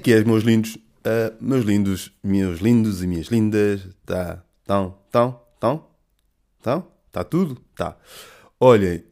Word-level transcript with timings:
Aqui 0.00 0.14
é, 0.14 0.24
meus 0.24 0.44
lindos, 0.44 0.76
uh, 0.76 1.36
meus 1.38 1.62
lindos, 1.62 2.10
meus 2.24 2.60
lindos 2.60 3.02
e 3.02 3.06
minhas 3.06 3.26
lindas. 3.26 3.86
Tá, 4.06 4.42
tão, 4.64 4.96
tão, 5.10 5.38
tão, 5.60 5.84
tão, 6.62 6.86
tá 7.12 7.22
tudo? 7.22 7.60
Tá. 7.76 7.98
Olhem, 8.58 9.04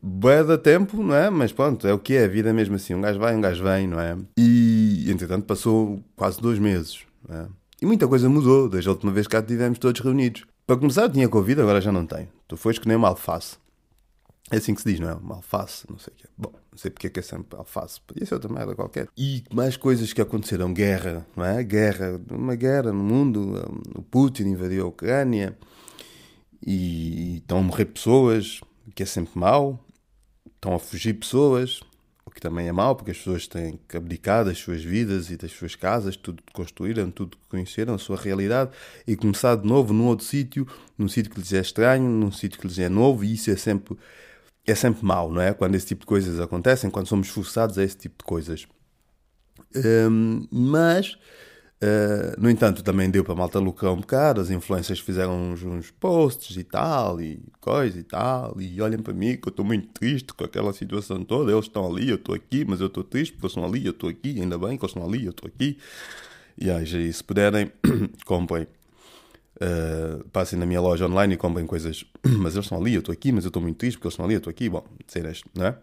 da 0.46 0.56
tempo, 0.56 1.02
não 1.02 1.14
é? 1.14 1.28
Mas 1.28 1.52
pronto, 1.52 1.86
é 1.86 1.92
o 1.92 1.98
que 1.98 2.14
é, 2.14 2.24
a 2.24 2.26
vida 2.26 2.48
é 2.48 2.52
mesmo 2.54 2.76
assim. 2.76 2.94
Um 2.94 3.02
gajo 3.02 3.18
vai, 3.18 3.36
um 3.36 3.40
gajo 3.42 3.62
vem, 3.62 3.86
não 3.86 4.00
é? 4.00 4.16
E, 4.38 5.04
entretanto, 5.10 5.44
passou 5.44 6.02
quase 6.16 6.40
dois 6.40 6.58
meses, 6.58 7.00
não 7.28 7.36
é? 7.36 7.48
E 7.82 7.84
muita 7.84 8.08
coisa 8.08 8.26
mudou 8.26 8.66
desde 8.66 8.88
a 8.88 8.92
última 8.92 9.12
vez 9.12 9.26
que 9.26 9.32
cá 9.32 9.40
estivemos 9.40 9.78
todos 9.78 10.00
reunidos. 10.00 10.46
Para 10.66 10.78
começar, 10.78 11.02
eu 11.02 11.10
tinha 11.10 11.28
Covid, 11.28 11.60
agora 11.60 11.82
já 11.82 11.92
não 11.92 12.06
tenho. 12.06 12.28
Tu 12.48 12.56
foste 12.56 12.80
que 12.80 12.88
nem 12.88 12.96
uma 12.96 13.08
alface. 13.08 13.58
É 14.50 14.56
assim 14.56 14.74
que 14.74 14.80
se 14.80 14.88
diz, 14.90 15.00
não 15.00 15.10
é? 15.10 15.12
Uma 15.12 15.34
alface, 15.34 15.84
não 15.90 15.98
sei 15.98 16.14
o 16.14 16.16
quê. 16.16 16.28
Bom, 16.34 16.54
não 16.78 16.82
sei 16.82 16.92
porque 16.92 17.08
é 17.08 17.10
que 17.10 17.18
é 17.18 17.22
sempre 17.22 17.58
alface. 17.58 18.00
Podia 18.00 18.24
ser 18.24 18.34
outra 18.34 18.52
merda 18.52 18.72
qualquer. 18.72 19.08
E 19.16 19.42
mais 19.52 19.76
coisas 19.76 20.12
que 20.12 20.22
aconteceram. 20.22 20.72
Guerra, 20.72 21.26
não 21.36 21.44
é? 21.44 21.60
Guerra, 21.64 22.20
uma 22.30 22.54
guerra 22.54 22.92
no 22.92 23.02
mundo. 23.02 23.82
O 23.96 24.02
Putin 24.02 24.44
invadiu 24.44 24.84
a 24.84 24.88
Ucrânia. 24.88 25.58
E 26.64 27.38
estão 27.38 27.58
a 27.58 27.62
morrer 27.62 27.86
pessoas, 27.86 28.60
que 28.94 29.02
é 29.02 29.06
sempre 29.06 29.36
mau. 29.36 29.84
Estão 30.54 30.72
a 30.72 30.78
fugir 30.78 31.14
pessoas, 31.14 31.80
o 32.24 32.30
que 32.30 32.40
também 32.40 32.68
é 32.68 32.72
mau, 32.72 32.94
porque 32.94 33.10
as 33.10 33.18
pessoas 33.18 33.46
têm 33.46 33.78
que 33.88 33.96
abdicar 33.96 34.44
das 34.44 34.58
suas 34.58 34.82
vidas 34.82 35.30
e 35.30 35.36
das 35.36 35.52
suas 35.52 35.76
casas, 35.76 36.16
tudo 36.16 36.42
que 36.44 36.52
construíram, 36.52 37.10
tudo 37.12 37.36
que 37.36 37.48
conheceram, 37.48 37.94
a 37.94 37.98
sua 37.98 38.16
realidade, 38.16 38.72
e 39.06 39.16
começar 39.16 39.54
de 39.54 39.66
novo 39.66 39.92
num 39.92 40.06
outro 40.06 40.26
sítio, 40.26 40.66
num 40.96 41.06
sítio 41.06 41.30
que 41.30 41.38
lhes 41.38 41.52
é 41.52 41.60
estranho, 41.60 42.08
num 42.10 42.32
sítio 42.32 42.58
que 42.58 42.66
lhes 42.66 42.78
é 42.80 42.88
novo, 42.88 43.24
e 43.24 43.34
isso 43.34 43.52
é 43.52 43.56
sempre 43.56 43.96
é 44.70 44.74
sempre 44.74 45.04
mau, 45.04 45.30
não 45.30 45.40
é? 45.40 45.52
Quando 45.54 45.74
esse 45.74 45.86
tipo 45.86 46.00
de 46.00 46.06
coisas 46.06 46.38
acontecem, 46.40 46.90
quando 46.90 47.06
somos 47.06 47.28
forçados 47.28 47.78
a 47.78 47.84
esse 47.84 47.96
tipo 47.96 48.16
de 48.18 48.24
coisas. 48.24 48.66
Um, 49.74 50.46
mas, 50.50 51.14
uh, 51.82 52.38
no 52.38 52.50
entanto, 52.50 52.82
também 52.82 53.10
deu 53.10 53.24
para 53.24 53.34
malta 53.34 53.58
lucrar 53.58 53.92
um 53.92 54.00
bocado. 54.00 54.40
As 54.40 54.50
influências 54.50 55.00
fizeram 55.00 55.52
uns, 55.52 55.62
uns, 55.62 55.90
posts 55.90 56.56
e 56.56 56.64
tal, 56.64 57.20
e 57.20 57.40
coisa 57.60 57.98
e 57.98 58.02
tal. 58.02 58.60
E 58.60 58.80
olhem 58.80 58.98
para 58.98 59.14
mim 59.14 59.36
que 59.36 59.48
eu 59.48 59.50
estou 59.50 59.64
muito 59.64 59.88
triste 59.88 60.32
com 60.34 60.44
aquela 60.44 60.72
situação 60.72 61.24
toda. 61.24 61.52
Eles 61.52 61.64
estão 61.64 61.86
ali, 61.86 62.08
eu 62.08 62.16
estou 62.16 62.34
aqui, 62.34 62.64
mas 62.66 62.80
eu 62.80 62.86
estou 62.88 63.04
triste 63.04 63.32
porque 63.32 63.46
eles 63.46 63.56
estão 63.56 63.64
ali, 63.64 63.84
eu 63.86 63.92
estou 63.92 64.10
aqui. 64.10 64.40
Ainda 64.40 64.58
bem 64.58 64.76
que 64.76 64.84
eles 64.84 64.94
estão 64.94 65.06
ali, 65.06 65.24
eu 65.24 65.30
estou 65.30 65.48
aqui. 65.48 65.78
E 66.60 66.70
aí, 66.70 67.12
se 67.12 67.22
puderem, 67.22 67.70
comprem 68.26 68.66
Uh, 69.60 70.22
passem 70.28 70.56
na 70.56 70.64
minha 70.64 70.80
loja 70.80 71.06
online 71.06 71.34
e 71.34 71.36
comprem 71.36 71.66
coisas, 71.66 72.04
mas 72.22 72.54
eles 72.54 72.66
estão 72.66 72.78
ali, 72.78 72.94
eu 72.94 73.00
estou 73.00 73.12
aqui, 73.12 73.32
mas 73.32 73.44
eu 73.44 73.48
estou 73.48 73.60
muito 73.60 73.76
triste 73.76 73.96
porque 73.96 74.06
eles 74.06 74.14
estão 74.14 74.24
ali, 74.24 74.34
eu 74.34 74.38
estou 74.38 74.50
aqui, 74.50 74.68
bom, 74.68 74.84
cenas, 75.08 75.42
não 75.52 75.66
é? 75.66 75.78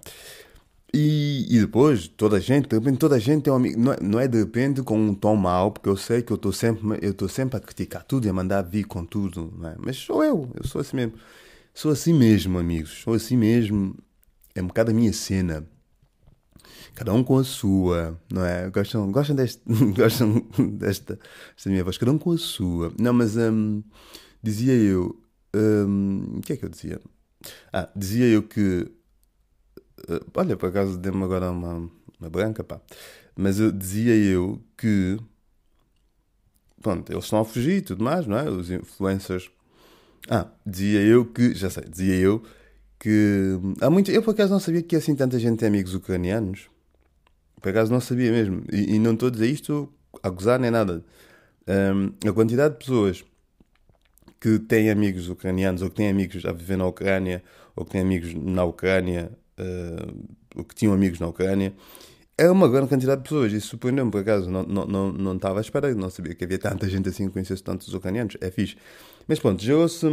E, 0.93 1.45
e 1.49 1.59
depois, 1.59 2.07
toda 2.07 2.37
a 2.37 2.39
gente, 2.39 2.69
de 2.69 2.75
repente, 2.77 2.97
toda 2.97 3.17
a 3.17 3.19
gente 3.19 3.43
tem 3.43 3.51
um 3.51 3.57
amigo, 3.57 3.77
não 3.77 3.91
é, 3.91 3.97
não 4.01 4.19
é 4.19 4.29
de 4.29 4.37
repente 4.37 4.81
com 4.81 4.97
um 4.97 5.13
tom 5.13 5.35
mau, 5.35 5.71
porque 5.71 5.89
eu 5.89 5.97
sei 5.97 6.21
que 6.21 6.31
eu 6.31 6.35
estou 6.35 6.53
sempre, 6.53 6.99
eu 7.01 7.11
estou 7.11 7.27
sempre 7.27 7.57
a 7.57 7.59
criticar 7.59 8.01
tudo 8.03 8.25
e 8.25 8.29
a 8.29 8.33
mandar 8.33 8.61
vir 8.61 8.85
com 8.85 9.03
tudo, 9.03 9.53
não 9.57 9.69
é? 9.69 9.75
Mas 9.77 9.97
sou 9.97 10.23
eu, 10.23 10.49
eu 10.55 10.65
sou 10.65 10.79
assim 10.79 10.95
mesmo, 10.95 11.13
sou 11.73 11.91
assim 11.91 12.13
mesmo, 12.13 12.57
amigos, 12.57 13.01
sou 13.03 13.13
assim 13.13 13.35
mesmo, 13.35 13.93
é 14.55 14.61
um 14.61 14.67
bocado 14.67 14.91
a 14.91 14.93
minha 14.93 15.11
cena 15.11 15.67
cada 16.95 17.13
um 17.13 17.23
com 17.23 17.37
a 17.37 17.43
sua, 17.43 18.19
não 18.31 18.43
é? 18.45 18.69
Gostam, 18.69 19.11
gostam, 19.11 19.35
deste, 19.35 19.61
gostam 19.95 20.39
desta, 20.77 21.19
desta 21.53 21.69
minha 21.69 21.83
voz, 21.83 21.97
cada 21.97 22.11
um 22.11 22.17
com 22.17 22.31
a 22.31 22.37
sua. 22.37 22.91
Não, 22.97 23.13
mas 23.13 23.35
um, 23.35 23.83
dizia 24.41 24.73
eu. 24.73 25.21
Um, 25.53 26.37
o 26.37 26.41
que 26.41 26.53
é 26.53 26.57
que 26.57 26.65
eu 26.65 26.69
dizia? 26.69 26.99
Ah, 27.71 27.89
dizia 27.95 28.25
eu 28.25 28.43
que. 28.43 28.89
Uh, 30.09 30.25
olha, 30.33 30.55
por 30.55 30.69
acaso 30.69 30.97
deu-me 30.97 31.23
agora 31.23 31.51
uma, 31.51 31.89
uma 32.19 32.29
branca, 32.29 32.63
pá. 32.63 32.79
Mas 33.35 33.59
eu, 33.59 33.71
dizia 33.71 34.15
eu 34.15 34.61
que. 34.77 35.19
Pronto, 36.81 37.11
eles 37.11 37.25
estão 37.25 37.39
a 37.39 37.45
fugir 37.45 37.77
e 37.77 37.81
tudo 37.81 38.03
mais, 38.03 38.25
não 38.25 38.37
é? 38.37 38.49
Os 38.49 38.71
influencers. 38.71 39.51
Ah, 40.29 40.47
dizia 40.65 41.01
eu 41.01 41.25
que. 41.25 41.53
Já 41.53 41.69
sei, 41.69 41.83
dizia 41.89 42.15
eu 42.15 42.41
que. 42.99 43.59
Há 43.81 43.89
muito, 43.89 44.11
eu 44.11 44.23
por 44.23 44.31
acaso 44.31 44.53
não 44.53 44.59
sabia 44.59 44.81
que 44.81 44.95
assim 44.95 45.15
tanta 45.15 45.37
gente 45.39 45.59
tem 45.59 45.67
amigos 45.67 45.93
ucranianos. 45.93 46.69
Por 47.65 47.69
acaso 47.69 47.91
não 47.91 47.99
sabia 47.99 48.31
mesmo. 48.31 48.61
E, 48.71 48.93
e 48.93 48.99
não 48.99 49.13
estou 49.13 49.27
a 49.27 49.31
dizer 49.31 49.47
isto 49.47 49.91
a 50.21 50.29
gozar 50.29 50.59
nem 50.59 50.69
nada. 50.69 51.03
Um, 51.67 52.29
a 52.29 52.31
quantidade 52.31 52.75
de 52.75 52.79
pessoas 52.79 53.25
que 54.39 54.59
têm 54.59 54.91
amigos 54.91 55.29
ucranianos 55.29 55.81
ou 55.81 55.89
que 55.89 55.95
têm 55.95 56.07
amigos 56.07 56.45
a 56.45 56.51
viver 56.51 56.77
na 56.77 56.85
Ucrânia 56.85 57.41
ou 57.75 57.83
que 57.83 57.89
têm 57.89 58.01
amigos 58.01 58.35
na 58.35 58.63
Ucrânia 58.65 59.31
uh, 59.59 60.15
ou 60.55 60.63
que 60.63 60.75
tinham 60.75 60.93
amigos 60.93 61.19
na 61.19 61.27
Ucrânia 61.27 61.73
é 62.37 62.51
uma 62.51 62.69
grande 62.69 62.87
quantidade 62.87 63.23
de 63.23 63.29
pessoas. 63.29 63.51
Isso 63.51 63.69
surpreendeu-me 63.69 64.11
por 64.11 64.21
acaso. 64.21 64.47
Não, 64.47 64.61
não, 64.61 64.85
não, 64.85 65.11
não 65.11 65.35
estava 65.35 65.59
à 65.59 65.61
espera, 65.61 65.91
não 65.95 66.11
sabia 66.11 66.35
que 66.35 66.43
havia 66.43 66.59
tanta 66.59 66.87
gente 66.87 67.09
assim 67.09 67.25
que 67.25 67.33
conhecesse 67.33 67.63
tantos 67.63 67.91
ucranianos. 67.95 68.37
É 68.41 68.51
fixe. 68.51 68.77
Mas 69.27 69.39
pronto, 69.39 69.63
gerou-se 69.63 70.05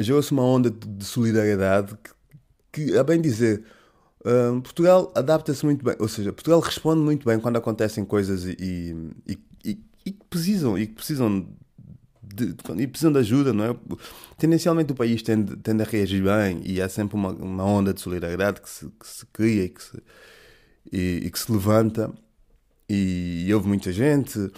gerou 0.00 0.20
uma 0.32 0.42
onda 0.42 0.72
de 0.72 1.04
solidariedade 1.04 1.96
que, 2.72 2.86
que, 2.86 2.98
a 2.98 3.04
bem 3.04 3.20
dizer, 3.20 3.62
Portugal 4.62 5.10
adapta-se 5.14 5.64
muito 5.64 5.84
bem, 5.84 5.96
ou 5.98 6.08
seja, 6.08 6.32
Portugal 6.32 6.60
responde 6.60 7.00
muito 7.00 7.24
bem 7.24 7.40
quando 7.40 7.56
acontecem 7.56 8.04
coisas 8.04 8.44
e, 8.44 8.94
e, 9.26 9.38
e, 9.64 9.78
e 10.04 10.12
precisam 10.12 10.78
e 10.78 10.86
precisam 10.86 11.48
de, 12.22 12.54
e 12.78 12.86
precisam 12.86 13.12
de 13.12 13.18
ajuda, 13.18 13.52
não 13.52 13.64
é? 13.64 13.76
Tendencialmente 14.36 14.92
o 14.92 14.94
país 14.94 15.22
tende, 15.22 15.56
tende 15.56 15.82
a 15.82 15.86
reagir 15.86 16.22
bem 16.22 16.60
e 16.64 16.80
há 16.82 16.88
sempre 16.88 17.16
uma, 17.16 17.30
uma 17.30 17.64
onda 17.64 17.94
de 17.94 18.00
solidariedade 18.00 18.60
que 18.60 18.68
se, 18.68 18.86
que 18.86 19.06
se 19.06 19.26
cria 19.26 19.64
e 19.64 19.68
que 19.70 19.82
se, 19.82 20.02
e, 20.92 21.22
e 21.24 21.30
que 21.30 21.38
se 21.38 21.50
levanta 21.50 22.12
e, 22.88 23.46
e 23.46 23.54
houve 23.54 23.68
muita 23.68 23.90
gente 23.90 24.50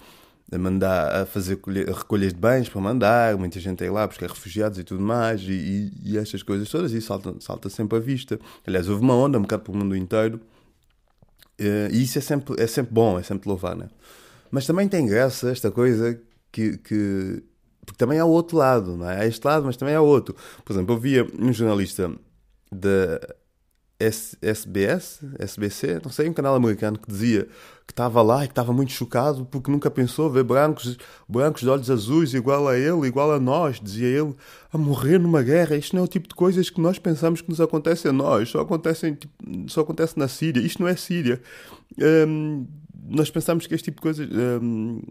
a 0.53 0.57
mandar 0.57 1.21
a 1.21 1.25
fazer 1.25 1.59
recolhas 1.65 2.33
de 2.33 2.39
bens 2.39 2.69
para 2.69 2.79
mandar, 2.79 3.35
muita 3.37 3.59
gente 3.59 3.83
aí 3.83 3.89
lá 3.89 4.05
buscar 4.05 4.29
refugiados 4.29 4.77
e 4.77 4.83
tudo 4.83 5.01
mais, 5.01 5.41
e, 5.41 5.51
e, 5.51 6.13
e 6.13 6.17
estas 6.17 6.43
coisas 6.43 6.69
todas, 6.69 6.91
e 6.91 7.01
salta, 7.01 7.35
salta 7.39 7.69
sempre 7.69 7.97
à 7.97 8.01
vista. 8.01 8.39
Aliás, 8.65 8.87
houve 8.87 9.01
uma 9.01 9.15
onda 9.15 9.37
um 9.37 9.41
bocado 9.41 9.63
para 9.63 9.73
o 9.73 9.77
mundo 9.77 9.95
inteiro, 9.95 10.39
eh, 11.57 11.89
e 11.91 12.03
isso 12.03 12.17
é 12.17 12.21
sempre, 12.21 12.61
é 12.61 12.67
sempre 12.67 12.93
bom, 12.93 13.17
é 13.17 13.23
sempre 13.23 13.47
louvar, 13.49 13.75
né? 13.75 13.89
Mas 14.51 14.67
também 14.67 14.87
tem 14.87 15.07
graça 15.07 15.49
esta 15.49 15.71
coisa 15.71 16.19
que, 16.51 16.77
que. 16.77 17.43
Porque 17.85 17.97
também 17.97 18.19
há 18.19 18.25
o 18.25 18.29
outro 18.29 18.57
lado, 18.57 18.95
não 18.95 19.09
é? 19.09 19.21
Há 19.21 19.25
este 19.25 19.45
lado, 19.45 19.65
mas 19.65 19.75
também 19.75 19.95
há 19.95 20.01
outro. 20.01 20.35
Por 20.63 20.73
exemplo, 20.73 20.95
eu 20.95 20.99
via 20.99 21.27
um 21.37 21.51
jornalista 21.51 22.11
da 22.71 23.19
SBS, 23.99 25.19
SBC, 25.39 26.01
não 26.03 26.11
sei, 26.11 26.27
um 26.27 26.33
canal 26.33 26.55
americano 26.55 26.97
que 26.97 27.09
dizia 27.09 27.47
que 27.85 27.91
estava 27.91 28.21
lá 28.21 28.43
e 28.43 28.47
que 28.47 28.51
estava 28.51 28.73
muito 28.73 28.91
chocado 28.91 29.45
porque 29.45 29.69
nunca 29.69 29.91
pensou 29.91 30.29
ver 30.29 30.43
brancos, 30.43 30.97
brancos 31.27 31.61
de 31.61 31.69
olhos 31.69 31.89
azuis 31.89 32.33
igual 32.33 32.67
a 32.67 32.77
ele, 32.77 33.07
igual 33.07 33.31
a 33.31 33.39
nós, 33.39 33.79
dizia 33.79 34.07
ele, 34.07 34.33
a 34.71 34.77
morrer 34.77 35.19
numa 35.19 35.41
guerra. 35.41 35.75
Isto 35.75 35.95
não 35.95 36.03
é 36.03 36.05
o 36.05 36.07
tipo 36.07 36.27
de 36.27 36.35
coisas 36.35 36.69
que 36.69 36.81
nós 36.81 36.97
pensamos 36.97 37.41
que 37.41 37.49
nos 37.49 37.61
acontece 37.61 38.07
a 38.07 38.13
nós, 38.13 38.49
só 38.49 38.61
acontece, 38.61 39.13
tipo, 39.13 39.33
só 39.67 39.81
acontece 39.81 40.17
na 40.17 40.27
Síria. 40.27 40.61
Isto 40.61 40.81
não 40.81 40.87
é 40.87 40.95
Síria. 40.95 41.41
Um, 42.27 42.65
nós 43.09 43.29
pensamos 43.29 43.67
que 43.67 43.75
este 43.75 43.85
tipo 43.85 43.97
de 43.97 44.01
coisas. 44.01 44.29
Um, 44.31 45.01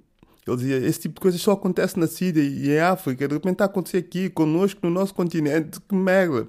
ele 0.47 0.56
dizia: 0.56 0.76
esse 0.78 1.00
tipo 1.00 1.14
de 1.14 1.20
coisas 1.20 1.41
só 1.41 1.53
acontece 1.53 1.99
na 1.99 2.06
Síria 2.06 2.43
e 2.43 2.70
em 2.70 2.81
África, 2.81 3.28
de 3.28 3.35
repente 3.35 3.52
está 3.52 3.64
a 3.64 3.67
acontecer 3.67 3.99
aqui, 3.99 4.28
connosco, 4.28 4.81
no 4.82 4.90
nosso 4.90 5.14
continente. 5.14 5.78
Que 5.81 5.94
merda! 5.94 6.49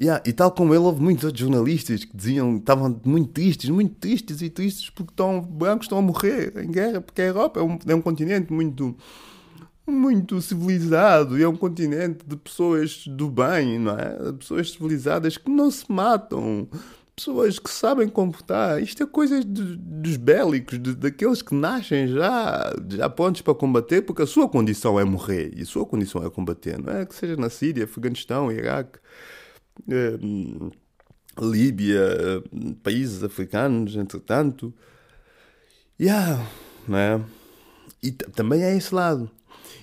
Yeah, 0.00 0.22
e 0.24 0.32
tal 0.32 0.52
como 0.52 0.72
ele, 0.72 0.84
houve 0.84 1.02
muitos 1.02 1.24
outros 1.24 1.40
jornalistas 1.40 2.04
que 2.04 2.16
diziam 2.16 2.54
que 2.54 2.60
estavam 2.60 3.00
muito 3.04 3.32
tristes, 3.32 3.68
muito 3.68 3.96
tristes 3.96 4.40
e 4.42 4.48
tristes 4.48 4.90
porque 4.90 5.12
estão, 5.12 5.40
brancos 5.40 5.86
estão 5.86 5.98
a 5.98 6.02
morrer 6.02 6.52
em 6.56 6.70
guerra, 6.70 7.00
porque 7.00 7.20
a 7.20 7.24
Europa 7.24 7.58
é 7.58 7.62
um, 7.64 7.78
é 7.84 7.94
um 7.96 8.00
continente 8.00 8.52
muito, 8.52 8.96
muito 9.84 10.40
civilizado 10.40 11.36
e 11.36 11.42
é 11.42 11.48
um 11.48 11.56
continente 11.56 12.24
de 12.24 12.36
pessoas 12.36 13.08
do 13.08 13.28
bem, 13.28 13.80
não 13.80 13.98
é? 13.98 14.32
Pessoas 14.34 14.70
civilizadas 14.70 15.36
que 15.36 15.50
não 15.50 15.68
se 15.68 15.90
matam, 15.90 16.68
pessoas 17.16 17.58
que 17.58 17.68
sabem 17.68 18.08
comportar. 18.08 18.80
Isto 18.80 19.02
é 19.02 19.06
coisa 19.06 19.44
de, 19.44 19.76
dos 19.76 20.16
bélicos, 20.16 20.78
de, 20.78 20.94
daqueles 20.94 21.42
que 21.42 21.56
nascem 21.56 22.06
já, 22.06 22.72
já 22.88 23.08
prontos 23.08 23.42
para 23.42 23.52
combater, 23.52 24.02
porque 24.02 24.22
a 24.22 24.26
sua 24.26 24.48
condição 24.48 25.00
é 25.00 25.02
morrer 25.02 25.52
e 25.56 25.62
a 25.62 25.66
sua 25.66 25.84
condição 25.84 26.24
é 26.24 26.30
combater, 26.30 26.80
não 26.80 26.92
é? 26.92 27.04
Que 27.04 27.16
seja 27.16 27.36
na 27.36 27.50
Síria, 27.50 27.82
Afeganistão, 27.82 28.52
Iraque. 28.52 29.00
Ehm, 29.88 30.70
Líbia, 31.40 32.42
países 32.82 33.22
africanos, 33.22 33.94
entretanto. 33.94 34.74
Yeah, 36.00 36.44
né? 36.86 37.24
E 38.02 38.10
também 38.12 38.62
é 38.62 38.76
esse 38.76 38.94
lado. 38.94 39.30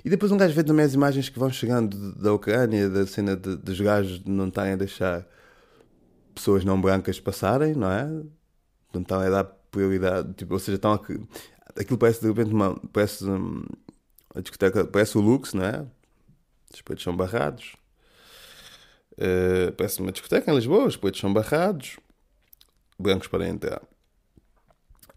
E 0.03 0.09
depois 0.09 0.31
um 0.31 0.37
gajo 0.37 0.53
vê 0.53 0.63
também 0.63 0.85
as 0.85 0.93
imagens 0.93 1.29
que 1.29 1.39
vão 1.39 1.49
chegando 1.49 2.13
da 2.15 2.33
Ucrânia, 2.33 2.89
da 2.89 3.07
cena 3.07 3.35
de, 3.35 3.55
dos 3.55 3.79
gajos 3.79 4.23
não 4.25 4.47
estarem 4.47 4.73
a 4.73 4.75
deixar 4.75 5.25
pessoas 6.33 6.63
não 6.65 6.79
brancas 6.79 7.19
passarem, 7.19 7.73
não 7.73 7.91
é? 7.91 8.05
Não 8.93 9.01
estão 9.01 9.19
a 9.19 9.29
dar 9.29 9.43
prioridade, 9.71 10.33
tipo, 10.33 10.53
ou 10.53 10.59
seja, 10.59 10.75
estão 10.75 10.93
a... 10.93 10.99
aquilo 11.79 11.97
parece 11.97 12.21
de 12.21 12.27
repente 12.27 12.53
uma, 12.53 12.79
parece 12.93 13.25
um, 13.25 13.65
a 14.33 14.41
discoteca, 14.41 14.85
parece 14.85 15.17
o 15.17 15.21
Lux, 15.21 15.53
não 15.53 15.65
é? 15.65 15.85
Os 16.73 16.81
peitos 16.81 17.03
são 17.03 17.15
barrados, 17.15 17.75
Uh, 19.17 19.71
parece 19.73 20.01
uma 20.01 20.11
discoteca 20.11 20.51
em 20.51 20.55
Lisboa, 20.55 20.85
os 20.85 20.97
poetas 20.97 21.21
são 21.21 21.33
barrados, 21.33 21.97
brancos 22.99 23.27
para 23.27 23.47
entrar. 23.47 23.81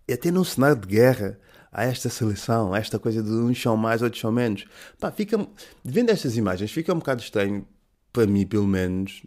E 0.07 0.13
até 0.13 0.31
num 0.31 0.45
cenário 0.45 0.77
de 0.77 0.87
guerra, 0.87 1.39
há 1.73 1.85
esta 1.85 2.09
seleção, 2.09 2.73
há 2.73 2.79
esta 2.79 2.99
coisa 2.99 3.23
de 3.23 3.31
uns 3.31 3.61
são 3.61 3.77
mais, 3.77 4.03
outros 4.03 4.21
são 4.21 4.33
menos. 4.33 4.65
Pá, 4.99 5.11
fica, 5.11 5.47
vendo 5.85 6.11
estas 6.11 6.37
imagens, 6.37 6.71
fica 6.71 6.93
um 6.93 6.99
bocado 6.99 7.23
estranho, 7.23 7.67
para 8.13 8.27
mim 8.27 8.47
pelo 8.47 8.67
menos, 8.67 9.23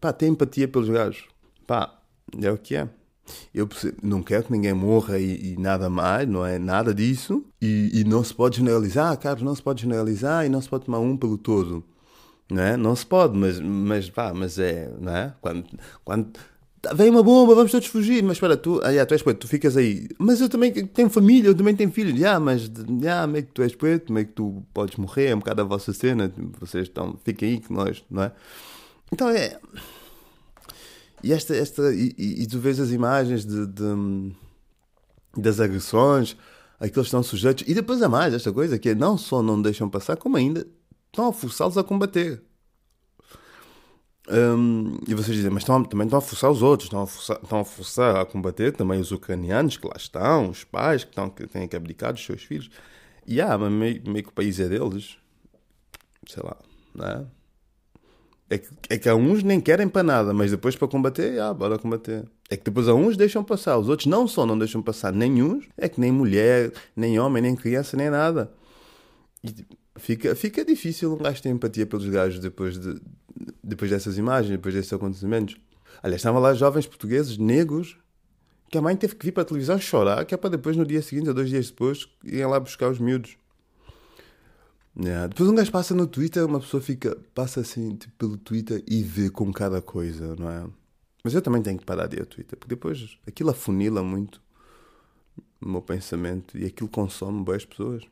pá, 0.00 0.12
ter 0.12 0.26
empatia 0.26 0.66
pelos 0.66 0.88
gajos. 0.88 1.24
Pá, 1.66 2.00
é 2.40 2.50
o 2.50 2.58
que 2.58 2.74
é. 2.74 2.88
Eu 3.52 3.68
não 4.02 4.22
quero 4.22 4.44
que 4.44 4.52
ninguém 4.52 4.72
morra 4.72 5.18
e, 5.18 5.52
e, 5.52 5.56
nada 5.56 5.90
mais, 5.90 6.28
não 6.28 6.46
é 6.46 6.58
nada 6.58 6.94
disso. 6.94 7.44
E, 7.60 7.90
e 7.92 8.04
não 8.04 8.22
se 8.22 8.32
pode 8.32 8.58
generalizar, 8.58 9.16
Carlos, 9.18 9.42
não 9.42 9.54
se 9.54 9.62
pode 9.62 9.82
generalizar 9.82 10.46
e 10.46 10.48
não 10.48 10.60
se 10.60 10.68
pode 10.68 10.84
tomar 10.84 11.00
um 11.00 11.16
pelo 11.16 11.36
todo. 11.36 11.84
Não, 12.50 12.62
é? 12.62 12.76
não 12.76 12.94
se 12.94 13.04
pode, 13.04 13.36
mas, 13.36 13.58
mas, 13.58 14.08
pá, 14.08 14.32
mas 14.32 14.58
é, 14.58 14.88
não 15.00 15.14
é? 15.14 15.34
Quando, 15.40 15.66
quando 16.04 16.32
vem 16.94 17.10
uma 17.10 17.22
bomba, 17.22 17.54
vamos 17.54 17.72
todos 17.72 17.88
fugir. 17.88 18.22
Mas 18.22 18.36
espera, 18.36 18.56
tu, 18.56 18.80
ah, 18.82 18.90
yeah, 18.90 19.06
tu 19.06 19.14
és 19.14 19.22
preto, 19.22 19.40
tu 19.40 19.48
ficas 19.48 19.76
aí. 19.76 20.08
Mas 20.18 20.40
eu 20.40 20.48
também 20.48 20.72
tenho 20.72 21.10
família, 21.10 21.48
eu 21.48 21.54
também 21.54 21.74
tenho 21.74 21.90
filhos. 21.90 22.14
Yeah, 22.14 22.38
mas 22.38 22.70
yeah, 23.02 23.26
meio 23.26 23.44
que 23.46 23.52
tu 23.52 23.62
és 23.62 23.74
preto, 23.74 24.12
meio 24.12 24.26
que 24.26 24.32
tu 24.32 24.62
podes 24.72 24.96
morrer, 24.96 25.26
é 25.30 25.34
um 25.34 25.38
bocado 25.38 25.62
a 25.62 25.64
vossa 25.64 25.92
cena. 25.92 26.32
Vocês 26.60 26.84
estão, 26.84 27.18
fiquem 27.24 27.54
aí 27.54 27.60
que 27.60 27.72
nós, 27.72 28.04
não 28.10 28.24
é? 28.24 28.32
Então 29.12 29.28
é. 29.28 29.58
E, 31.22 31.32
esta, 31.32 31.56
esta, 31.56 31.92
e, 31.94 32.14
e 32.18 32.46
tu 32.46 32.58
vês 32.58 32.78
as 32.78 32.90
imagens 32.90 33.44
de, 33.44 33.66
de 33.66 34.32
das 35.36 35.60
agressões 35.60 36.36
a 36.78 36.88
que 36.88 36.98
eles 36.98 37.06
estão 37.06 37.22
sujeitos. 37.22 37.64
E 37.66 37.74
depois 37.74 38.00
há 38.02 38.08
mais 38.08 38.32
esta 38.34 38.52
coisa 38.52 38.78
que 38.78 38.90
é 38.90 38.94
não 38.94 39.16
só 39.18 39.42
não 39.42 39.60
deixam 39.60 39.88
passar, 39.88 40.16
como 40.16 40.36
ainda 40.36 40.66
estão 41.16 41.28
a 41.28 41.32
forçá-los 41.32 41.78
a 41.78 41.82
combater. 41.82 42.42
Um, 44.28 44.98
e 45.06 45.14
vocês 45.14 45.36
dizem, 45.36 45.50
mas 45.50 45.62
estão, 45.62 45.82
também 45.84 46.06
estão 46.06 46.18
a 46.18 46.22
forçar 46.22 46.50
os 46.50 46.60
outros, 46.60 46.88
estão 46.88 47.02
a 47.02 47.06
forçar, 47.06 47.40
estão 47.42 47.60
a 47.60 47.64
forçar 47.64 48.16
a 48.16 48.26
combater 48.26 48.72
também 48.72 49.00
os 49.00 49.12
ucranianos 49.12 49.76
que 49.76 49.86
lá 49.86 49.94
estão, 49.96 50.50
os 50.50 50.64
pais 50.64 51.04
que, 51.04 51.10
estão, 51.10 51.30
que 51.30 51.46
têm 51.46 51.68
que 51.68 51.76
abdicar 51.76 52.12
dos 52.12 52.24
seus 52.24 52.42
filhos. 52.42 52.68
E 53.26 53.40
ah, 53.40 53.56
mas 53.56 53.72
meio, 53.72 54.02
meio 54.08 54.24
que 54.24 54.30
o 54.30 54.32
país 54.32 54.60
é 54.60 54.68
deles. 54.68 55.16
Sei 56.28 56.42
lá, 56.42 56.56
não 56.94 57.06
é? 57.06 57.26
É 58.48 58.58
que, 58.58 58.68
é 58.90 58.98
que 58.98 59.08
há 59.08 59.14
uns 59.14 59.42
nem 59.42 59.60
querem 59.60 59.88
para 59.88 60.04
nada, 60.04 60.32
mas 60.32 60.52
depois 60.52 60.76
para 60.76 60.86
combater, 60.86 61.40
ah, 61.40 61.52
bora 61.52 61.78
combater. 61.78 62.24
É 62.48 62.56
que 62.56 62.64
depois 62.64 62.88
há 62.88 62.94
uns 62.94 63.16
deixam 63.16 63.42
passar, 63.42 63.76
os 63.78 63.88
outros 63.88 64.06
não 64.06 64.28
só 64.28 64.46
não 64.46 64.56
deixam 64.56 64.82
passar 64.82 65.12
nenhums, 65.12 65.66
é 65.76 65.88
que 65.88 66.00
nem 66.00 66.12
mulher, 66.12 66.72
nem 66.94 67.18
homem, 67.18 67.42
nem 67.42 67.56
criança, 67.56 67.96
nem 67.96 68.08
nada. 68.10 68.52
E 69.42 69.66
fica, 69.98 70.34
fica 70.34 70.64
difícil 70.64 71.14
um 71.14 71.18
gajo 71.18 71.42
ter 71.42 71.48
empatia 71.48 71.86
pelos 71.86 72.06
gajos 72.08 72.40
depois 72.40 72.78
de, 72.78 73.00
depois 73.62 73.90
dessas 73.90 74.18
imagens, 74.18 74.50
depois 74.50 74.74
desses 74.74 74.92
acontecimentos. 74.92 75.56
Aliás, 76.02 76.20
estavam 76.20 76.40
lá 76.40 76.54
jovens 76.54 76.86
portugueses, 76.86 77.38
negros, 77.38 77.98
que 78.70 78.78
a 78.78 78.82
mãe 78.82 78.96
teve 78.96 79.14
que 79.14 79.26
vir 79.26 79.32
para 79.32 79.42
a 79.42 79.46
televisão 79.46 79.78
chorar, 79.78 80.24
que 80.24 80.34
é 80.34 80.36
para 80.36 80.50
depois, 80.50 80.76
no 80.76 80.84
dia 80.84 81.02
seguinte 81.02 81.28
ou 81.28 81.34
dois 81.34 81.48
dias 81.48 81.68
depois, 81.68 82.08
irem 82.24 82.46
lá 82.46 82.58
buscar 82.58 82.90
os 82.90 82.98
miúdos. 82.98 83.36
Yeah. 84.98 85.26
Depois 85.28 85.48
um 85.48 85.54
gajo 85.54 85.70
passa 85.70 85.94
no 85.94 86.06
Twitter, 86.06 86.44
uma 86.46 86.58
pessoa 86.58 86.82
fica, 86.82 87.16
passa 87.34 87.60
assim 87.60 87.96
tipo, 87.96 88.14
pelo 88.16 88.36
Twitter 88.38 88.82
e 88.88 89.02
vê 89.02 89.28
com 89.28 89.52
cada 89.52 89.82
coisa, 89.82 90.34
não 90.36 90.50
é? 90.50 90.66
Mas 91.22 91.34
eu 91.34 91.42
também 91.42 91.60
tenho 91.60 91.78
que 91.78 91.84
parar 91.84 92.06
de 92.06 92.16
ir 92.16 92.20
ao 92.20 92.26
Twitter, 92.26 92.58
porque 92.58 92.74
depois 92.74 93.18
aquilo 93.26 93.50
afunila 93.50 94.02
muito 94.02 94.40
o 95.60 95.68
meu 95.68 95.82
pensamento 95.82 96.56
e 96.56 96.64
aquilo 96.64 96.88
consome 96.88 97.44
boas 97.44 97.64
pessoas. 97.64 98.04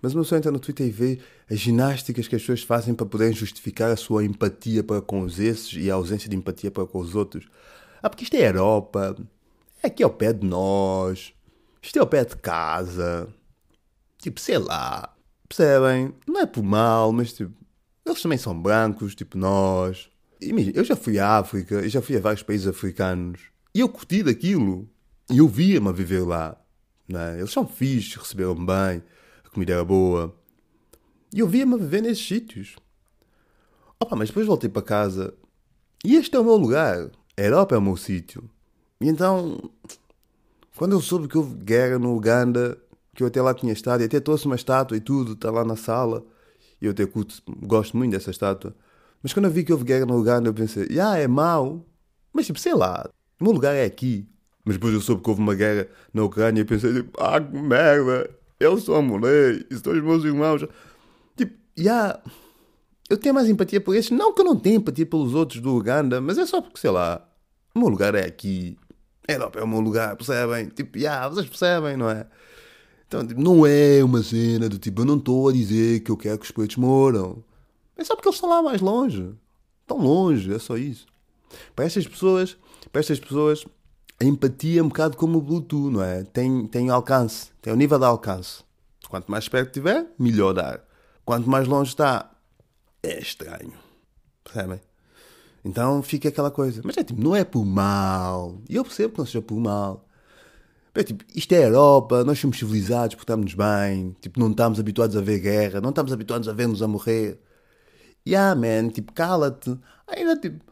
Mas 0.00 0.14
uma 0.14 0.22
pessoa 0.22 0.38
entra 0.38 0.50
no 0.50 0.58
Twitter 0.58 0.86
e 0.86 0.90
vê 0.90 1.18
as 1.50 1.58
ginásticas 1.58 2.28
que 2.28 2.36
as 2.36 2.42
pessoas 2.42 2.62
fazem 2.62 2.94
para 2.94 3.06
poderem 3.06 3.34
justificar 3.34 3.90
a 3.90 3.96
sua 3.96 4.24
empatia 4.24 4.82
para 4.82 5.00
com 5.00 5.22
os 5.22 5.38
esses 5.38 5.72
e 5.74 5.90
a 5.90 5.94
ausência 5.94 6.28
de 6.28 6.36
empatia 6.36 6.70
para 6.70 6.86
com 6.86 6.98
os 6.98 7.14
outros. 7.14 7.46
Ah, 8.02 8.08
porque 8.08 8.24
isto 8.24 8.34
é 8.34 8.48
Europa, 8.48 9.16
é 9.82 9.88
aqui 9.88 10.02
ao 10.02 10.10
pé 10.10 10.32
de 10.32 10.46
nós, 10.46 11.32
isto 11.82 11.96
é 11.96 12.00
ao 12.00 12.06
pé 12.06 12.24
de 12.24 12.36
casa. 12.36 13.28
Tipo, 14.18 14.40
sei 14.40 14.58
lá, 14.58 15.14
percebem? 15.48 16.14
Não 16.26 16.40
é 16.40 16.46
por 16.46 16.62
mal, 16.62 17.12
mas 17.12 17.32
tipo, 17.32 17.52
eles 18.04 18.22
também 18.22 18.38
são 18.38 18.60
brancos, 18.60 19.14
tipo 19.14 19.36
nós. 19.36 20.08
Eu 20.40 20.84
já 20.84 20.96
fui 20.96 21.18
à 21.18 21.38
África, 21.38 21.74
eu 21.74 21.88
já 21.88 22.00
fui 22.00 22.16
a 22.16 22.20
vários 22.20 22.42
países 22.42 22.66
africanos 22.66 23.40
e 23.74 23.80
eu 23.80 23.88
curti 23.88 24.22
daquilo. 24.22 24.88
E 25.30 25.38
eu 25.38 25.46
via-me 25.46 25.88
a 25.88 25.92
viver 25.92 26.26
lá. 26.26 26.56
Né? 27.06 27.38
Eles 27.38 27.52
são 27.52 27.66
fixos, 27.66 28.16
receberam 28.16 28.54
bem 28.54 29.02
a 29.50 29.54
comida 29.54 29.72
era 29.72 29.84
boa. 29.84 30.34
E 31.34 31.40
eu 31.40 31.48
via-me 31.48 31.76
viver 31.76 32.02
nesses 32.02 32.26
sítios. 32.26 32.76
Opa, 33.98 34.16
mas 34.16 34.28
depois 34.28 34.46
voltei 34.46 34.70
para 34.70 34.82
casa 34.82 35.34
e 36.04 36.16
este 36.16 36.34
é 36.34 36.38
o 36.38 36.44
meu 36.44 36.56
lugar. 36.56 37.10
A 37.36 37.42
Europa 37.42 37.74
é 37.74 37.78
o 37.78 37.82
meu 37.82 37.96
sítio. 37.96 38.48
E 39.00 39.08
então, 39.08 39.70
quando 40.76 40.92
eu 40.92 41.00
soube 41.00 41.28
que 41.28 41.36
houve 41.36 41.54
guerra 41.56 41.98
no 41.98 42.16
Uganda, 42.16 42.78
que 43.14 43.22
eu 43.22 43.26
até 43.26 43.42
lá 43.42 43.52
tinha 43.52 43.72
estado, 43.72 44.02
e 44.02 44.04
até 44.04 44.20
trouxe 44.20 44.46
uma 44.46 44.56
estátua 44.56 44.96
e 44.96 45.00
tudo, 45.00 45.32
está 45.32 45.50
lá 45.50 45.64
na 45.64 45.76
sala, 45.76 46.24
e 46.80 46.86
eu 46.86 46.92
até 46.92 47.04
curto, 47.06 47.42
gosto 47.62 47.96
muito 47.96 48.12
dessa 48.12 48.30
estátua. 48.30 48.74
Mas 49.22 49.32
quando 49.32 49.46
eu 49.46 49.50
vi 49.50 49.64
que 49.64 49.72
houve 49.72 49.84
guerra 49.84 50.06
no 50.06 50.18
Uganda, 50.18 50.48
eu 50.48 50.54
pensei, 50.54 50.84
ah, 50.84 50.92
yeah, 50.92 51.18
é 51.18 51.28
mau. 51.28 51.84
Mas 52.32 52.46
tipo, 52.46 52.58
sei 52.58 52.74
lá, 52.74 53.08
o 53.38 53.44
meu 53.44 53.52
lugar 53.52 53.74
é 53.74 53.84
aqui. 53.84 54.26
Mas 54.64 54.76
depois 54.76 54.94
eu 54.94 55.00
soube 55.00 55.22
que 55.22 55.28
houve 55.28 55.42
uma 55.42 55.54
guerra 55.54 55.88
na 56.14 56.22
Ucrânia 56.22 56.62
e 56.62 56.64
pensei, 56.64 57.06
ah, 57.18 57.40
que 57.40 57.58
merda, 57.58 58.30
eu 58.60 58.78
sou 58.78 58.94
a 58.96 59.02
mulher, 59.02 59.66
e 59.70 59.76
são 59.76 59.92
os 59.92 60.02
meus 60.02 60.22
irmãos. 60.22 60.66
Tipo, 61.36 61.54
já. 61.76 61.82
Yeah, 61.82 62.22
eu 63.08 63.16
tenho 63.16 63.34
mais 63.34 63.48
empatia 63.48 63.80
por 63.80 63.96
esses. 63.96 64.10
Não 64.10 64.32
que 64.32 64.42
eu 64.42 64.44
não 64.44 64.56
tenha 64.56 64.76
empatia 64.76 65.06
pelos 65.06 65.34
outros 65.34 65.60
do 65.60 65.74
Uganda, 65.74 66.20
mas 66.20 66.38
é 66.38 66.46
só 66.46 66.60
porque, 66.60 66.78
sei 66.78 66.90
lá, 66.90 67.26
o 67.74 67.78
meu 67.78 67.88
lugar 67.88 68.14
é 68.14 68.26
aqui. 68.26 68.78
É, 69.26 69.34
Europa 69.34 69.58
é 69.58 69.64
o 69.64 69.68
meu 69.68 69.80
lugar, 69.80 70.14
percebem? 70.16 70.68
Tipo, 70.68 70.98
já, 70.98 71.12
yeah, 71.14 71.28
vocês 71.28 71.46
percebem, 71.46 71.96
não 71.96 72.08
é? 72.08 72.26
Então, 73.08 73.26
tipo, 73.26 73.40
não 73.40 73.66
é 73.66 74.04
uma 74.04 74.22
cena 74.22 74.68
do 74.68 74.78
tipo, 74.78 75.00
eu 75.00 75.04
não 75.04 75.16
estou 75.16 75.48
a 75.48 75.52
dizer 75.52 76.00
que 76.00 76.10
eu 76.10 76.16
quero 76.16 76.38
que 76.38 76.44
os 76.44 76.50
pretos 76.52 76.76
moram. 76.76 77.42
É 77.96 78.04
só 78.04 78.14
porque 78.14 78.28
eles 78.28 78.36
estão 78.36 78.50
lá 78.50 78.62
mais 78.62 78.80
longe. 78.80 79.34
Estão 79.82 79.98
longe, 79.98 80.54
é 80.54 80.58
só 80.58 80.76
isso. 80.76 81.06
Para 81.74 81.86
estas 81.86 82.06
pessoas, 82.06 82.56
para 82.92 83.00
estas 83.00 83.18
pessoas, 83.18 83.64
a 84.20 84.24
empatia 84.24 84.80
é 84.80 84.82
um 84.82 84.88
bocado 84.88 85.16
como 85.16 85.38
o 85.38 85.40
Bluetooth, 85.40 85.90
não 85.90 86.02
é? 86.02 86.24
Tem, 86.24 86.66
tem 86.66 86.90
alcance, 86.90 87.50
tem 87.62 87.72
o 87.72 87.76
nível 87.76 87.98
de 87.98 88.04
alcance. 88.04 88.62
Quanto 89.08 89.30
mais 89.30 89.48
perto 89.48 89.68
estiver, 89.68 90.06
melhor 90.18 90.52
dar. 90.52 90.84
Quanto 91.24 91.48
mais 91.48 91.66
longe 91.66 91.90
está, 91.90 92.30
é 93.02 93.18
estranho. 93.18 93.72
Percebem? 94.44 94.80
Então 95.64 96.02
fica 96.02 96.28
aquela 96.28 96.50
coisa. 96.50 96.82
Mas 96.84 96.96
é 96.98 97.04
tipo, 97.04 97.20
não 97.20 97.34
é 97.34 97.44
por 97.44 97.64
mal. 97.64 98.58
E 98.68 98.76
eu 98.76 98.84
percebo 98.84 99.14
que 99.14 99.18
não 99.18 99.26
seja 99.26 99.42
por 99.42 99.58
mal. 99.58 100.06
É 100.94 101.02
tipo, 101.02 101.24
isto 101.34 101.52
é 101.52 101.58
a 101.58 101.68
Europa, 101.68 102.24
nós 102.24 102.38
somos 102.38 102.58
civilizados, 102.58 103.14
portamos-nos 103.14 103.54
bem. 103.54 104.14
Tipo, 104.20 104.38
não 104.38 104.50
estamos 104.50 104.78
habituados 104.78 105.16
a 105.16 105.20
ver 105.20 105.38
guerra, 105.40 105.80
não 105.80 105.90
estamos 105.90 106.12
habituados 106.12 106.48
a 106.48 106.52
ver-nos 106.52 106.82
a 106.82 106.88
morrer. 106.88 107.40
E 108.26 108.34
man, 108.36 108.88
tipo, 108.90 109.12
cala-te. 109.12 109.78
Ainda 110.06 110.36
tipo, 110.36 110.64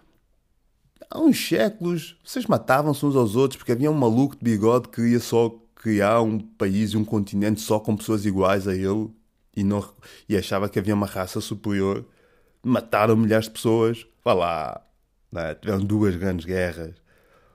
há 1.11 1.21
uns 1.21 1.49
séculos, 1.49 2.17
vocês 2.25 2.47
matavam-se 2.47 3.05
uns 3.05 3.17
aos 3.17 3.37
outros 3.37 3.57
porque 3.57 3.73
havia 3.73 3.91
um 3.91 3.95
maluco 3.95 4.37
de 4.37 4.45
bigode 4.45 4.89
que 4.89 4.97
queria 4.97 5.21
só 5.21 5.51
criar 5.75 6.21
um 6.23 6.39
país 6.39 6.91
e 6.91 6.97
um 6.97 7.05
continente 7.05 7.61
só 7.61 7.79
com 7.79 7.97
pessoas 7.97 8.27
iguais 8.27 8.67
a 8.67 8.75
ele 8.75 9.11
e, 9.59 9.65
não, 9.65 9.85
e 10.29 10.37
achava 10.37 10.69
que 10.69 10.79
havia 10.79 10.95
uma 10.95 11.07
raça 11.07 11.41
superior. 11.41 12.05
Mataram 12.63 13.17
milhares 13.17 13.47
de 13.47 13.53
pessoas. 13.53 14.07
Vá 14.25 14.33
lá. 14.33 14.81
Né? 15.33 15.55
Tiveram 15.57 15.85
duas 15.85 16.15
grandes 16.15 16.45
guerras. 16.45 16.95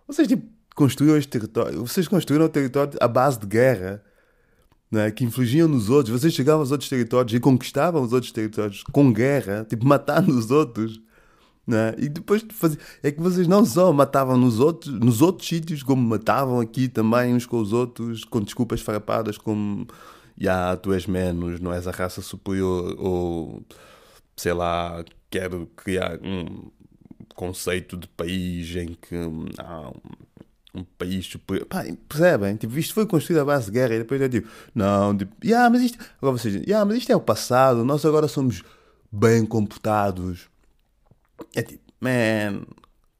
Vocês, 0.06 0.28
tipo, 0.28 0.46
construíram 0.76 1.18
este 1.18 1.30
território. 1.30 1.80
Vocês 1.80 2.08
construíram 2.08 2.46
o 2.46 2.50
território 2.50 2.98
à 3.00 3.08
base 3.08 3.40
de 3.40 3.48
guerra. 3.48 4.04
Né? 4.92 5.12
Que 5.12 5.24
infligiam 5.24 5.68
nos 5.68 5.90
outros. 5.90 6.20
Vocês 6.20 6.34
chegavam 6.34 6.62
aos 6.62 6.72
outros 6.72 6.90
territórios 6.90 7.34
e 7.34 7.40
conquistavam 7.40 8.02
os 8.02 8.12
outros 8.12 8.32
territórios 8.32 8.84
com 8.84 9.14
guerra. 9.14 9.66
Tipo, 9.70 9.86
matando 9.88 10.38
os 10.38 10.52
outros. 10.52 11.02
Né? 11.66 11.96
E 11.98 12.10
depois 12.10 12.46
faz... 12.52 12.78
é 13.02 13.12
que 13.12 13.22
vocês 13.22 13.48
não 13.48 13.66
só 13.66 13.94
matavam 13.94 14.38
nos 14.38 14.60
outros, 14.60 14.94
nos 15.00 15.22
outros 15.22 15.48
sítios, 15.48 15.82
como 15.82 16.02
matavam 16.02 16.60
aqui 16.60 16.90
também 16.90 17.34
uns 17.34 17.46
com 17.46 17.60
os 17.60 17.72
outros, 17.72 18.26
com 18.26 18.42
desculpas 18.42 18.82
farpadas, 18.82 19.38
como 19.38 19.88
yeah, 20.40 20.76
tu 20.76 20.94
és 20.94 21.08
menos, 21.08 21.60
não 21.60 21.74
és 21.74 21.88
a 21.88 21.92
raça 21.92 22.22
superior, 22.22 22.96
ou 23.00 23.64
sei 24.36 24.54
lá, 24.54 25.04
quero 25.30 25.70
criar 25.76 26.20
um 26.22 26.70
conceito 27.34 27.96
de 27.98 28.08
país 28.10 28.76
em 28.76 28.98
que 29.02 29.16
há 29.58 29.90
um, 29.90 30.82
um 30.82 30.84
país 30.98 31.26
superior. 31.26 31.66
Pá, 31.68 31.86
percebem? 32.10 32.58
Tipo, 32.58 32.78
isto 32.78 32.94
foi 32.94 33.06
construído 33.06 33.40
à 33.40 33.46
base 33.46 33.68
de 33.68 33.72
guerra 33.72 33.96
e 33.96 34.00
depois 34.00 34.22
é 34.22 34.28
tipo, 34.28 34.50
não, 34.76 35.16
tipo, 35.16 35.34
yeah, 35.46 35.70
mas 35.70 35.82
isto, 35.82 35.98
agora 36.22 36.38
vocês 36.38 36.54
dizem, 36.54 36.68
yeah, 36.68 36.86
mas 36.86 36.98
isto 36.98 37.12
é 37.12 37.16
o 37.16 37.22
passado, 37.22 37.86
nós 37.86 38.06
agora 38.06 38.28
somos 38.28 38.64
bem 39.10 39.46
comportados 39.46 40.50
é 41.56 41.62
tipo, 41.62 41.84
man, 42.00 42.66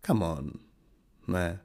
come 0.06 0.24
on, 0.24 0.52
não 1.28 1.40
é? 1.40 1.60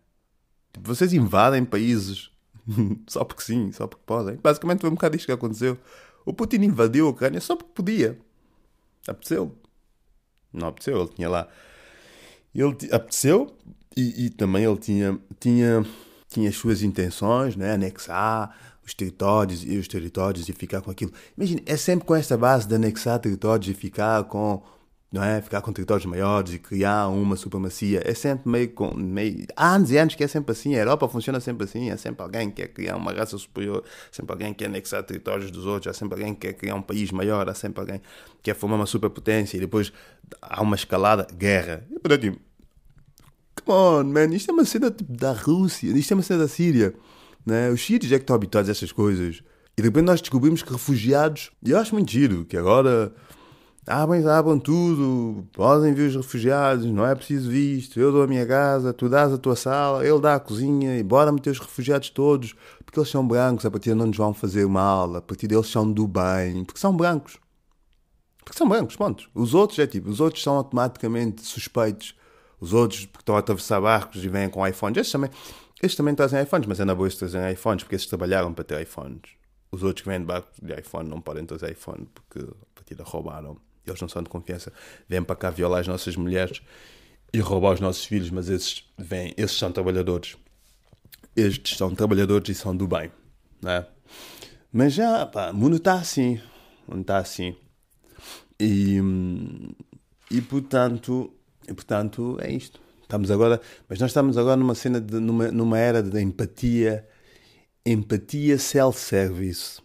Tipo, 0.73 0.89
vocês 0.89 1.13
invadem 1.13 1.65
países 1.65 2.31
só 3.09 3.25
porque 3.25 3.43
sim, 3.43 3.73
só 3.73 3.87
porque 3.87 4.05
podem. 4.07 4.37
Basicamente 4.37 4.81
foi 4.81 4.91
um 4.91 4.95
bocado 4.95 5.17
isto 5.17 5.27
que 5.27 5.33
aconteceu. 5.33 5.79
O 6.25 6.33
Putin 6.33 6.57
invadiu 6.57 7.07
a 7.07 7.11
Ucrânia 7.11 7.41
só 7.41 7.57
porque 7.57 7.73
podia. 7.75 8.19
Apeteceu. 9.07 9.57
Não 10.53 10.69
apeteceu, 10.69 11.01
ele 11.01 11.11
tinha 11.15 11.29
lá. 11.29 11.49
Ele 12.55 12.77
apeteceu 12.93 13.57
e, 13.97 14.27
e 14.27 14.31
também 14.31 14.65
ele 14.65 14.77
tinha, 14.79 15.19
tinha, 15.41 15.85
tinha 16.29 16.49
as 16.49 16.57
suas 16.57 16.83
intenções, 16.83 17.57
né? 17.57 17.73
anexar 17.73 18.57
os 18.85 18.95
territórios 18.95 19.65
e 19.65 19.77
os 19.77 19.87
territórios 19.87 20.49
e 20.49 20.53
ficar 20.53 20.81
com 20.81 20.91
aquilo. 20.91 21.13
Imagina, 21.37 21.61
é 21.67 21.77
sempre 21.77 22.07
com 22.07 22.15
esta 22.15 22.37
base 22.37 22.67
de 22.67 22.75
anexar 22.75 23.19
territórios 23.19 23.69
e 23.69 23.75
ficar 23.75 24.25
com 24.25 24.63
não 25.11 25.23
é? 25.23 25.41
Ficar 25.41 25.63
com 25.63 25.73
territórios 25.73 26.05
maiores 26.05 26.53
e 26.53 26.59
criar 26.59 27.09
uma 27.09 27.35
supremacia. 27.35 28.03
É 28.05 28.13
sempre 28.13 28.49
meio 28.49 28.69
com. 28.71 28.95
Meio... 28.95 29.47
Há 29.57 29.75
anos 29.75 29.91
e 29.91 29.97
anos 29.97 30.15
que 30.15 30.23
é 30.23 30.29
sempre 30.29 30.53
assim. 30.53 30.75
A 30.75 30.79
Europa 30.79 31.09
funciona 31.09 31.41
sempre 31.41 31.65
assim. 31.65 31.91
É 31.91 31.97
sempre 31.97 32.23
alguém 32.23 32.51
que 32.51 32.57
quer 32.57 32.69
criar 32.69 32.97
uma 32.97 33.11
raça 33.13 33.39
superior. 33.39 33.83
Há 33.87 34.15
sempre 34.15 34.33
alguém 34.33 34.53
que 34.53 34.59
quer 34.59 34.67
anexar 34.67 35.03
territórios 35.03 35.51
dos 35.51 35.65
outros. 35.65 35.91
Há 35.91 35.99
sempre 35.99 36.19
alguém 36.19 36.35
que 36.35 36.47
quer 36.47 36.53
criar 36.53 36.75
um 36.75 36.83
país 36.83 37.11
maior. 37.11 37.49
Há 37.49 37.55
sempre 37.55 37.81
alguém 37.81 38.01
que 38.01 38.43
quer 38.43 38.55
formar 38.55 38.77
uma 38.77 38.87
superpotência. 38.87 39.57
E 39.57 39.61
depois 39.61 39.91
há 40.43 40.63
uma 40.63 40.77
escalada, 40.77 41.27
guerra. 41.35 41.87
E 41.91 41.95
eu 41.95 42.19
tipo. 42.19 42.39
Come 43.65 43.79
on, 43.79 44.05
man. 44.05 44.27
Isto 44.35 44.51
é 44.51 44.55
uma 44.55 44.65
cena 44.67 44.91
tipo, 44.91 45.11
da 45.11 45.33
Rússia. 45.33 45.91
Isto 45.91 46.13
é 46.13 46.15
uma 46.17 46.23
cena 46.23 46.41
da 46.41 46.49
Síria. 46.49 46.95
Né? 47.47 47.71
Os 47.71 47.83
sírios 47.83 48.13
é 48.13 48.17
que 48.17 48.25
estão 48.25 48.37
habituados 48.37 48.69
a 48.69 48.73
essas 48.73 48.93
coisas. 48.93 49.43
E 49.75 49.81
de 49.81 49.89
repente 49.89 50.05
nós 50.05 50.21
descobrimos 50.21 50.63
que 50.63 50.71
refugiados. 50.71 51.51
E 51.65 51.71
eu 51.71 51.79
acho 51.79 51.95
muito 51.95 52.11
giro 52.11 52.45
que 52.45 52.59
agora 52.59 53.11
Abrem, 53.91 54.23
abram 54.29 54.59
tudo, 54.59 55.49
podem 55.55 55.95
vir 55.95 56.09
os 56.09 56.17
refugiados, 56.17 56.85
não 56.85 57.07
é 57.07 57.15
preciso 57.15 57.49
visto, 57.49 57.99
eu 57.99 58.13
dou 58.13 58.23
a 58.23 58.27
minha 58.27 58.47
casa, 58.47 58.93
tu 58.93 59.09
dás 59.09 59.33
a 59.33 59.39
tua 59.39 59.57
sala, 59.57 60.07
ele 60.07 60.21
dá 60.21 60.35
a 60.35 60.41
cozinha, 60.41 60.99
e 60.99 61.03
bora 61.03 61.33
meter 61.33 61.49
os 61.49 61.59
refugiados 61.59 62.11
todos, 62.11 62.55
porque 62.85 63.01
eles 63.01 63.09
são 63.09 63.27
brancos, 63.27 63.65
a 63.65 63.71
partir 63.71 63.89
de 63.89 63.95
não 63.95 64.09
nos 64.09 64.19
vão 64.19 64.35
fazer 64.35 64.67
mal, 64.67 65.17
a 65.17 65.23
partir 65.23 65.49
deles 65.49 65.69
são 65.69 65.91
do 65.91 66.07
bem, 66.07 66.67
porque 66.67 66.79
são 66.79 66.95
brancos. 66.95 67.39
Porque 68.45 68.59
são 68.59 68.69
brancos, 68.69 68.95
ponto. 68.95 69.31
Os 69.35 69.55
outros 69.55 69.79
é 69.79 69.87
tipo, 69.87 70.11
os 70.11 70.21
outros 70.21 70.43
são 70.43 70.57
automaticamente 70.57 71.41
suspeitos, 71.47 72.15
os 72.61 72.75
outros 72.75 73.07
porque 73.07 73.23
estão 73.23 73.37
a 73.37 73.39
atravessar 73.39 73.81
barcos 73.81 74.23
e 74.23 74.29
vêm 74.29 74.51
com 74.51 74.67
iPhones, 74.67 74.99
estes 74.99 75.13
também, 75.13 75.31
estes 75.83 75.97
também 75.97 76.15
trazem 76.15 76.43
iPhones, 76.43 76.67
mas 76.67 76.79
é 76.79 76.85
na 76.85 76.95
boa 76.95 77.09
estes 77.09 77.21
trazem 77.31 77.53
iPhones, 77.55 77.85
porque 77.85 77.97
esses 77.97 78.07
trabalharam 78.07 78.53
para 78.53 78.65
ter 78.65 78.83
iPhones. 78.83 79.31
Os 79.73 79.83
outros 79.83 80.03
que 80.03 80.11
vêm 80.11 80.21
de 80.21 80.27
barcos 80.27 80.59
de 80.63 80.79
iPhone 80.79 81.09
não 81.09 81.23
podem 81.23 81.47
trazer 81.47 81.73
iPhone, 81.73 82.07
porque 82.15 82.41
a 82.41 82.75
partir 82.75 82.95
da 82.95 83.05
roubaram 83.05 83.57
eles 83.91 84.01
não 84.01 84.09
são 84.09 84.23
de 84.23 84.29
confiança, 84.29 84.73
vêm 85.09 85.23
para 85.23 85.37
cá 85.37 85.51
violar 85.51 85.81
as 85.81 85.89
nossas 85.89 86.17
mulheres 86.17 86.61
e 87.33 87.41
roubar 87.41 87.75
os 87.75 87.81
nossos 87.81 88.05
filhos, 88.05 88.31
mas 88.31 88.49
esses 88.49 88.85
vêm, 88.97 89.35
esses 89.37 89.57
são 89.57 89.71
trabalhadores. 89.71 90.37
Estes 91.37 91.77
são 91.77 91.95
trabalhadores 91.95 92.49
e 92.49 92.55
são 92.55 92.77
do 92.77 92.89
bem, 92.89 93.11
né? 93.63 93.87
Mas 94.73 94.95
já, 94.95 95.25
pá, 95.27 95.51
o 95.51 95.55
mundo 95.55 95.77
está 95.77 95.95
assim, 95.95 96.41
o 96.87 96.93
mundo 96.93 97.03
está 97.03 97.19
assim. 97.19 97.55
E, 98.61 98.99
e 100.31 100.41
portanto, 100.43 101.33
e, 101.69 101.75
portanto, 101.75 102.39
é 102.41 102.51
isto. 102.51 102.81
Estamos 103.03 103.31
agora, 103.31 103.61
mas 103.89 103.99
nós 103.99 104.11
estamos 104.11 104.37
agora 104.37 104.57
numa 104.57 104.75
cena 104.75 105.01
de, 105.01 105.19
numa, 105.19 105.49
numa 105.51 105.79
era 105.79 106.03
de 106.03 106.21
empatia, 106.21 107.07
empatia 107.85 108.59
self-service. 108.59 109.81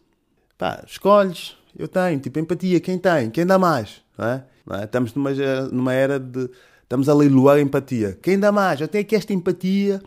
Pá, 0.57 0.83
escolhes, 0.87 1.57
eu 1.77 1.87
tenho, 1.87 2.19
tipo, 2.19 2.39
empatia, 2.39 2.79
quem 2.79 2.97
tem? 2.97 3.29
Quem 3.29 3.45
dá 3.45 3.57
mais? 3.57 4.01
Não 4.17 4.25
é? 4.25 4.43
Não 4.65 4.77
é? 4.77 4.83
Estamos 4.83 5.13
numa, 5.13 5.31
numa 5.71 5.93
era 5.93 6.19
de. 6.19 6.49
Estamos 6.83 7.09
a 7.09 7.13
leiloar 7.13 7.57
a 7.57 7.61
empatia. 7.61 8.17
Quem 8.21 8.37
dá 8.37 8.51
mais? 8.51 8.79
Eu 8.79 8.87
tenho 8.87 9.03
aqui 9.03 9.15
esta 9.15 9.33
empatia, 9.33 10.01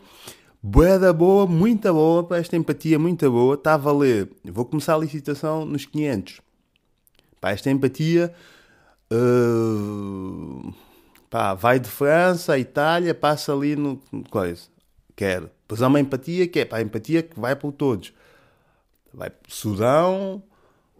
boa 0.61 1.11
boa, 1.11 1.45
muito 1.45 1.91
boa, 1.91 2.37
esta 2.37 2.55
empatia 2.55 2.97
muito 2.97 3.29
boa, 3.29 3.55
está 3.55 3.73
a 3.73 3.77
valer. 3.77 4.29
Vou 4.45 4.63
começar 4.63 4.95
a 4.95 4.97
licitação 4.97 5.65
nos 5.65 5.85
500. 5.85 6.39
Pá, 7.41 7.51
esta 7.51 7.69
empatia. 7.69 8.33
Uh, 9.11 10.73
pá, 11.29 11.53
vai 11.53 11.79
de 11.79 11.89
França 11.89 12.53
a 12.53 12.59
Itália, 12.59 13.13
passa 13.13 13.53
ali 13.53 13.75
no. 13.75 14.01
coisa. 14.29 14.63
Quero. 15.15 15.49
Pois 15.67 15.81
há 15.81 15.87
uma 15.87 15.99
empatia 15.99 16.47
que 16.47 16.59
é 16.59 16.67
a 16.71 16.81
empatia 16.81 17.21
que 17.21 17.37
vai 17.37 17.55
para 17.55 17.71
todos. 17.71 18.13
Vai 19.13 19.29
para 19.29 19.49
Sudão, 19.49 20.41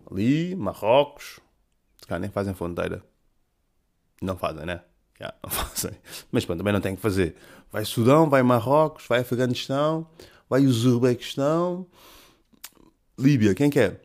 ali, 0.10 0.56
Marrocos, 0.56 1.40
se 2.00 2.08
calhar 2.08 2.22
nem 2.22 2.30
fazem 2.30 2.54
fronteira. 2.54 3.04
Não 4.22 4.38
fazem, 4.38 4.66
né? 4.66 4.82
Já, 5.20 5.34
não 5.44 5.50
fazem. 5.50 5.92
Mas 6.32 6.46
pronto, 6.46 6.60
também 6.60 6.74
não 6.74 6.82
tem 6.82 6.96
que 6.96 7.02
fazer. 7.02 7.36
Vai 7.72 7.86
Sudão, 7.86 8.30
vai 8.30 8.44
Marrocos, 8.44 9.06
vai 9.08 9.20
Afeganistão, 9.22 10.08
vai 10.50 10.66
Uzbequistão, 10.66 11.88
Líbia, 13.20 13.56
quem 13.56 13.70
quer? 13.70 14.02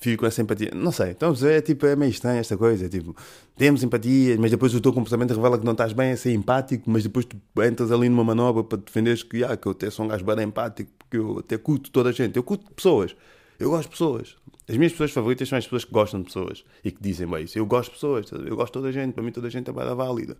Fico 0.00 0.20
com 0.22 0.26
essa 0.26 0.42
empatia. 0.42 0.70
Não 0.74 0.90
sei, 0.90 1.10
então 1.10 1.32
é 1.42 1.60
tipo, 1.60 1.86
é 1.86 1.94
meio 1.94 2.10
estranho 2.10 2.40
esta 2.40 2.56
coisa. 2.56 2.86
É, 2.86 2.88
tipo, 2.88 3.14
temos 3.56 3.82
empatia, 3.82 4.36
mas 4.38 4.50
depois 4.50 4.74
o 4.74 4.80
teu 4.80 4.92
comportamento 4.92 5.34
revela 5.34 5.58
que 5.58 5.64
não 5.64 5.72
estás 5.72 5.92
bem 5.92 6.12
a 6.12 6.16
ser 6.16 6.32
empático, 6.32 6.90
mas 6.90 7.02
depois 7.04 7.24
tu 7.24 7.36
entras 7.62 7.92
ali 7.92 8.08
numa 8.08 8.24
manobra 8.24 8.64
para 8.64 8.78
defenderes 8.78 9.22
que, 9.22 9.44
ah, 9.44 9.56
que 9.56 9.66
eu 9.66 9.72
até 9.72 9.90
sou 9.90 10.04
um 10.04 10.08
gajo 10.08 10.24
bem 10.24 10.44
empático, 10.44 10.90
porque 10.98 11.16
eu 11.16 11.38
até 11.38 11.58
curto 11.58 11.90
toda 11.90 12.08
a 12.08 12.12
gente. 12.12 12.36
Eu 12.36 12.42
curto 12.42 12.72
pessoas. 12.72 13.14
Eu 13.60 13.68
gosto 13.68 13.84
de 13.84 13.90
pessoas. 13.90 14.36
As 14.66 14.76
minhas 14.76 14.92
pessoas 14.92 15.10
favoritas 15.12 15.46
são 15.46 15.58
as 15.58 15.64
pessoas 15.64 15.84
que 15.84 15.92
gostam 15.92 16.20
de 16.20 16.26
pessoas 16.26 16.64
e 16.82 16.90
que 16.90 17.02
dizem 17.02 17.26
bem 17.28 17.44
isso. 17.44 17.58
Eu 17.58 17.66
gosto 17.66 17.90
de 17.90 17.96
pessoas, 17.96 18.32
eu 18.32 18.56
gosto 18.56 18.68
de 18.68 18.72
toda 18.72 18.88
a 18.88 18.92
gente, 18.92 19.12
para 19.12 19.22
mim 19.22 19.30
toda 19.30 19.48
a 19.48 19.50
gente 19.50 19.68
é 19.68 19.72
bem 19.72 19.94
válida. 19.94 20.38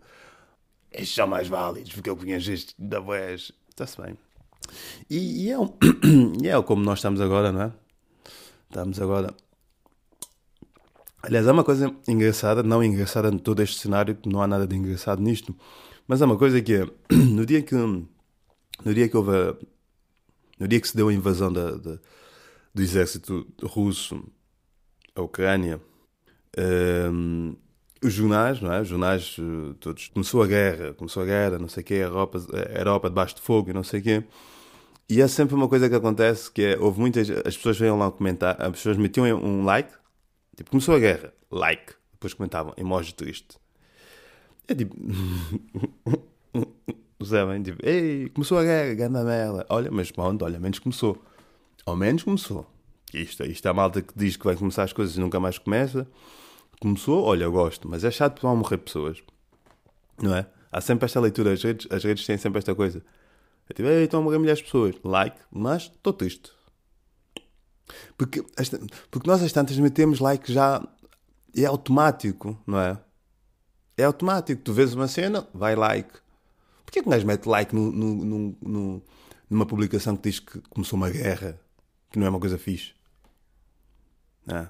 Estes 0.90 1.14
são 1.14 1.26
mais 1.26 1.46
válidos, 1.46 1.92
porque 1.92 2.08
eu 2.08 2.16
conheço 2.16 2.50
este 2.50 2.74
da 2.78 2.98
voz. 2.98 3.52
Está-se 3.68 4.00
bem. 4.00 4.16
E, 5.10 5.44
e, 5.44 5.50
é 5.50 5.58
um, 5.58 5.70
e 6.42 6.48
é 6.48 6.62
como 6.62 6.82
nós 6.82 7.00
estamos 7.00 7.20
agora, 7.20 7.52
não 7.52 7.62
é? 7.62 7.72
Estamos 8.70 8.98
agora. 9.00 9.34
Aliás, 11.22 11.46
há 11.46 11.52
uma 11.52 11.64
coisa 11.64 11.94
engraçada, 12.08 12.62
não 12.62 12.82
engraçada 12.82 13.28
em 13.28 13.36
todo 13.36 13.60
este 13.60 13.78
cenário, 13.78 14.16
não 14.24 14.40
há 14.40 14.46
nada 14.46 14.66
de 14.66 14.74
engraçado 14.74 15.20
nisto, 15.20 15.54
mas 16.08 16.22
há 16.22 16.24
uma 16.24 16.38
coisa 16.38 16.62
que 16.62 16.72
é, 16.72 16.86
no 17.14 17.44
dia 17.44 17.60
que, 17.60 17.74
no 17.74 18.94
dia 18.94 19.06
que 19.06 19.16
houve, 19.16 19.36
a, 19.36 19.54
no 20.58 20.66
dia 20.66 20.80
que 20.80 20.88
se 20.88 20.96
deu 20.96 21.08
a 21.08 21.12
invasão 21.12 21.52
da, 21.52 21.72
da 21.72 21.98
do 22.74 22.82
exército 22.82 23.46
russo 23.62 24.22
à 25.14 25.22
Ucrânia, 25.22 25.80
um, 27.12 27.56
os 28.02 28.12
jornais, 28.12 28.60
não 28.60 28.72
é? 28.72 28.80
Os 28.80 28.88
jornais 28.88 29.36
eh, 29.38 29.74
todos. 29.78 30.08
Começou 30.08 30.42
a 30.42 30.46
guerra, 30.46 30.94
começou 30.94 31.22
a 31.22 31.26
guerra, 31.26 31.58
não 31.58 31.68
sei 31.68 31.82
o 31.82 31.86
quê, 31.86 31.94
a 31.94 31.98
Europa, 31.98 32.38
a 32.52 32.78
Europa 32.78 33.08
debaixo 33.10 33.34
de 33.36 33.42
fogo 33.42 33.70
e 33.70 33.72
não 33.72 33.84
sei 33.84 34.00
o 34.00 34.02
quê. 34.02 34.24
E 35.08 35.20
é 35.20 35.28
sempre 35.28 35.54
uma 35.54 35.68
coisa 35.68 35.88
que 35.88 35.94
acontece 35.94 36.50
que 36.50 36.62
é, 36.62 36.78
houve 36.78 37.00
muitas. 37.00 37.28
As 37.30 37.56
pessoas 37.56 37.78
vêm 37.78 37.90
lá 37.90 38.10
comentar, 38.10 38.60
as 38.60 38.70
pessoas 38.70 38.96
metiam 38.96 39.26
um 39.42 39.64
like, 39.64 39.92
tipo, 40.56 40.70
começou 40.70 40.94
a 40.94 40.98
guerra, 40.98 41.32
like. 41.50 41.94
Depois 42.12 42.34
comentavam, 42.34 42.72
emoji 42.76 43.14
triste. 43.14 43.58
É 44.68 44.74
tipo. 44.74 44.94
Sabem? 47.22 47.62
Tipo, 47.62 47.86
ei, 47.86 48.30
começou 48.30 48.58
a 48.58 48.62
guerra, 48.62 48.94
ganda 48.94 49.24
merda. 49.24 49.66
Olha, 49.68 49.90
mas 49.90 50.10
pronto, 50.10 50.42
olha, 50.44 50.58
menos 50.58 50.78
começou. 50.78 51.22
Ao 51.90 51.96
menos 51.96 52.22
começou. 52.22 52.70
Isto, 53.12 53.42
isto 53.44 53.66
é 53.66 53.70
a 53.70 53.74
malta 53.74 54.00
que 54.00 54.12
diz 54.16 54.36
que 54.36 54.44
vai 54.44 54.54
começar 54.54 54.84
as 54.84 54.92
coisas 54.92 55.16
e 55.16 55.20
nunca 55.20 55.40
mais 55.40 55.58
começa. 55.58 56.06
Começou, 56.80 57.24
olha, 57.24 57.42
eu 57.42 57.50
gosto, 57.50 57.88
mas 57.88 58.04
é 58.04 58.12
chato 58.12 58.40
vão 58.40 58.56
morrer 58.56 58.78
pessoas. 58.78 59.20
Não 60.22 60.36
é? 60.36 60.46
Há 60.70 60.80
sempre 60.80 61.06
esta 61.06 61.18
leitura, 61.18 61.52
as 61.52 61.60
redes, 61.64 61.88
as 61.90 62.04
redes 62.04 62.24
têm 62.24 62.38
sempre 62.38 62.58
esta 62.60 62.76
coisa. 62.76 63.02
É 63.68 63.74
tipo, 63.74 63.88
estão 63.88 64.20
a 64.20 64.22
morrer 64.22 64.38
milhares 64.38 64.60
de 64.60 64.66
pessoas. 64.66 64.94
Like, 65.02 65.36
mas 65.50 65.82
estou 65.82 66.12
triste. 66.12 66.52
Porque, 68.16 68.44
porque 69.10 69.28
nós 69.28 69.42
às 69.42 69.50
tantas 69.50 69.76
metemos 69.76 70.20
like 70.20 70.52
já. 70.52 70.80
É 71.56 71.64
automático, 71.64 72.56
não 72.64 72.78
é? 72.78 73.00
É 73.96 74.04
automático. 74.04 74.62
Tu 74.62 74.72
vês 74.72 74.94
uma 74.94 75.08
cena, 75.08 75.48
vai 75.52 75.74
like. 75.74 76.12
Porquê 76.84 77.02
que 77.02 77.08
um 77.08 77.10
gajo 77.10 77.26
mete 77.26 77.46
like 77.46 77.74
no, 77.74 77.90
no, 77.90 78.56
no, 78.62 79.02
numa 79.50 79.66
publicação 79.66 80.16
que 80.16 80.30
diz 80.30 80.38
que 80.38 80.60
começou 80.70 80.96
uma 80.96 81.10
guerra? 81.10 81.58
Que 82.10 82.18
não 82.18 82.26
é 82.26 82.30
uma 82.30 82.40
coisa 82.40 82.58
fixe. 82.58 82.92
É. 84.48 84.66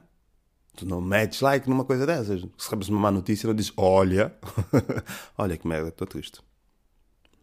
Tu 0.77 0.87
não 0.87 1.01
metes 1.01 1.41
like 1.41 1.69
numa 1.69 1.85
coisa 1.85 2.07
dessas. 2.07 2.41
Se 2.41 2.47
recebes 2.65 2.89
uma 2.89 3.01
má 3.01 3.11
notícia, 3.11 3.47
não 3.47 3.55
dizes: 3.55 3.73
Olha, 3.77 4.35
olha 5.37 5.57
que 5.57 5.67
merda, 5.67 5.89
estou 5.89 6.07
triste. 6.07 6.41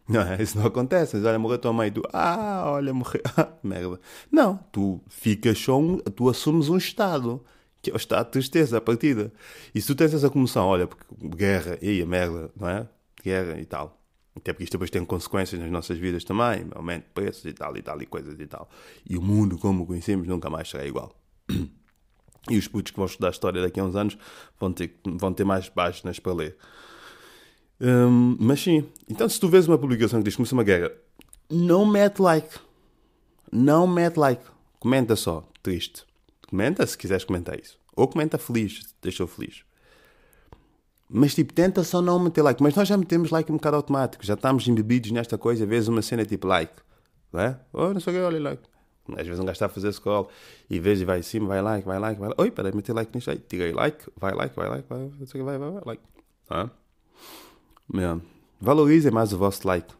Não 0.08 0.22
é? 0.22 0.42
Isso 0.42 0.56
não 0.56 0.66
acontece. 0.66 1.16
Olha, 1.18 1.38
morreu 1.38 1.58
tua 1.58 1.72
mãe. 1.72 1.90
Tu, 1.92 2.02
ah, 2.12 2.64
olha, 2.66 2.94
morreu. 2.94 3.20
merda. 3.62 4.00
Não, 4.32 4.56
tu 4.72 5.00
ficas 5.08 5.58
só 5.58 5.78
um. 5.78 5.98
Tu 5.98 6.28
assumes 6.28 6.68
um 6.68 6.76
estado. 6.76 7.44
Que 7.80 7.90
é 7.90 7.94
o 7.94 7.96
estado 7.96 8.26
de 8.26 8.32
tristeza, 8.32 8.78
a 8.78 8.80
partida. 8.80 9.32
E 9.74 9.80
se 9.80 9.86
tu 9.86 9.94
tens 9.94 10.12
essa 10.12 10.28
comoção, 10.28 10.66
olha, 10.66 10.88
porque 10.88 11.04
guerra, 11.28 11.78
e 11.80 12.02
a 12.02 12.06
merda, 12.06 12.50
não 12.56 12.68
é? 12.68 12.88
Guerra 13.22 13.60
e 13.60 13.64
tal. 13.64 13.97
Até 14.38 14.52
porque 14.52 14.64
isto 14.64 14.72
depois 14.72 14.90
tem 14.90 15.04
consequências 15.04 15.60
nas 15.60 15.70
nossas 15.70 15.98
vidas 15.98 16.24
também, 16.24 16.66
aumento 16.74 17.04
de 17.04 17.10
preços 17.10 17.44
e 17.44 17.52
tal 17.52 17.76
e 17.76 17.82
tal 17.82 18.00
e 18.00 18.06
coisas 18.06 18.38
e 18.38 18.46
tal. 18.46 18.68
E 19.08 19.16
o 19.16 19.22
mundo 19.22 19.58
como 19.58 19.82
o 19.82 19.86
conhecemos 19.86 20.26
nunca 20.26 20.48
mais 20.48 20.68
será 20.68 20.86
igual. 20.86 21.14
E 22.50 22.56
os 22.56 22.66
putos 22.66 22.92
que 22.92 22.96
vão 22.96 23.06
estudar 23.06 23.30
história 23.30 23.60
daqui 23.60 23.78
a 23.78 23.84
uns 23.84 23.94
anos 23.94 24.16
vão 24.58 24.72
ter, 24.72 24.98
vão 25.04 25.34
ter 25.34 25.44
mais 25.44 25.68
páginas 25.68 26.18
para 26.18 26.32
ler. 26.32 26.56
Hum, 27.80 28.36
mas 28.40 28.60
sim, 28.60 28.86
então 29.08 29.28
se 29.28 29.38
tu 29.38 29.48
vês 29.48 29.68
uma 29.68 29.76
publicação 29.76 30.20
que 30.20 30.24
diz 30.24 30.32
que 30.32 30.38
começa 30.38 30.54
uma 30.54 30.64
guerra, 30.64 30.90
não 31.50 31.84
mete 31.84 32.20
like. 32.20 32.58
Não 33.52 33.86
mete 33.86 34.16
like. 34.16 34.42
Comenta 34.78 35.14
só, 35.14 35.46
triste. 35.62 36.04
Comenta 36.48 36.86
se 36.86 36.96
quiseres 36.96 37.24
comentar 37.24 37.58
isso. 37.58 37.78
Ou 37.94 38.08
comenta 38.08 38.38
feliz, 38.38 38.82
deixou 39.02 39.26
feliz. 39.26 39.62
Mas 41.10 41.34
tipo, 41.34 41.52
tenta 41.52 41.82
só 41.82 42.02
não 42.02 42.18
meter 42.18 42.42
like. 42.42 42.62
Mas 42.62 42.74
nós 42.74 42.86
já 42.86 42.96
metemos 42.96 43.30
like 43.30 43.50
um 43.50 43.56
bocado 43.56 43.76
automático. 43.76 44.24
Já 44.24 44.34
estamos 44.34 44.66
embebidos 44.68 45.10
nesta 45.10 45.38
coisa. 45.38 45.64
Vezes 45.64 45.88
uma 45.88 46.02
cena 46.02 46.24
tipo 46.24 46.46
like. 46.46 46.74
Não 47.32 47.40
é? 47.40 47.60
Oh, 47.72 47.92
não 47.92 48.00
sei 48.00 48.12
o 48.12 48.16
que, 48.16 48.22
olha 48.22 48.40
like. 48.40 48.62
Às 49.16 49.26
vezes 49.26 49.40
um 49.40 49.44
gajo 49.44 49.52
está 49.52 49.66
a 49.66 49.70
fazer 49.70 49.92
scroll 49.92 50.28
e 50.68 50.78
vês 50.78 51.00
e 51.00 51.04
vai 51.04 51.20
em 51.20 51.22
cima, 51.22 51.48
vai 51.48 51.62
like, 51.62 51.86
vai 51.86 51.98
like, 51.98 52.20
vai 52.20 52.28
like. 52.28 52.42
Oi, 52.42 52.50
peraí, 52.50 52.74
meter 52.74 52.92
like 52.92 53.10
nisto 53.14 53.30
aí. 53.30 53.38
Tirei 53.38 53.72
like, 53.72 54.04
vai 54.16 54.34
like, 54.34 54.54
vai 54.54 54.68
like, 54.68 54.86
vai, 54.88 55.08
vai, 55.08 55.58
vai, 55.58 55.70
vai, 55.70 55.82
like. 55.86 56.02
Ah? 56.50 56.68
Meu, 57.90 58.20
valorizem 58.60 59.10
mais 59.10 59.32
o 59.32 59.38
vosso 59.38 59.66
like. 59.66 59.94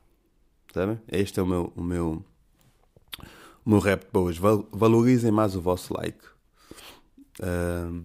Sabem? 0.74 1.00
Este 1.08 1.40
é 1.40 1.42
o 1.42 1.46
meu, 1.46 1.72
o 1.74 1.82
meu, 1.82 2.22
o 3.64 3.70
meu 3.70 3.78
rap 3.78 4.04
para 4.04 4.20
hoje. 4.20 4.38
Valorizem 4.72 5.30
mais 5.30 5.56
o 5.56 5.60
vosso 5.62 5.94
like. 5.94 6.20
Um, 7.42 8.04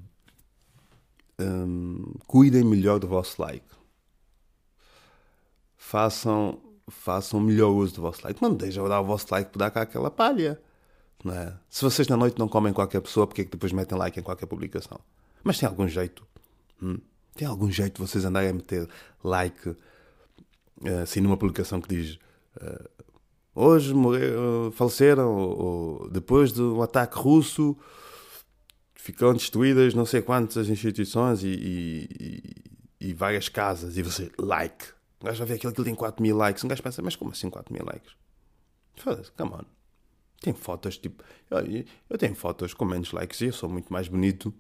um, 1.44 2.14
cuidem 2.28 2.64
melhor 2.64 3.00
do 3.00 3.08
vosso 3.08 3.42
like. 3.42 3.66
Façam, 5.76 6.60
façam 6.90 7.40
melhor 7.40 7.70
uso 7.70 7.96
do 7.96 8.02
vosso 8.02 8.22
like. 8.24 8.42
Não 8.42 8.54
deixem 8.54 8.84
dar 8.88 9.02
o 9.02 9.06
vosso 9.06 9.28
like 9.32 9.52
por 9.52 9.60
dar 9.60 9.72
cá 9.72 9.82
aquela 9.82 10.10
palha. 10.10 10.60
Não 11.24 11.34
é? 11.34 11.54
Se 11.70 11.84
vocês 11.84 12.08
na 12.08 12.18
noite 12.18 12.38
não 12.38 12.48
comem 12.48 12.74
qualquer 12.74 13.02
pessoa, 13.02 13.28
porque 13.28 13.42
é 13.42 13.46
que 13.46 13.52
depois 13.52 13.72
metem 13.72 13.98
like 13.98 14.20
em 14.20 14.24
qualquer 14.24 14.46
publicação? 14.46 15.00
Mas 15.44 15.58
tem 15.58 15.68
algum 15.68 15.88
jeito. 15.88 16.26
Hum? 16.82 16.98
Tem 17.36 17.48
algum 17.48 17.70
jeito 17.72 17.96
de 17.96 18.08
vocês 18.08 18.26
andarem 18.26 18.50
a 18.50 18.54
meter 18.54 18.88
like 19.24 19.70
uh, 19.70 19.78
assim 21.02 21.22
numa 21.22 21.38
publicação 21.38 21.82
que 21.82 21.90
diz 21.90 22.20
uh, 22.58 22.90
hoje 23.56 23.94
morreram, 23.94 24.72
faleceram 24.74 25.36
ou, 25.36 25.60
ou, 25.60 26.10
depois 26.10 26.52
do 26.52 26.82
ataque 26.82 27.18
russo 27.18 27.76
ficaram 29.04 29.34
destruídas 29.34 29.94
não 29.94 30.06
sei 30.06 30.22
quantas 30.22 30.70
instituições 30.70 31.44
e, 31.44 31.50
e, 31.50 33.08
e 33.10 33.14
várias 33.14 33.50
casas. 33.50 33.98
E 33.98 34.02
você, 34.02 34.32
like. 34.38 34.86
Um 35.22 35.26
gajo 35.26 35.40
vai 35.40 35.48
ver 35.48 35.54
aquilo, 35.56 35.72
aquilo 35.72 35.86
tem 35.86 35.94
4 35.94 36.24
mil 36.24 36.38
likes. 36.38 36.64
Um 36.64 36.70
gajo 36.70 36.82
pensa, 36.82 37.02
mas 37.02 37.14
como 37.18 37.32
assim 37.32 37.50
4 37.50 37.74
mil 37.74 37.84
likes? 37.86 38.14
Foda-se, 38.96 39.30
come 39.34 39.52
on. 39.56 39.66
Tem 40.40 40.54
fotos 40.54 40.98
tipo. 40.98 41.22
Eu, 41.52 41.86
eu, 42.10 42.18
tenho 42.18 42.34
fotos 42.34 42.74
com 42.74 42.86
menos 42.86 43.12
likes 43.12 43.42
e 43.42 43.48
eu 43.48 43.54
sou 43.54 43.70
muito 43.70 43.92
mais 43.92 44.08
bonito 44.08 44.54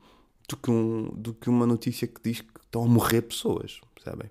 do 0.50 0.58
que, 0.58 0.70
um, 0.70 1.10
do 1.16 1.34
que 1.34 1.50
uma 1.50 1.66
notícia 1.66 2.06
que 2.06 2.22
diz 2.22 2.42
que 2.42 2.60
estão 2.66 2.84
a 2.84 2.88
morrer 2.88 3.22
pessoas, 3.22 3.80
percebem? 3.96 4.30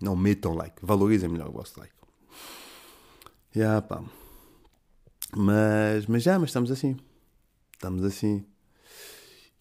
Não 0.00 0.16
metam 0.16 0.54
like, 0.54 0.76
valorizem 0.82 1.28
melhor 1.28 1.48
o 1.48 1.52
vosso 1.52 1.78
like. 1.78 1.94
Yeah, 3.54 3.82
pá. 3.82 4.02
Mas, 5.36 6.06
mas 6.06 6.22
já, 6.22 6.38
mas 6.38 6.50
estamos 6.50 6.70
assim. 6.70 6.96
Estamos 7.74 8.02
assim. 8.02 8.46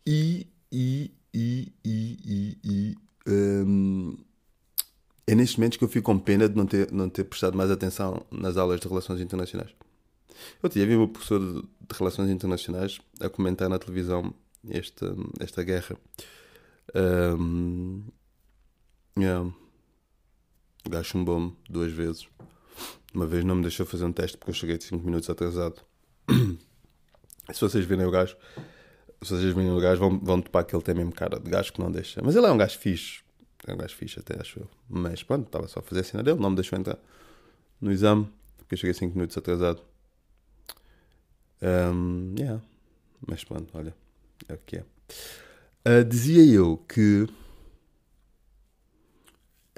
E, 0.05 0.47
e, 0.71 1.11
e, 1.33 1.73
e, 1.83 2.19
e, 2.23 2.57
e 2.63 2.95
um, 3.27 4.17
é 5.27 5.33
nestes 5.33 5.57
momentos 5.57 5.77
que 5.77 5.83
eu 5.83 5.87
fico 5.87 6.05
com 6.05 6.19
pena 6.19 6.47
de 6.47 6.55
não 6.55 6.65
ter, 6.65 6.91
não 6.91 7.09
ter 7.09 7.23
prestado 7.23 7.57
mais 7.57 7.71
atenção 7.71 8.25
nas 8.31 8.57
aulas 8.57 8.79
de 8.79 8.87
relações 8.87 9.19
internacionais. 9.19 9.71
Eu 10.61 10.69
tinha 10.69 10.85
vi 10.85 10.95
o 10.95 11.07
professor 11.07 11.39
de, 11.39 11.61
de 11.61 11.97
relações 11.97 12.29
internacionais 12.29 12.99
a 13.19 13.29
comentar 13.29 13.67
na 13.67 13.79
televisão 13.79 14.33
esta, 14.69 15.15
esta 15.39 15.63
guerra. 15.63 15.97
Um, 16.93 18.03
chumbou-me 21.03 21.55
duas 21.69 21.91
vezes. 21.91 22.27
Uma 23.13 23.25
vez 23.25 23.43
não 23.43 23.55
me 23.55 23.61
deixou 23.61 23.85
fazer 23.85 24.05
um 24.05 24.11
teste 24.11 24.37
porque 24.37 24.51
eu 24.51 24.55
cheguei 24.55 24.79
5 24.79 25.03
minutos 25.03 25.29
atrasado. 25.29 25.81
Se 27.53 27.61
vocês 27.61 27.85
virem 27.85 28.05
o 28.05 28.11
gajo, 28.11 28.35
se 29.25 29.33
vocês 29.33 29.53
virem 29.53 29.71
o 29.71 29.79
gajo, 29.79 29.99
vão, 29.99 30.19
vão 30.19 30.41
topar 30.41 30.65
que 30.65 30.75
ele 30.75 30.83
tem 30.83 30.95
mesmo 30.95 31.11
cara 31.11 31.39
de 31.39 31.49
gajo 31.49 31.73
que 31.73 31.79
não 31.79 31.91
deixa. 31.91 32.21
Mas 32.23 32.35
ele 32.35 32.45
é 32.45 32.51
um 32.51 32.57
gajo 32.57 32.77
fixe. 32.77 33.21
É 33.67 33.73
um 33.73 33.77
gajo 33.77 33.95
fixe 33.95 34.19
até, 34.19 34.39
acho 34.39 34.59
eu. 34.59 34.69
Mas 34.87 35.23
pronto, 35.23 35.47
estava 35.47 35.67
só 35.67 35.79
a 35.79 35.83
fazer 35.83 36.01
a 36.01 36.03
cena 36.03 36.23
dele, 36.23 36.39
não 36.39 36.51
me 36.51 36.55
deixou 36.55 36.77
entrar 36.77 36.97
no 37.81 37.91
exame, 37.91 38.29
porque 38.57 38.75
eu 38.75 38.77
cheguei 38.77 38.93
5 38.93 39.13
minutos 39.15 39.37
atrasado. 39.37 39.81
Um, 41.61 42.35
yeah. 42.37 42.61
Mas 43.27 43.43
pronto, 43.43 43.75
olha, 43.77 43.95
é 44.47 44.53
o 44.53 44.59
que 44.65 44.77
é. 44.77 44.85
Uh, 45.87 46.03
dizia 46.03 46.45
eu 46.45 46.77
que 46.77 47.27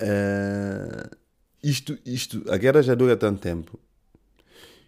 uh, 0.01 1.17
isto, 1.63 1.97
isto, 2.05 2.43
a 2.51 2.57
guerra 2.57 2.81
já 2.81 2.95
dura 2.95 3.15
tanto 3.15 3.41
tempo 3.41 3.79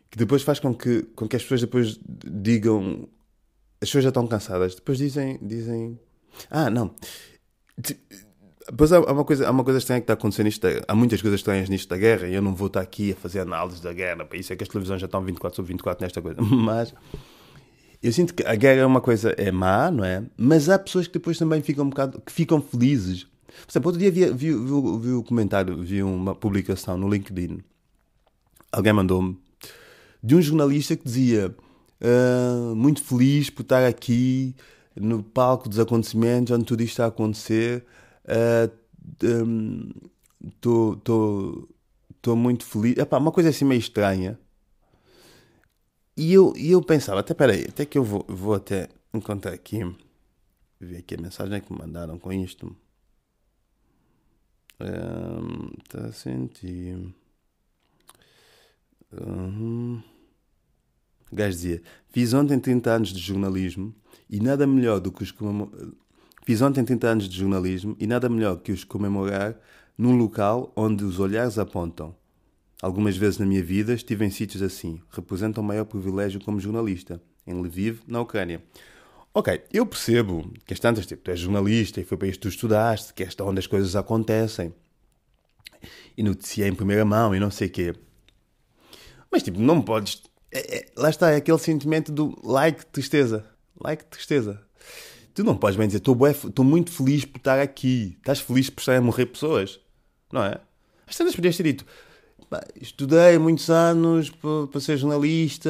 que 0.10 0.18
depois 0.18 0.42
faz 0.42 0.60
com 0.60 0.74
que, 0.74 1.04
com 1.16 1.28
que 1.28 1.36
as 1.36 1.44
pessoas 1.44 1.62
depois 1.62 2.00
digam 2.04 3.08
as 3.82 3.88
pessoas 3.88 4.04
já 4.04 4.10
estão 4.10 4.28
cansadas. 4.28 4.76
Depois 4.76 4.98
dizem. 4.98 5.40
dizem 5.42 6.00
ah, 6.50 6.70
não. 6.70 6.94
Depois 8.70 8.92
há 8.92 9.00
uma, 9.00 9.26
coisa, 9.26 9.48
há 9.48 9.52
uma 9.52 9.64
coisa 9.64 9.80
estranha 9.80 10.02
que 10.02 10.04
está 10.04 10.14
acontecendo 10.14 10.46
nisto. 10.46 10.68
Há 10.88 10.94
muitas 10.94 11.22
coisas 11.22 11.40
estranhas 11.40 11.70
nisto 11.70 11.90
da 11.90 11.98
guerra 11.98 12.28
e 12.28 12.36
eu 12.36 12.42
não 12.42 12.54
vou 12.54 12.68
estar 12.68 12.82
aqui 12.82 13.14
a 13.14 13.16
fazer 13.16 13.40
análise 13.40 13.82
da 13.82 13.92
guerra. 13.94 14.26
Para 14.26 14.38
isso 14.38 14.54
é 14.54 14.56
que 14.56 14.64
as 14.64 14.70
televisões 14.70 15.02
já 15.02 15.06
estão 15.06 15.24
24 15.24 15.56
sobre 15.56 15.74
24 15.74 16.04
nesta 16.04 16.22
coisa. 16.22 16.40
Mas 16.44 16.94
eu 18.02 18.12
sinto 18.12 18.34
que 18.34 18.46
a 18.46 18.56
guerra 18.56 18.82
é 18.82 18.86
uma 18.86 19.02
coisa 19.02 19.32
é 19.38 19.52
má, 19.52 19.90
não 19.90 20.04
é? 20.04 20.24
Mas 20.38 20.70
há 20.70 20.78
pessoas 20.78 21.08
que 21.08 21.14
depois 21.14 21.38
também 21.38 21.62
ficam 21.62 21.86
um 21.86 21.90
bocado. 21.90 22.22
que 22.22 22.32
ficam 22.32 22.62
felizes. 22.62 23.24
Por 23.66 23.72
exemplo, 23.72 23.90
outro 23.90 24.00
dia 24.00 24.12
vi, 24.12 24.26
vi, 24.32 24.54
vi, 24.54 25.00
vi 25.02 25.14
um 25.14 25.24
comentário, 25.24 25.82
vi 25.82 26.04
uma 26.04 26.36
publicação 26.36 26.98
no 26.98 27.10
LinkedIn. 27.10 27.60
Alguém 28.72 28.94
mandou-me 28.94 29.38
de 30.24 30.36
um 30.36 30.42
jornalista 30.42 30.96
que 30.96 31.04
dizia 31.04 31.56
uh, 32.02 32.76
muito 32.76 33.04
feliz 33.04 33.50
por 33.50 33.62
estar 33.64 33.86
aqui 33.86 34.56
no 34.96 35.24
palco 35.24 35.70
dos 35.70 35.80
acontecimentos 35.80 36.52
onde 36.52 36.66
tudo 36.66 36.82
isto 36.82 36.94
está 36.94 37.06
a 37.06 37.08
acontecer. 37.08 37.86
Estou 40.46 40.94
uh, 42.28 42.32
um, 42.32 42.36
muito 42.36 42.66
feliz. 42.66 42.98
Epá, 42.98 43.18
uma 43.18 43.32
coisa 43.32 43.50
assim 43.50 43.66
meio 43.66 43.80
estranha. 43.80 44.38
E 46.18 46.34
eu, 46.34 46.54
e 46.58 46.72
eu 46.72 46.82
pensava, 46.82 47.22
até 47.22 47.34
peraí, 47.34 47.66
até 47.70 47.86
que 47.86 47.98
eu 47.98 48.04
vou, 48.04 48.26
vou 48.28 48.54
até 48.54 48.90
encontrar 49.14 49.54
aqui, 49.54 49.80
ver 50.80 50.98
aqui 50.98 51.16
a 51.16 51.22
mensagem 51.22 51.62
que 51.62 51.72
me 51.72 51.80
mandaram 51.80 52.20
com 52.20 52.34
isto. 52.34 52.76
Está 54.80 56.00
um, 56.02 56.08
a 56.08 56.12
sentir. 56.12 57.14
Uhum. 59.12 60.04
O 61.32 61.36
gajo 61.36 61.56
dizia: 61.56 61.82
Fiz 62.10 62.34
ontem 62.34 62.60
30 62.60 62.92
anos 62.92 63.10
de 63.10 63.20
jornalismo 63.20 63.94
e 64.30 64.40
nada 64.40 64.66
melhor 64.66 65.00
do 65.00 65.12
que 65.12 65.24
os 65.24 65.32
comemorar. 65.32 65.90
Fiz 66.44 66.62
ontem 66.62 66.84
30 66.84 67.08
anos 67.08 67.30
de 67.30 67.38
jornalismo 67.38 67.96
e 68.00 68.08
nada 68.08 68.28
melhor 68.28 68.58
que 68.58 68.72
os 68.72 68.84
comemorar 68.84 69.56
num 69.98 70.16
local 70.16 70.72
onde 70.76 71.04
os 71.04 71.20
olhares 71.20 71.60
apontam. 71.60 72.16
Algumas 72.82 73.18
vezes 73.18 73.38
na 73.38 73.46
minha 73.46 73.62
vida 73.62 73.94
estive 73.94 74.26
em 74.26 74.30
sítios 74.30 74.64
assim. 74.64 75.02
Representam 75.12 75.64
o 75.64 75.68
maior 75.68 75.86
privilégio 75.86 76.40
como 76.40 76.60
jornalista. 76.60 77.22
Em 77.46 77.54
Lviv, 77.54 78.00
na 78.08 78.22
Ucrânia. 78.22 78.64
Ok, 79.34 79.62
eu 79.72 79.86
percebo 79.86 80.52
que 80.66 80.74
as 80.74 80.80
tantas, 80.80 81.06
tipo, 81.06 81.22
tu 81.22 81.30
és 81.30 81.40
jornalista 81.40 82.02
e 82.02 82.04
foi 82.04 82.18
para 82.18 82.28
isto 82.28 82.40
que 82.40 82.48
tu 82.48 82.50
estudaste, 82.50 83.14
que 83.14 83.22
é 83.22 83.28
esta 83.28 83.44
onde 83.44 83.60
as 83.60 83.68
coisas 83.68 83.96
acontecem. 83.96 84.74
E 86.18 86.24
noticiei 86.24 86.68
em 86.68 86.74
primeira 86.74 87.06
mão 87.06 87.36
e 87.36 87.40
não 87.40 87.52
sei 87.52 87.68
o 87.68 87.72
quê. 87.72 87.94
Mas, 89.32 89.44
tipo, 89.44 89.60
não 89.60 89.82
podes 89.82 90.24
é, 90.52 90.78
é, 90.78 90.86
lá 90.96 91.10
está, 91.10 91.32
é 91.32 91.38
aquele 91.38 91.60
sentimento 91.60 92.12
do 92.12 92.38
like 92.44 92.86
tristeza. 92.88 93.46
Like 93.80 94.06
tristeza. 94.06 94.62
Tu 95.34 95.44
não 95.44 95.56
podes 95.56 95.78
bem 95.78 95.88
dizer, 95.88 96.00
estou 96.00 96.66
muito 96.66 96.92
feliz 96.92 97.24
por 97.24 97.38
estar 97.38 97.60
aqui. 97.60 98.18
Estás 98.18 98.40
feliz 98.40 98.70
por 98.70 98.82
estar 98.82 98.96
a 98.96 99.02
morrer 99.02 99.28
pessoas? 99.28 99.80
Não 100.32 100.44
é? 100.44 100.60
Às 101.08 101.16
tantas 101.16 101.36
podias 101.36 101.58
ter 101.58 101.64
dito, 101.64 101.86
estudei 102.80 103.38
muitos 103.38 103.70
anos 103.70 104.30
para 104.30 104.80
ser 104.80 104.98
jornalista, 104.98 105.70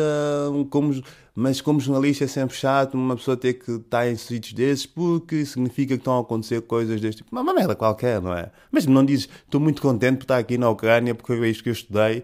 como, 0.70 1.02
mas 1.34 1.62
como 1.62 1.80
jornalista 1.80 2.26
é 2.26 2.28
sempre 2.28 2.56
chato 2.58 2.96
uma 2.96 3.16
pessoa 3.16 3.38
ter 3.38 3.54
que 3.54 3.72
estar 3.72 4.08
em 4.10 4.16
sítios 4.16 4.54
desses 4.54 4.86
porque 4.86 5.46
significa 5.46 5.96
que 5.96 6.02
estão 6.02 6.18
a 6.18 6.22
acontecer 6.22 6.62
coisas 6.62 7.00
deste 7.00 7.24
tipo. 7.24 7.30
Uma, 7.32 7.54
merda 7.54 7.76
qualquer, 7.76 8.22
não 8.22 8.34
é? 8.34 8.52
Mas 8.72 8.86
não 8.86 9.06
dizes, 9.06 9.30
estou 9.46 9.62
muito 9.62 9.82
contente 9.82 10.18
por 10.18 10.24
estar 10.24 10.38
aqui 10.38 10.58
na 10.58 10.70
Ucrânia 10.70 11.16
porque 11.16 11.32
é 11.34 11.48
isto 11.48 11.64
que 11.64 11.70
eu 11.70 11.74
estudei, 11.74 12.24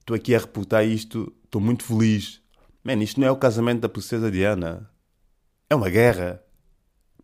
estou 0.00 0.16
aqui 0.16 0.34
a 0.34 0.38
reportar 0.38 0.84
isto 0.84 1.32
Estou 1.48 1.62
muito 1.62 1.82
feliz. 1.82 2.42
Man, 2.84 3.02
isto 3.02 3.18
não 3.18 3.26
é 3.26 3.30
o 3.30 3.36
casamento 3.36 3.80
da 3.80 3.88
princesa 3.88 4.30
Diana. 4.30 4.90
É 5.70 5.74
uma 5.74 5.88
guerra. 5.88 6.42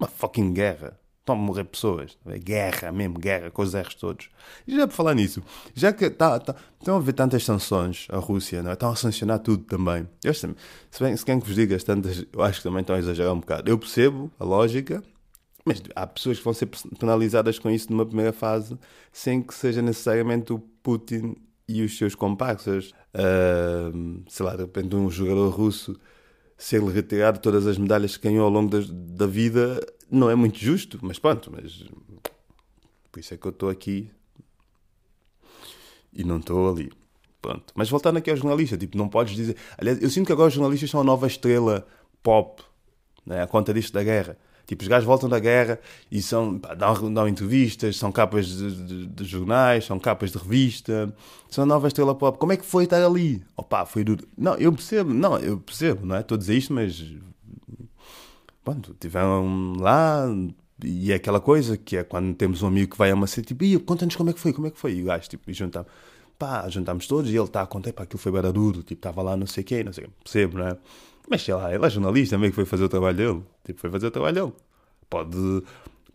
Uma 0.01 0.09
fucking 0.09 0.55
guerra. 0.55 0.99
Estão 1.21 1.35
a 1.35 1.39
morrer 1.39 1.65
pessoas. 1.65 2.17
É 2.25 2.39
guerra 2.39 2.91
mesmo, 2.91 3.19
guerra, 3.19 3.51
com 3.51 3.61
os 3.61 3.75
erros 3.75 3.95
todos. 3.95 4.31
E 4.67 4.75
já 4.75 4.87
por 4.89 4.95
falar 4.95 5.13
nisso, 5.13 5.43
já 5.75 5.93
que 5.93 6.09
tá, 6.09 6.41
tá, 6.41 6.57
estão 6.79 6.95
a 6.95 6.99
haver 6.99 7.13
tantas 7.13 7.45
sanções 7.45 8.07
à 8.11 8.17
Rússia, 8.17 8.63
não 8.63 8.71
é? 8.71 8.73
estão 8.73 8.91
a 8.91 8.97
sancionar 8.97 9.41
tudo 9.41 9.63
também. 9.65 10.09
Eu, 10.25 10.33
se, 10.33 10.47
bem, 11.01 11.15
se 11.15 11.25
quem 11.25 11.39
que 11.39 11.47
vos 11.47 11.55
diga, 11.55 11.79
tantas, 11.81 12.25
eu 12.33 12.43
acho 12.43 12.61
que 12.61 12.65
também 12.65 12.81
estão 12.81 12.97
a 12.97 12.99
exagerar 12.99 13.35
um 13.35 13.41
bocado. 13.41 13.71
Eu 13.71 13.79
percebo 13.79 14.33
a 14.39 14.45
lógica, 14.45 15.05
mas 15.67 15.83
há 15.95 16.07
pessoas 16.07 16.39
que 16.39 16.45
vão 16.45 16.55
ser 16.55 16.71
penalizadas 16.99 17.59
com 17.59 17.71
isso 17.71 17.93
numa 17.93 18.07
primeira 18.07 18.33
fase, 18.33 18.79
sem 19.13 19.43
que 19.43 19.55
seja 19.55 19.83
necessariamente 19.83 20.51
o 20.51 20.59
Putin 20.59 21.37
e 21.69 21.83
os 21.83 21.99
seus 21.99 22.15
comparsas. 22.15 22.95
Uh, 23.15 24.23
sei 24.29 24.45
lá, 24.45 24.57
de 24.57 24.63
repente 24.63 24.97
um 24.97 25.09
jogador 25.09 25.49
russo 25.51 25.99
ser-lhe 26.57 26.91
retirado 26.91 27.39
todas 27.39 27.67
as 27.67 27.79
medalhas 27.79 28.17
que 28.17 28.29
ganhou 28.29 28.45
ao 28.45 28.51
longo 28.51 28.71
da, 28.71 28.85
da, 28.91 29.27
vida 29.27 29.81
não 30.11 30.31
é 30.31 30.35
muito 30.35 30.59
justo, 30.59 30.99
mas 31.03 31.19
pronto, 31.19 31.53
mas 31.53 31.85
por 33.13 33.21
isso 33.21 33.35
é 33.35 33.37
que 33.37 33.47
eu 33.47 33.51
estou 33.51 33.69
aqui 33.69 34.11
e 36.13 36.25
não 36.25 36.39
estou 36.39 36.71
ali. 36.71 36.91
Pronto. 37.41 37.75
Mas 37.75 37.91
voltando 37.91 38.17
aqui 38.17 38.31
ao 38.31 38.37
jornalista, 38.37 38.79
tipo, 38.79 38.97
não 38.97 39.09
podes 39.09 39.37
dizer. 39.37 39.57
Aliás, 39.77 40.01
eu 40.01 40.09
sinto 40.09 40.27
que 40.27 40.33
agora 40.33 40.49
os 40.49 40.55
jornalistas 40.55 40.89
são 40.89 41.01
a 41.01 41.05
nova 41.05 41.27
estrela 41.27 41.87
pop, 42.23 42.63
né? 43.27 43.43
a 43.43 43.47
conta 43.47 43.75
disto 43.75 43.93
da 43.93 44.03
guerra. 44.03 44.39
Tipo, 44.67 44.83
os 44.83 44.89
gajos 44.89 45.05
voltam 45.05 45.29
da 45.29 45.39
guerra 45.39 45.79
e 46.11 46.23
são, 46.23 46.59
pá, 46.59 46.75
dão, 46.75 47.13
dão 47.13 47.29
entrevistas, 47.29 47.97
são 47.97 48.11
capas 48.11 48.47
de, 48.47 48.87
de, 48.87 49.07
de, 49.07 49.25
jornais, 49.25 49.85
são 49.85 49.99
capas 49.99 50.33
de 50.33 50.39
revista, 50.39 51.15
são 51.51 51.65
a 51.65 51.67
nova 51.67 51.89
estrela 51.89 52.15
pop. 52.15 52.39
Como 52.39 52.53
é 52.53 52.57
que 52.57 52.65
foi 52.65 52.85
estar 52.85 53.05
ali? 53.05 53.43
Opa, 53.57 53.85
foi 53.85 54.05
duro. 54.05 54.27
Não, 54.37 54.55
eu 54.55 54.73
percebo, 54.73 55.13
não, 55.13 55.39
eu 55.39 55.59
percebo, 55.59 56.07
não 56.07 56.17
é? 56.17 56.21
Estou 56.21 56.37
a 56.37 56.39
dizer 56.39 56.57
isto, 56.57 56.73
mas. 56.73 57.03
Pronto, 58.65 58.97
tiveram 58.99 59.75
lá 59.79 60.27
e 60.83 61.13
é 61.13 61.17
aquela 61.17 61.41
coisa 61.41 61.77
que 61.77 61.97
é 61.97 62.05
quando 62.05 62.35
temos 62.35 62.63
um 62.63 62.67
amigo 62.67 62.93
que 62.93 62.99
vai 62.99 63.11
a 63.11 63.15
uma 63.15 63.27
cena, 63.27 63.47
tipo, 63.47 63.65
conta-nos 63.81 64.17
como 64.17 64.31
é 64.31 64.33
que 64.33 64.41
foi, 64.41 64.53
como 64.53 64.67
é 64.67 64.71
que 64.71 64.79
foi? 64.79 64.95
E 64.95 65.03
o 65.03 65.07
gajo, 65.07 65.29
tipo, 65.29 65.51
e 65.51 65.55
juntamos, 65.55 65.91
pá, 66.39 66.69
juntámos 66.69 67.07
todos 67.07 67.31
e 67.31 67.37
ele 67.37 67.45
está 67.45 67.63
a 67.63 67.67
contar, 67.67 67.93
pá, 67.93 68.03
aquilo 68.05 68.19
foi 68.19 68.33
baradudo, 68.33 68.83
tipo, 68.83 68.99
estava 68.99 69.23
lá 69.23 69.37
não 69.37 69.47
sei 69.47 69.63
quê, 69.63 69.85
não 69.85 69.93
sei 69.93 70.07
percebo, 70.23 70.59
não 70.59 70.69
é? 70.69 70.79
Mas 71.29 71.43
sei 71.43 71.55
lá, 71.55 71.75
ele 71.75 71.85
é 71.85 71.91
jornalista, 71.91 72.37
meio 72.37 72.53
que 72.53 72.57
foi 72.57 72.65
fazer 72.65 72.85
o 72.85 72.89
trabalho 72.89 73.17
dele. 73.17 73.43
Tipo, 73.65 73.81
foi 73.81 73.91
fazer 73.91 74.07
o 74.09 74.11
trabalho 74.11 74.35
dele. 74.35 74.53
Pode, 75.09 75.63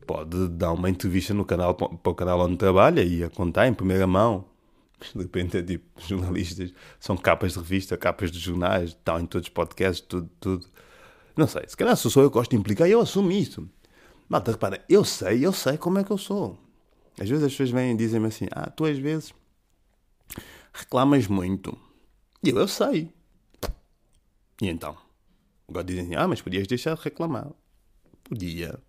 pode 0.06 0.48
dar 0.50 0.72
uma 0.74 0.89
entrevista 0.89 1.34
no 1.34 1.45
canal, 1.45 1.74
para 1.74 2.12
o 2.12 2.15
canal 2.15 2.39
onde 2.41 2.58
trabalha 2.58 3.02
e 3.02 3.24
a 3.24 3.30
contar 3.30 3.67
em 3.67 3.74
primeira 3.74 4.06
mão. 4.06 4.45
Mas 5.00 5.13
de 5.13 5.22
repente 5.22 5.58
é 5.58 5.63
tipo, 5.63 5.86
jornalistas 6.06 6.74
são 7.00 7.17
capas 7.17 7.54
de 7.54 7.60
revista, 7.60 7.98
capas 7.98 8.32
de 8.32 8.39
jornais, 8.39 8.89
estão 8.89 9.19
em 9.19 9.26
todos 9.26 9.48
os 9.48 9.54
podcasts, 9.54 10.06
tudo, 10.08 10.30
tudo. 10.39 10.65
Não 11.36 11.48
sei, 11.48 11.63
se 11.67 11.78
calhar 11.78 11.95
se 11.95 12.10
sou 12.10 12.24
eu 12.24 12.30
que 12.30 12.34
gosto 12.34 12.52
de 12.52 12.58
implicar, 12.58 12.88
eu 12.89 13.00
assumo 13.00 13.32
isso. 13.32 13.67
Malta, 14.28 14.52
repara, 14.52 14.84
eu 14.88 15.04
sei, 15.04 15.45
eu 15.45 15.54
sei 15.54 15.78
como 15.78 15.98
é 15.98 16.04
que 16.04 16.12
eu 16.12 16.17
sou. 16.17 16.58
Às 17.19 17.28
vezes 17.28 17.43
as 17.43 17.52
pessoas 17.52 17.72
vêm 17.72 17.93
e 17.93 17.98
dizem-me 17.98 18.28
assim: 18.28 18.48
Ah, 18.52 18.69
tu 18.69 18.86
às 18.86 18.98
vezes 18.98 19.34
reclamas 20.74 21.28
muito. 21.28 21.78
E 22.43 22.50
eu, 22.50 22.58
eu 22.58 22.67
sei. 22.67 23.12
E 24.62 24.67
então? 24.67 24.95
Agora 25.67 25.84
dizem 25.84 26.06
assim, 26.06 26.15
ah, 26.15 26.28
mas 26.28 26.41
podias 26.41 26.67
deixar 26.67 26.95
de 26.95 27.02
reclamar. 27.02 27.52
Podia, 28.24 28.80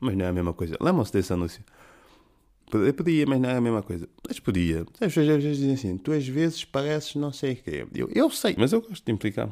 mas 0.00 0.16
não 0.16 0.24
é 0.24 0.28
a 0.28 0.32
mesma 0.32 0.52
coisa. 0.52 0.76
Lembram-se 0.80 1.12
desse 1.12 1.32
anúncio? 1.32 1.62
Podia, 2.70 3.26
mas 3.26 3.40
não 3.40 3.48
é 3.48 3.56
a 3.56 3.60
mesma 3.60 3.82
coisa. 3.82 4.08
Mas 4.26 4.38
podia. 4.38 4.82
As 5.00 5.14
pessoas 5.14 5.28
às 5.28 5.42
vezes 5.42 5.58
dizem 5.58 5.74
assim, 5.74 5.98
tu 5.98 6.12
às 6.12 6.26
vezes 6.26 6.64
pareces 6.64 7.14
não 7.14 7.32
sei 7.32 7.54
o 7.54 7.56
quê. 7.56 7.86
Eu, 7.94 8.10
eu 8.14 8.30
sei, 8.30 8.54
mas 8.58 8.72
eu 8.72 8.80
gosto 8.82 9.04
de 9.04 9.12
implicar. 9.12 9.48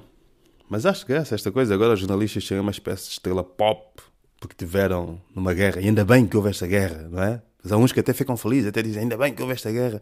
Mas 0.69 0.85
acho 0.85 1.07
graça 1.07 1.35
esta 1.35 1.51
coisa. 1.51 1.75
Agora 1.75 1.95
os 1.95 2.01
jornalistas 2.01 2.43
chegam 2.43 2.63
uma 2.63 2.71
espécie 2.71 3.05
de 3.07 3.13
estrela 3.13 3.43
pop 3.43 4.03
porque 4.39 4.55
tiveram 4.55 5.21
numa 5.35 5.55
guerra. 5.55 5.81
E 5.81 5.87
ainda 5.87 6.05
bem 6.05 6.27
que 6.27 6.37
houve 6.37 6.51
esta 6.51 6.67
guerra, 6.67 7.09
não 7.11 7.23
é? 7.23 7.43
Mas 7.63 7.73
há 7.73 7.77
uns 7.77 7.91
que 7.91 8.01
até 8.01 8.13
ficam 8.13 8.37
felizes, 8.37 8.69
até 8.69 8.83
dizem, 8.83 9.03
ainda 9.03 9.17
bem 9.17 9.35
que 9.35 9.41
houve 9.41 9.55
esta 9.55 9.73
guerra 9.73 10.01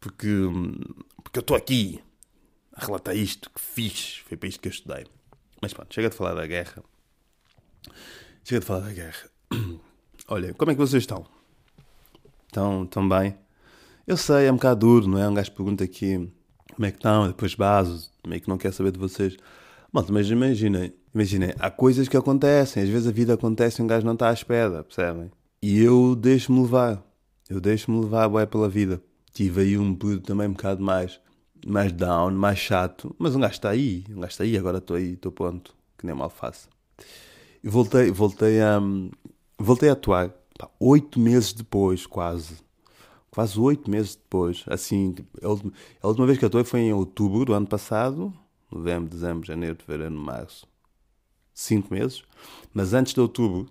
porque, 0.00 0.28
porque 1.22 1.38
eu 1.38 1.40
estou 1.40 1.56
aqui 1.56 2.00
relatar 2.86 3.16
isto, 3.16 3.50
que 3.50 3.60
fiz, 3.60 4.22
foi 4.26 4.36
para 4.36 4.48
isto 4.48 4.60
que 4.60 4.68
eu 4.68 4.72
estudei. 4.72 5.06
Mas 5.60 5.72
pronto, 5.72 5.92
chega 5.94 6.08
de 6.08 6.16
falar 6.16 6.34
da 6.34 6.46
guerra. 6.46 6.82
Chega 8.44 8.60
de 8.60 8.66
falar 8.66 8.80
da 8.80 8.92
guerra. 8.92 9.30
Olha, 10.28 10.54
como 10.54 10.70
é 10.70 10.74
que 10.74 10.80
vocês 10.80 11.02
estão? 11.02 11.26
Estão, 12.46 12.84
estão 12.84 13.08
bem? 13.08 13.36
Eu 14.06 14.16
sei, 14.16 14.46
é 14.46 14.52
um 14.52 14.56
bocado 14.56 14.80
duro, 14.80 15.08
não 15.08 15.18
é? 15.18 15.28
Um 15.28 15.34
gajo 15.34 15.52
pergunta 15.52 15.84
aqui 15.84 16.30
como 16.74 16.86
é 16.86 16.90
que 16.90 16.98
estão, 16.98 17.26
depois 17.26 17.54
bases, 17.54 18.10
meio 18.26 18.40
que 18.40 18.48
não 18.48 18.56
quer 18.56 18.72
saber 18.72 18.92
de 18.92 18.98
vocês. 18.98 19.36
Mas 19.92 20.08
imaginem, 20.08 20.92
imaginem, 21.14 21.52
há 21.58 21.70
coisas 21.70 22.08
que 22.08 22.16
acontecem, 22.16 22.82
às 22.82 22.88
vezes 22.88 23.08
a 23.08 23.10
vida 23.10 23.34
acontece 23.34 23.80
e 23.80 23.84
um 23.84 23.86
gajo 23.86 24.06
não 24.06 24.12
está 24.12 24.30
à 24.30 24.32
espera, 24.32 24.84
percebem? 24.84 25.30
E 25.60 25.80
eu 25.80 26.14
deixo-me 26.14 26.60
levar, 26.60 27.02
eu 27.50 27.60
deixo-me 27.60 28.00
levar, 28.00 28.28
boé, 28.28 28.46
pela 28.46 28.68
vida. 28.68 29.02
Tive 29.32 29.62
aí 29.62 29.78
um 29.78 29.94
período 29.94 30.22
também 30.22 30.46
um 30.46 30.52
bocado 30.52 30.82
mais 30.82 31.20
mais 31.66 31.92
down, 31.92 32.32
mais 32.32 32.58
chato. 32.58 33.14
Mas 33.18 33.34
um 33.34 33.40
gajo 33.40 33.54
está 33.54 33.70
aí, 33.70 34.04
um 34.10 34.20
gajo 34.20 34.32
está 34.32 34.44
aí, 34.44 34.56
agora 34.56 34.78
estou 34.78 34.96
aí, 34.96 35.14
estou 35.14 35.32
pronto, 35.32 35.74
que 35.96 36.06
nem 36.06 36.14
mal 36.14 36.30
faço. 36.30 36.68
E 37.62 37.68
voltei, 37.68 38.10
voltei 38.10 38.60
a, 38.60 38.80
voltei 39.58 39.88
a 39.88 39.92
atuar, 39.92 40.32
oito 40.78 41.18
meses 41.18 41.52
depois, 41.52 42.06
quase. 42.06 42.56
Quase 43.30 43.58
oito 43.60 43.90
meses 43.90 44.16
depois, 44.16 44.64
assim, 44.66 45.12
tipo, 45.12 45.44
a 45.44 45.48
última, 45.48 45.72
a 46.02 46.08
última 46.08 46.26
vez 46.26 46.38
que 46.38 46.44
atuei 46.44 46.64
foi 46.64 46.80
em 46.80 46.92
outubro 46.92 47.44
do 47.44 47.52
ano 47.52 47.66
passado, 47.66 48.32
novembro, 48.70 49.08
dezembro, 49.08 49.46
janeiro, 49.46 49.76
fevereiro, 49.76 50.14
março, 50.14 50.66
cinco 51.52 51.92
meses. 51.92 52.22
Mas 52.72 52.94
antes 52.94 53.12
de 53.12 53.20
outubro, 53.20 53.68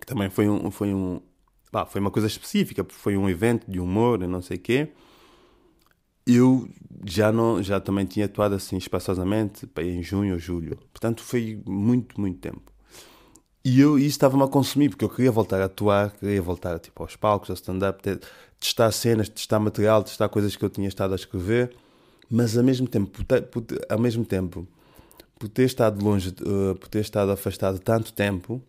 que 0.00 0.06
também 0.06 0.30
foi 0.30 0.48
um, 0.48 0.70
foi 0.70 0.94
um, 0.94 1.20
pá, 1.70 1.84
foi 1.84 2.00
uma 2.00 2.10
coisa 2.10 2.28
específica, 2.28 2.86
foi 2.88 3.16
um 3.16 3.28
evento 3.28 3.70
de 3.70 3.80
humor 3.80 4.22
e 4.22 4.26
não 4.26 4.40
sei 4.40 4.56
o 4.56 4.60
quê 4.60 4.92
eu 6.26 6.68
já 7.04 7.30
não 7.30 7.62
já 7.62 7.80
também 7.80 8.06
tinha 8.06 8.26
atuado 8.26 8.54
assim 8.54 8.76
espaçosamente 8.76 9.68
em 9.78 10.02
junho 10.02 10.34
ou 10.34 10.38
julho. 10.38 10.78
Portanto 10.92 11.22
foi 11.22 11.60
muito 11.66 12.20
muito 12.20 12.38
tempo. 12.38 12.72
E 13.64 13.80
eu 13.80 13.98
isso 13.98 14.08
estava-me 14.08 14.42
a 14.42 14.48
consumir 14.48 14.90
porque 14.90 15.04
eu 15.04 15.10
queria 15.10 15.32
voltar 15.32 15.60
a 15.60 15.66
atuar 15.66 16.12
queria 16.12 16.40
voltar 16.42 16.78
tipo 16.78 17.02
aos 17.02 17.16
palcos 17.16 17.50
ao 17.50 17.54
stand-up 17.54 18.02
testar 18.58 18.90
cenas 18.92 19.28
testar 19.28 19.58
material 19.58 20.02
testar 20.02 20.28
coisas 20.28 20.56
que 20.56 20.64
eu 20.64 20.70
tinha 20.70 20.88
estado 20.88 21.12
a 21.12 21.16
escrever. 21.16 21.74
Mas 22.30 22.56
ao 22.56 22.64
mesmo 22.64 22.88
tempo 22.88 23.10
por 23.10 23.42
por, 23.42 23.64
ao 23.88 23.98
mesmo 23.98 24.24
tempo 24.24 24.66
por 25.38 25.48
ter 25.48 25.64
estado 25.64 26.02
longe 26.02 26.30
uh, 26.30 26.74
por 26.76 26.88
ter 26.88 27.00
estado 27.00 27.30
afastado 27.32 27.78
tanto 27.78 28.12
tempo 28.12 28.62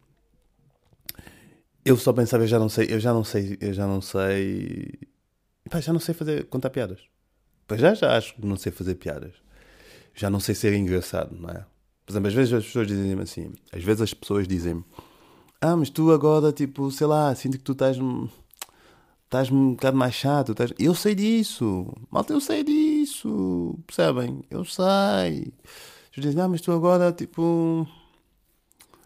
eu 1.86 1.96
só 1.96 2.12
pensava 2.12 2.44
eu 2.44 2.48
já 2.48 2.60
não 2.60 2.70
sei 2.70 2.88
eu 2.90 3.00
já 3.00 3.14
não 3.14 3.24
sei 3.24 3.58
eu 3.62 3.74
já 3.74 3.88
não 3.88 4.02
sei 4.02 4.94
Pá, 5.70 5.80
já 5.80 5.94
não 5.94 6.00
sei 6.00 6.14
fazer 6.14 6.46
contar 6.46 6.70
piadas 6.70 7.15
Pois 7.68 7.82
já, 7.82 7.94
já 7.94 8.16
acho 8.18 8.36
que 8.36 8.46
não 8.46 8.56
sei 8.56 8.72
fazer 8.72 8.96
piadas. 8.96 9.34
Já 10.14 10.30
não 10.30 10.40
sei 10.40 10.56
ser 10.56 10.74
engraçado, 10.74 11.36
não 11.38 11.50
é? 11.50 11.66
Por 12.06 12.12
exemplo, 12.12 12.28
às 12.28 12.34
vezes 12.34 12.54
as 12.54 12.66
pessoas 12.66 12.88
dizem-me 12.88 13.22
assim, 13.22 13.52
às 13.72 13.84
vezes 13.84 14.02
as 14.02 14.14
pessoas 14.14 14.48
dizem-me, 14.48 14.84
ah, 15.60 15.76
mas 15.76 15.90
tu 15.90 16.12
agora, 16.12 16.52
tipo, 16.52 16.92
sei 16.92 17.08
lá, 17.08 17.34
sinto 17.34 17.58
que 17.58 17.64
tu 17.64 17.72
estás, 17.72 17.98
estás 19.24 19.50
um 19.50 19.72
bocado 19.72 19.98
mais 19.98 20.14
chato. 20.14 20.52
Estás... 20.52 20.72
Eu 20.78 20.94
sei 20.94 21.16
disso, 21.16 21.92
malta, 22.12 22.34
eu 22.34 22.40
sei 22.40 22.64
disso, 22.64 23.78
percebem? 23.88 24.44
Eu 24.50 24.64
sei. 24.64 25.52
As 26.16 26.24
dizem, 26.24 26.42
ah, 26.42 26.48
mas 26.48 26.62
tu 26.62 26.72
agora, 26.72 27.12
tipo, 27.12 27.88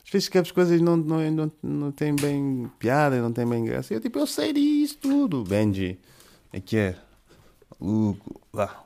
às 0.03 0.11
vezes 0.11 0.25
escreves 0.25 0.51
coisas 0.51 0.81
não, 0.81 0.97
não, 0.97 1.31
não, 1.31 1.51
não 1.63 1.91
têm 1.91 2.15
bem 2.15 2.69
piada, 2.77 3.21
não 3.21 3.31
têm 3.31 3.47
bem 3.47 3.63
graça. 3.63 3.93
Eu, 3.93 4.01
tipo, 4.01 4.19
eu 4.19 4.27
sei 4.27 4.51
disso 4.51 4.97
tudo, 4.97 5.43
Benji. 5.43 5.97
É 6.51 6.59
que 6.59 6.77
é. 6.77 6.95
O, 7.79 8.15
vá. 8.51 8.83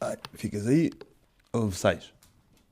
Ai, 0.00 0.18
ficas 0.34 0.66
aí 0.66 0.90
ou 1.52 1.70
sais? 1.72 2.12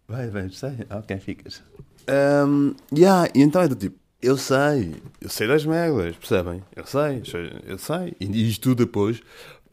Vai, 0.09 0.29
vai, 0.29 0.51
sai. 0.51 0.79
Ok, 0.91 1.19
ficas. 1.19 1.63
Um, 2.09 2.75
yeah, 2.95 3.31
e 3.35 3.41
então 3.43 3.63
é 3.63 3.69
do 3.69 3.77
tipo, 3.77 3.99
eu 4.21 4.37
sei, 4.37 4.95
eu 5.21 5.29
sei 5.29 5.49
das 5.49 5.65
merdas, 5.65 6.17
percebem? 6.17 6.63
Eu 6.77 6.87
sei, 6.87 7.23
eu 7.65 7.79
sei. 7.79 8.17
E 8.21 8.49
isto 8.49 8.63
tudo 8.63 8.85
depois 8.85 9.21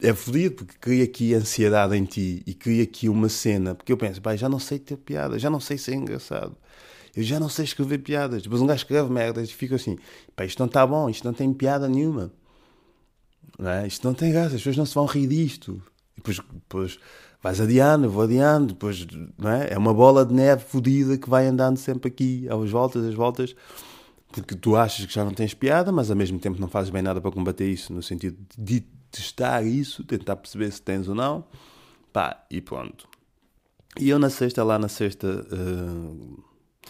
é 0.02 0.14
fodido 0.14 0.56
porque 0.56 0.74
cria 0.80 1.04
aqui 1.04 1.34
ansiedade 1.34 1.94
em 1.96 2.04
ti 2.04 2.42
e 2.46 2.54
cria 2.54 2.82
aqui 2.82 3.08
uma 3.08 3.28
cena. 3.28 3.74
Porque 3.74 3.92
eu 3.92 3.96
penso, 3.96 4.20
pai, 4.20 4.36
já 4.36 4.48
não 4.48 4.58
sei 4.58 4.78
ter 4.78 4.96
piada, 4.96 5.38
já 5.38 5.50
não 5.50 5.60
sei 5.60 5.78
ser 5.78 5.94
engraçado. 5.94 6.56
Eu 7.14 7.22
já 7.22 7.38
não 7.38 7.48
sei 7.48 7.64
escrever 7.64 7.98
piadas. 7.98 8.42
Depois 8.42 8.62
um 8.62 8.66
gajo 8.66 8.78
escreve 8.78 9.10
merdas 9.10 9.50
e 9.50 9.54
fica 9.54 9.74
assim, 9.76 9.98
pá, 10.34 10.44
isto 10.44 10.58
não 10.58 10.66
está 10.66 10.86
bom, 10.86 11.10
isto 11.10 11.24
não 11.24 11.34
tem 11.34 11.52
piada 11.52 11.88
nenhuma. 11.88 12.32
Não 13.58 13.70
é? 13.70 13.86
Isto 13.86 14.06
não 14.06 14.14
tem 14.14 14.32
graça, 14.32 14.54
as 14.56 14.60
pessoas 14.60 14.76
não 14.76 14.86
se 14.86 14.94
vão 14.94 15.06
rir 15.06 15.26
disto. 15.26 15.82
Depois, 16.20 16.40
depois 16.52 16.98
vais 17.42 17.60
adiando, 17.60 18.06
eu 18.06 18.10
vou 18.10 18.22
adiando, 18.22 18.68
depois 18.68 19.06
não 19.38 19.50
é? 19.50 19.72
é 19.72 19.78
uma 19.78 19.94
bola 19.94 20.24
de 20.24 20.34
neve 20.34 20.64
fodida 20.64 21.16
que 21.16 21.28
vai 21.28 21.46
andando 21.46 21.78
sempre 21.78 22.08
aqui, 22.08 22.46
às 22.48 22.70
voltas, 22.70 23.04
às 23.04 23.14
voltas, 23.14 23.56
porque 24.30 24.54
tu 24.54 24.76
achas 24.76 25.06
que 25.06 25.12
já 25.12 25.24
não 25.24 25.32
tens 25.32 25.54
piada, 25.54 25.90
mas 25.90 26.10
ao 26.10 26.16
mesmo 26.16 26.38
tempo 26.38 26.60
não 26.60 26.68
fazes 26.68 26.90
bem 26.90 27.02
nada 27.02 27.20
para 27.20 27.30
combater 27.30 27.68
isso, 27.68 27.92
no 27.92 28.02
sentido 28.02 28.36
de 28.56 28.80
testar 29.10 29.62
isso, 29.64 30.04
tentar 30.04 30.36
perceber 30.36 30.70
se 30.70 30.82
tens 30.82 31.08
ou 31.08 31.14
não, 31.14 31.44
pá, 32.12 32.44
e 32.50 32.60
pronto. 32.60 33.08
E 33.98 34.08
eu 34.08 34.18
na 34.18 34.30
sexta, 34.30 34.62
lá 34.62 34.78
na 34.78 34.88
sexta, 34.88 35.26
uh, 35.52 36.44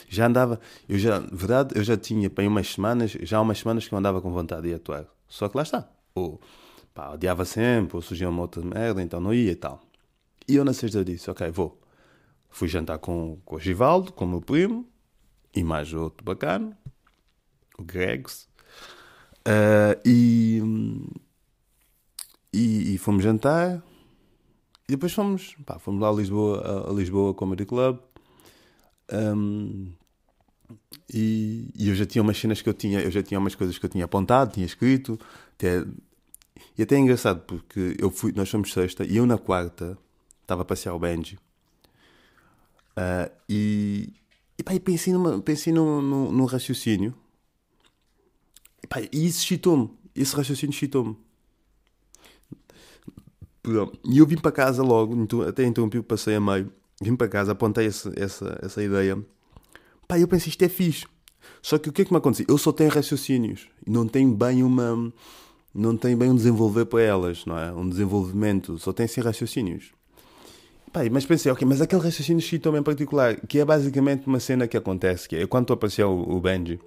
já 0.08 0.26
andava, 0.26 0.60
eu 0.88 0.98
já, 0.98 1.20
verdade, 1.20 1.78
eu 1.78 1.82
já 1.82 1.96
tinha 1.96 2.28
para 2.28 2.46
umas 2.46 2.72
semanas, 2.72 3.12
já 3.22 3.38
há 3.38 3.40
umas 3.40 3.58
semanas 3.58 3.88
que 3.88 3.94
eu 3.94 3.98
andava 3.98 4.20
com 4.20 4.30
vontade 4.30 4.68
de 4.68 4.74
atuar, 4.74 5.06
só 5.26 5.48
que 5.48 5.56
lá 5.56 5.62
está, 5.62 5.88
ou 6.14 6.40
pá, 6.94 7.10
odiava 7.12 7.44
sempre, 7.44 7.96
ou 7.96 8.02
surgia 8.02 8.28
uma 8.28 8.42
outra 8.42 8.62
merda, 8.62 9.02
então 9.02 9.20
não 9.20 9.32
ia 9.32 9.52
e 9.52 9.56
tal. 9.56 9.80
E 10.48 10.56
eu 10.56 10.64
na 10.64 10.72
sexta 10.72 11.04
disse, 11.04 11.30
ok, 11.30 11.50
vou. 11.50 11.80
Fui 12.48 12.66
jantar 12.66 12.98
com, 12.98 13.38
com 13.44 13.56
o 13.56 13.60
Givaldo, 13.60 14.12
com 14.12 14.24
o 14.24 14.28
meu 14.28 14.40
primo, 14.40 14.88
e 15.54 15.62
mais 15.62 15.94
outro 15.94 16.24
bacana, 16.24 16.76
o 17.78 17.84
Gregs. 17.84 18.48
Uh, 19.40 19.94
e, 20.04 20.60
e, 22.52 22.94
e, 22.94 22.98
fomos 22.98 23.22
jantar. 23.22 23.82
E 24.88 24.92
depois 24.92 25.12
fomos, 25.12 25.54
pá, 25.64 25.78
fomos 25.78 26.00
lá 26.00 26.08
a 26.08 26.12
Lisboa, 26.12 26.60
a, 26.60 26.90
a 26.90 26.92
Lisboa 26.92 27.32
Comedy 27.32 27.64
Club. 27.64 27.98
Um, 29.12 29.92
e, 31.12 31.70
e, 31.76 31.88
eu 31.88 31.94
já 31.94 32.06
tinha 32.06 32.22
umas 32.22 32.38
cenas 32.38 32.60
que 32.62 32.68
eu 32.68 32.74
tinha, 32.74 33.00
eu 33.00 33.10
já 33.10 33.22
tinha 33.22 33.38
umas 33.38 33.54
coisas 33.54 33.78
que 33.78 33.84
eu 33.84 33.90
tinha 33.90 34.04
apontado, 34.04 34.52
tinha 34.52 34.66
escrito, 34.66 35.18
até 35.54 35.84
e 36.76 36.82
até 36.82 36.96
é 36.96 36.98
engraçado 36.98 37.40
porque 37.46 37.96
eu 37.98 38.10
fui, 38.10 38.32
nós 38.32 38.50
fomos 38.50 38.72
sexta 38.72 39.04
e 39.04 39.16
eu 39.16 39.26
na 39.26 39.38
quarta 39.38 39.98
estava 40.42 40.62
a 40.62 40.64
passear 40.64 40.94
o 40.94 40.98
Benji. 40.98 41.38
Uh, 42.96 43.30
e, 43.48 44.12
e, 44.58 44.62
pá, 44.62 44.72
pensei, 44.80 45.12
numa, 45.12 45.40
pensei 45.40 45.72
num, 45.72 46.02
num, 46.02 46.32
num 46.32 46.44
raciocínio. 46.44 47.14
E, 48.82 48.86
pá, 48.86 49.00
e 49.00 49.26
isso 49.26 49.44
chitou-me. 49.44 49.90
Esse 50.14 50.34
raciocínio 50.34 50.74
chitou-me. 50.74 51.16
E 54.04 54.18
eu 54.18 54.26
vim 54.26 54.36
para 54.36 54.50
casa 54.50 54.82
logo, 54.82 55.14
até 55.46 55.64
interrompi 55.64 55.98
o 55.98 56.02
passeio 56.02 56.38
a 56.38 56.40
meio. 56.40 56.72
Vim 57.00 57.16
para 57.16 57.28
casa, 57.28 57.52
apontei 57.52 57.86
essa, 57.86 58.12
essa, 58.62 58.82
ideia. 58.82 59.18
Pá, 60.08 60.18
eu 60.18 60.28
pensei, 60.28 60.50
isto 60.50 60.62
é 60.62 60.68
fixe. 60.68 61.06
Só 61.62 61.78
que 61.78 61.88
o 61.88 61.92
que 61.92 62.02
é 62.02 62.04
que 62.04 62.12
me 62.12 62.18
aconteceu? 62.18 62.46
Eu 62.48 62.58
só 62.58 62.72
tenho 62.72 62.90
raciocínios. 62.90 63.68
Não 63.86 64.06
tenho 64.06 64.34
bem 64.34 64.62
uma. 64.62 65.12
Não 65.74 65.96
tenho 65.96 66.16
bem 66.16 66.30
um 66.30 66.34
desenvolver 66.34 66.84
para 66.86 67.02
elas, 67.02 67.46
não 67.46 67.56
é? 67.56 67.72
Um 67.72 67.88
desenvolvimento. 67.88 68.78
Só 68.78 68.92
tenho 68.92 69.08
sim 69.08 69.20
raciocínios. 69.20 69.92
Pá, 70.92 71.00
mas 71.10 71.24
pensei, 71.24 71.52
ok, 71.52 71.66
mas 71.66 71.80
aquele 71.80 72.02
raciocínio 72.02 72.42
chitou 72.42 72.76
em 72.76 72.82
particular, 72.82 73.36
que 73.36 73.60
é 73.60 73.64
basicamente 73.64 74.26
uma 74.26 74.40
cena 74.40 74.66
que 74.66 74.76
acontece, 74.76 75.28
que 75.28 75.36
é 75.36 75.46
quando 75.46 75.72
estou 75.72 76.08
o, 76.08 76.36
o 76.36 76.40
Benji, 76.40 76.80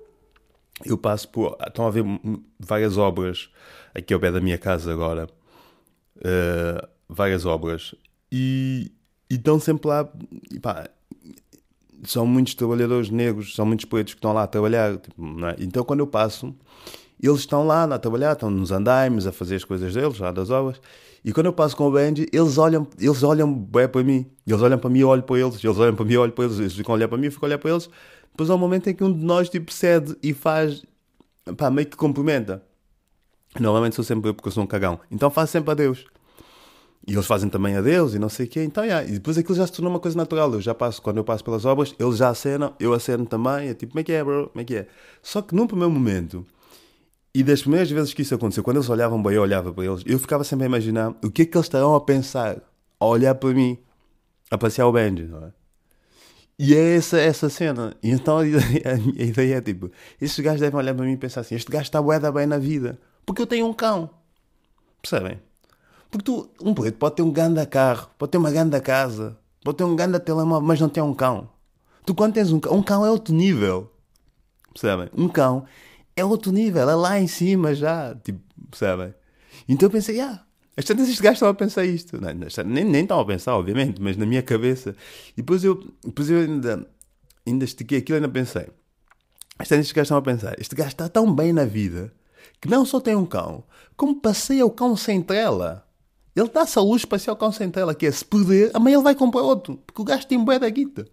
eu 0.83 0.97
passo 0.97 1.29
por. 1.29 1.57
Estão 1.65 1.87
a 1.87 1.89
ver 1.89 2.03
várias 2.59 2.97
obras 2.97 3.49
aqui 3.93 4.13
ao 4.13 4.19
pé 4.19 4.31
da 4.31 4.41
minha 4.41 4.57
casa 4.57 4.91
agora. 4.91 5.29
Uh, 6.17 6.87
várias 7.07 7.45
obras. 7.45 7.95
E, 8.31 8.91
e 9.29 9.35
estão 9.35 9.59
sempre 9.59 9.87
lá. 9.87 10.09
E 10.51 10.59
pá, 10.59 10.89
são 12.03 12.25
muitos 12.25 12.55
trabalhadores 12.55 13.09
negros, 13.09 13.55
são 13.55 13.65
muitos 13.65 13.85
pretos 13.85 14.13
que 14.13 14.17
estão 14.17 14.33
lá 14.33 14.43
a 14.43 14.47
trabalhar. 14.47 14.97
Tipo, 14.97 15.45
é? 15.45 15.55
Então 15.59 15.83
quando 15.83 16.01
eu 16.01 16.07
passo, 16.07 16.53
eles 17.27 17.39
estão 17.39 17.65
lá 17.65 17.83
a 17.83 17.99
trabalhar, 17.99 18.33
estão 18.33 18.49
nos 18.49 18.71
andaimes, 18.71 19.25
a 19.25 19.31
fazer 19.31 19.55
as 19.55 19.63
coisas 19.63 19.93
deles, 19.93 20.19
lá 20.19 20.31
das 20.31 20.49
obras. 20.49 20.81
E 21.23 21.31
quando 21.31 21.45
eu 21.45 21.53
passo 21.53 21.75
com 21.77 21.87
o 21.87 21.91
Benji, 21.91 22.27
eles 22.33 22.57
olham, 22.57 22.85
eles 22.99 23.23
olham 23.23 23.53
bem 23.53 23.87
para 23.87 24.03
mim. 24.03 24.25
Eles 24.45 24.61
olham 24.61 24.77
para 24.77 24.89
mim, 24.89 24.99
eu 24.99 25.07
olho 25.07 25.23
para 25.23 25.39
eles. 25.39 25.63
Eles 25.63 25.77
olham 25.77 25.95
para 25.95 26.05
mim, 26.05 26.13
eu 26.13 26.21
olho 26.21 26.33
para 26.33 26.43
eles. 26.43 26.59
Eles 26.59 26.73
ficam 26.73 26.93
a 26.93 26.97
olhar 26.97 27.07
para 27.07 27.17
mim, 27.17 27.27
eu 27.27 27.31
fico 27.31 27.45
a 27.45 27.47
olhar 27.47 27.57
para 27.57 27.71
eles. 27.71 27.89
Depois 28.31 28.49
há 28.49 28.55
um 28.55 28.57
momento 28.57 28.89
em 28.89 28.93
que 28.93 29.03
um 29.03 29.13
de 29.13 29.23
nós 29.23 29.47
tipo, 29.47 29.71
cede 29.71 30.17
e 30.21 30.33
faz, 30.33 30.83
pá, 31.55 31.69
meio 31.69 31.87
que 31.87 31.95
cumprimenta. 31.95 32.61
Normalmente 33.57 33.95
sou 33.95 34.03
sempre 34.03 34.29
eu 34.29 34.33
porque 34.33 34.49
eu 34.49 34.51
sou 34.51 34.63
um 34.63 34.67
cagão. 34.67 34.99
Então 35.09 35.29
faço 35.29 35.53
sempre 35.53 35.71
adeus. 35.71 36.05
E 37.05 37.13
eles 37.13 37.25
fazem 37.25 37.49
também 37.49 37.75
adeus 37.75 38.13
e 38.13 38.19
não 38.19 38.29
sei 38.29 38.45
o 38.45 38.49
quê. 38.49 38.63
Então, 38.63 38.83
yeah. 38.83 39.07
e 39.07 39.13
depois 39.13 39.37
aquilo 39.37 39.55
já 39.55 39.67
se 39.67 39.73
tornou 39.73 39.91
uma 39.91 39.99
coisa 39.99 40.17
natural. 40.17 40.51
Eu 40.53 40.61
já 40.61 40.73
passo, 40.73 41.01
quando 41.01 41.17
eu 41.17 41.23
passo 41.23 41.43
pelas 41.43 41.63
obras, 41.63 41.93
eles 41.99 42.17
já 42.17 42.29
acenam, 42.29 42.73
eu 42.79 42.93
aceno 42.93 43.25
também. 43.25 43.69
É 43.69 43.73
tipo, 43.73 43.91
como 43.91 43.99
é 43.99 44.03
que 44.03 44.11
é, 44.11 44.23
bro? 44.23 44.49
Como 44.49 44.61
é 44.61 44.65
que 44.65 44.75
é? 44.75 44.87
Só 45.21 45.41
que 45.41 45.53
num 45.53 45.67
primeiro 45.67 45.91
momento, 45.91 46.45
e 47.35 47.43
das 47.43 47.61
primeiras 47.61 47.89
vezes 47.89 48.13
que 48.13 48.21
isso 48.21 48.35
aconteceu, 48.35 48.63
quando 48.63 48.77
eles 48.77 48.89
olhavam 48.89 49.21
bem, 49.21 49.33
eu 49.33 49.41
olhava 49.41 49.73
para 49.73 49.83
eles, 49.83 50.03
eu 50.05 50.19
ficava 50.19 50.43
sempre 50.43 50.65
a 50.65 50.67
imaginar 50.67 51.15
o 51.23 51.31
que 51.31 51.41
é 51.41 51.45
que 51.45 51.57
eles 51.57 51.65
estarão 51.65 51.95
a 51.95 52.01
pensar, 52.01 52.61
a 52.99 53.05
olhar 53.05 53.33
para 53.33 53.49
mim, 53.49 53.77
a 54.51 54.57
passear 54.57 54.87
o 54.87 54.91
Benji, 54.91 55.23
não 55.23 55.45
é? 55.45 55.51
E 56.59 56.75
é 56.75 56.95
essa, 56.95 57.19
essa 57.19 57.49
cena. 57.49 57.95
E 58.03 58.11
então 58.11 58.37
a 58.37 58.45
ideia, 58.47 58.81
a 58.85 59.23
ideia 59.23 59.55
é 59.55 59.61
tipo: 59.61 59.91
estes 60.21 60.43
gajos 60.43 60.61
devem 60.61 60.77
olhar 60.77 60.93
para 60.93 61.03
mim 61.05 61.13
e 61.13 61.17
pensar 61.17 61.41
assim: 61.41 61.55
este 61.55 61.71
gajo 61.71 61.85
está 61.85 61.99
bué 61.99 62.19
bem 62.31 62.45
na 62.45 62.59
vida, 62.59 62.99
porque 63.25 63.41
eu 63.41 63.47
tenho 63.47 63.65
um 63.65 63.73
cão. 63.73 64.09
Percebem? 65.01 65.39
Porque 66.11 66.23
tu, 66.25 66.49
um 66.61 66.75
preto 66.75 66.97
pode 66.99 67.15
ter 67.15 67.23
um 67.23 67.31
grande 67.31 67.65
carro, 67.65 68.09
pode 68.19 68.31
ter 68.31 68.37
uma 68.37 68.51
grande 68.51 68.79
casa, 68.79 69.35
pode 69.63 69.77
ter 69.77 69.83
um 69.83 69.95
grande 69.95 70.19
telemóvel, 70.19 70.65
mas 70.65 70.79
não 70.79 70.87
tem 70.87 71.01
um 71.01 71.13
cão. 71.15 71.49
Tu 72.05 72.13
quando 72.13 72.35
tens 72.35 72.51
um 72.51 72.59
cão, 72.59 72.77
um 72.77 72.83
cão 72.83 73.03
é 73.03 73.09
outro 73.09 73.33
nível. 73.33 73.91
Percebem? 74.71 75.09
Um 75.15 75.27
cão 75.27 75.65
é 76.15 76.23
outro 76.23 76.51
nível, 76.51 76.89
é 76.89 76.95
lá 76.95 77.19
em 77.19 77.27
cima 77.27 77.73
já. 77.73 78.15
Tipo, 78.15 78.39
percebem? 78.69 79.13
Então 79.67 79.87
eu 79.87 79.91
pensei, 79.91 80.19
ah, 80.19 80.43
as 80.75 80.85
tantas 80.85 81.05
estes 81.05 81.21
gajos 81.21 81.37
estão 81.37 81.49
a 81.49 81.53
pensar 81.53 81.85
isto. 81.85 82.19
Não, 82.19 82.29
nem, 82.65 82.83
nem 82.83 83.07
a 83.09 83.25
pensar, 83.25 83.55
obviamente, 83.55 84.01
mas 84.01 84.17
na 84.17 84.25
minha 84.25 84.41
cabeça. 84.41 84.95
E 85.33 85.37
depois 85.37 85.63
eu, 85.63 85.83
depois 86.03 86.29
eu 86.29 86.39
ainda, 86.39 86.87
ainda 87.45 87.65
estiquei 87.65 87.99
aquilo 87.99 88.17
e 88.17 88.19
ainda 88.19 88.29
pensei. 88.29 88.67
As 89.59 89.67
tantas 89.67 89.81
estes 89.81 89.91
gajos 89.93 90.07
estão 90.07 90.17
a 90.17 90.21
pensar, 90.21 90.55
este 90.59 90.75
gajo 90.75 90.89
está 90.89 91.07
tão 91.07 91.33
bem 91.33 91.53
na 91.53 91.65
vida 91.65 92.11
que 92.59 92.69
não 92.69 92.85
só 92.85 92.99
tem 92.99 93.15
um 93.15 93.25
cão, 93.25 93.63
como 93.95 94.19
passeia 94.19 94.65
o 94.65 94.71
cão 94.71 94.95
sem 94.95 95.21
trela. 95.21 95.85
Ele 96.35 96.49
dá-se 96.49 96.79
a 96.79 96.81
luz 96.81 97.05
para 97.05 97.19
ser 97.19 97.29
o 97.29 97.35
cão 97.35 97.51
sem 97.51 97.69
tela, 97.69 97.93
que 97.93 98.05
é 98.05 98.11
se 98.11 98.25
perder, 98.25 98.71
amanhã 98.73 98.95
ele 98.95 99.03
vai 99.03 99.13
comprar 99.13 99.41
outro, 99.41 99.77
porque 99.85 100.01
o 100.01 100.05
gajo 100.05 100.25
tem 100.25 100.43
bué 100.43 100.57
da 100.57 100.69
guita. 100.69 101.05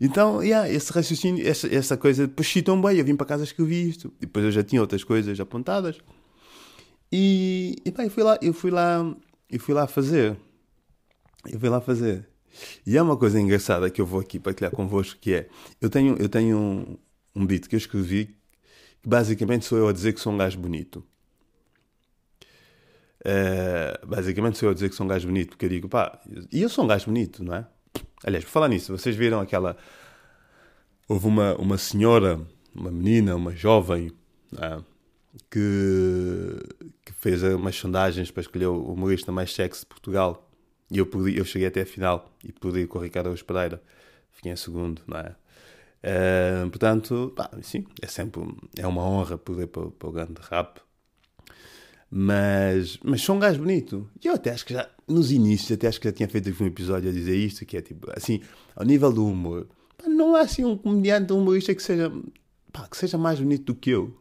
Então, 0.00 0.42
yeah, 0.42 0.68
esse 0.70 0.92
raciocínio, 0.92 1.46
essa, 1.46 1.66
essa 1.74 1.96
coisa, 1.96 2.26
depois 2.26 2.46
citam 2.48 2.80
bem, 2.80 2.96
eu 2.98 3.04
vim 3.04 3.16
para 3.16 3.26
casa 3.26 3.44
escrevi 3.44 3.88
isto, 3.88 4.12
depois 4.20 4.44
eu 4.44 4.52
já 4.52 4.62
tinha 4.62 4.80
outras 4.80 5.02
coisas 5.02 5.38
apontadas. 5.40 5.98
E, 7.10 7.76
e 7.84 7.90
pá, 7.90 8.04
eu 8.04 8.10
fui 8.10 8.22
lá, 8.22 8.38
eu 8.40 8.52
fui 8.52 8.70
lá, 8.70 9.16
eu 9.50 9.60
fui 9.60 9.74
lá 9.74 9.86
fazer. 9.86 10.36
Eu 11.50 11.58
fui 11.58 11.68
lá 11.68 11.80
fazer. 11.80 12.28
E 12.86 12.96
é 12.96 13.02
uma 13.02 13.16
coisa 13.16 13.40
engraçada 13.40 13.90
que 13.90 14.00
eu 14.00 14.06
vou 14.06 14.20
aqui 14.20 14.38
partilhar 14.38 14.70
convosco, 14.70 15.18
que 15.20 15.34
é, 15.34 15.48
eu 15.80 15.90
tenho, 15.90 16.16
eu 16.18 16.28
tenho 16.28 16.56
um, 16.56 16.98
um 17.34 17.46
beat 17.46 17.66
que 17.66 17.74
eu 17.74 17.78
escrevi, 17.78 18.26
que 19.02 19.08
basicamente 19.08 19.64
sou 19.64 19.78
eu 19.78 19.88
a 19.88 19.92
dizer 19.92 20.12
que 20.12 20.20
sou 20.20 20.32
um 20.32 20.36
gajo 20.36 20.58
bonito. 20.58 21.04
Uh, 23.20 24.06
basicamente 24.06 24.58
sou 24.58 24.68
eu 24.68 24.70
a 24.70 24.74
dizer 24.74 24.88
que 24.88 24.94
sou 24.94 25.04
um 25.04 25.08
gajo 25.08 25.26
bonito, 25.26 25.50
porque 25.50 25.64
eu 25.64 25.68
digo, 25.70 25.88
pá, 25.88 26.20
e 26.52 26.62
eu 26.62 26.68
sou 26.68 26.84
um 26.84 26.88
gajo 26.88 27.06
bonito, 27.06 27.42
não 27.42 27.54
é? 27.54 27.66
Aliás, 28.24 28.44
por 28.44 28.50
falar 28.50 28.68
nisso, 28.68 28.96
vocês 28.96 29.14
viram 29.14 29.40
aquela. 29.40 29.76
Houve 31.08 31.26
uma, 31.26 31.54
uma 31.56 31.78
senhora, 31.78 32.40
uma 32.74 32.90
menina, 32.90 33.34
uma 33.34 33.54
jovem, 33.54 34.12
é? 34.56 34.78
que, 35.50 36.58
que 37.04 37.12
fez 37.12 37.42
umas 37.42 37.76
sondagens 37.76 38.30
para 38.30 38.40
escolher 38.40 38.66
o 38.66 38.92
humorista 38.92 39.32
mais 39.32 39.54
sexy 39.54 39.80
de 39.80 39.86
Portugal. 39.86 40.48
E 40.90 40.98
eu, 40.98 41.08
eu 41.34 41.44
cheguei 41.44 41.68
até 41.68 41.82
a 41.82 41.86
final 41.86 42.30
e 42.44 42.52
perdi 42.52 42.86
com 42.86 42.98
o 42.98 43.02
Ricardo 43.02 43.26
Augusto 43.26 43.44
Pereira. 43.44 43.82
Fiquei 44.32 44.52
em 44.52 44.56
segundo, 44.56 45.02
não 45.06 45.18
é? 45.18 45.34
Uh, 46.00 46.70
portanto, 46.70 47.32
pá, 47.34 47.50
sim, 47.60 47.84
é 48.00 48.06
sempre 48.06 48.40
é 48.76 48.86
uma 48.86 49.02
honra 49.02 49.36
poder 49.36 49.66
para, 49.66 49.90
para 49.90 50.08
o 50.08 50.12
grande 50.12 50.40
rap 50.48 50.80
mas, 52.10 52.98
mas 53.02 53.20
sou 53.20 53.36
um 53.36 53.38
gajo 53.38 53.58
bonito. 53.58 54.08
E 54.22 54.28
eu 54.28 54.34
até 54.34 54.50
acho 54.50 54.64
que 54.64 54.72
já, 54.72 54.88
nos 55.06 55.30
inícios, 55.30 55.72
até 55.72 55.88
acho 55.88 56.00
que 56.00 56.08
já 56.08 56.12
tinha 56.12 56.28
feito 56.28 56.54
um 56.62 56.66
episódio 56.66 57.10
a 57.10 57.12
dizer 57.12 57.36
isto, 57.36 57.64
que 57.66 57.76
é 57.76 57.82
tipo, 57.82 58.10
assim, 58.16 58.40
ao 58.74 58.84
nível 58.84 59.12
do 59.12 59.26
humor, 59.26 59.66
pá, 59.96 60.08
não 60.08 60.34
há 60.34 60.40
assim 60.40 60.64
um 60.64 60.76
comediante, 60.76 61.32
um 61.32 61.40
humorista 61.40 61.74
que 61.74 61.82
seja, 61.82 62.10
pá, 62.72 62.88
que 62.88 62.96
seja 62.96 63.18
mais 63.18 63.38
bonito 63.38 63.64
do 63.64 63.74
que 63.74 63.90
eu. 63.90 64.16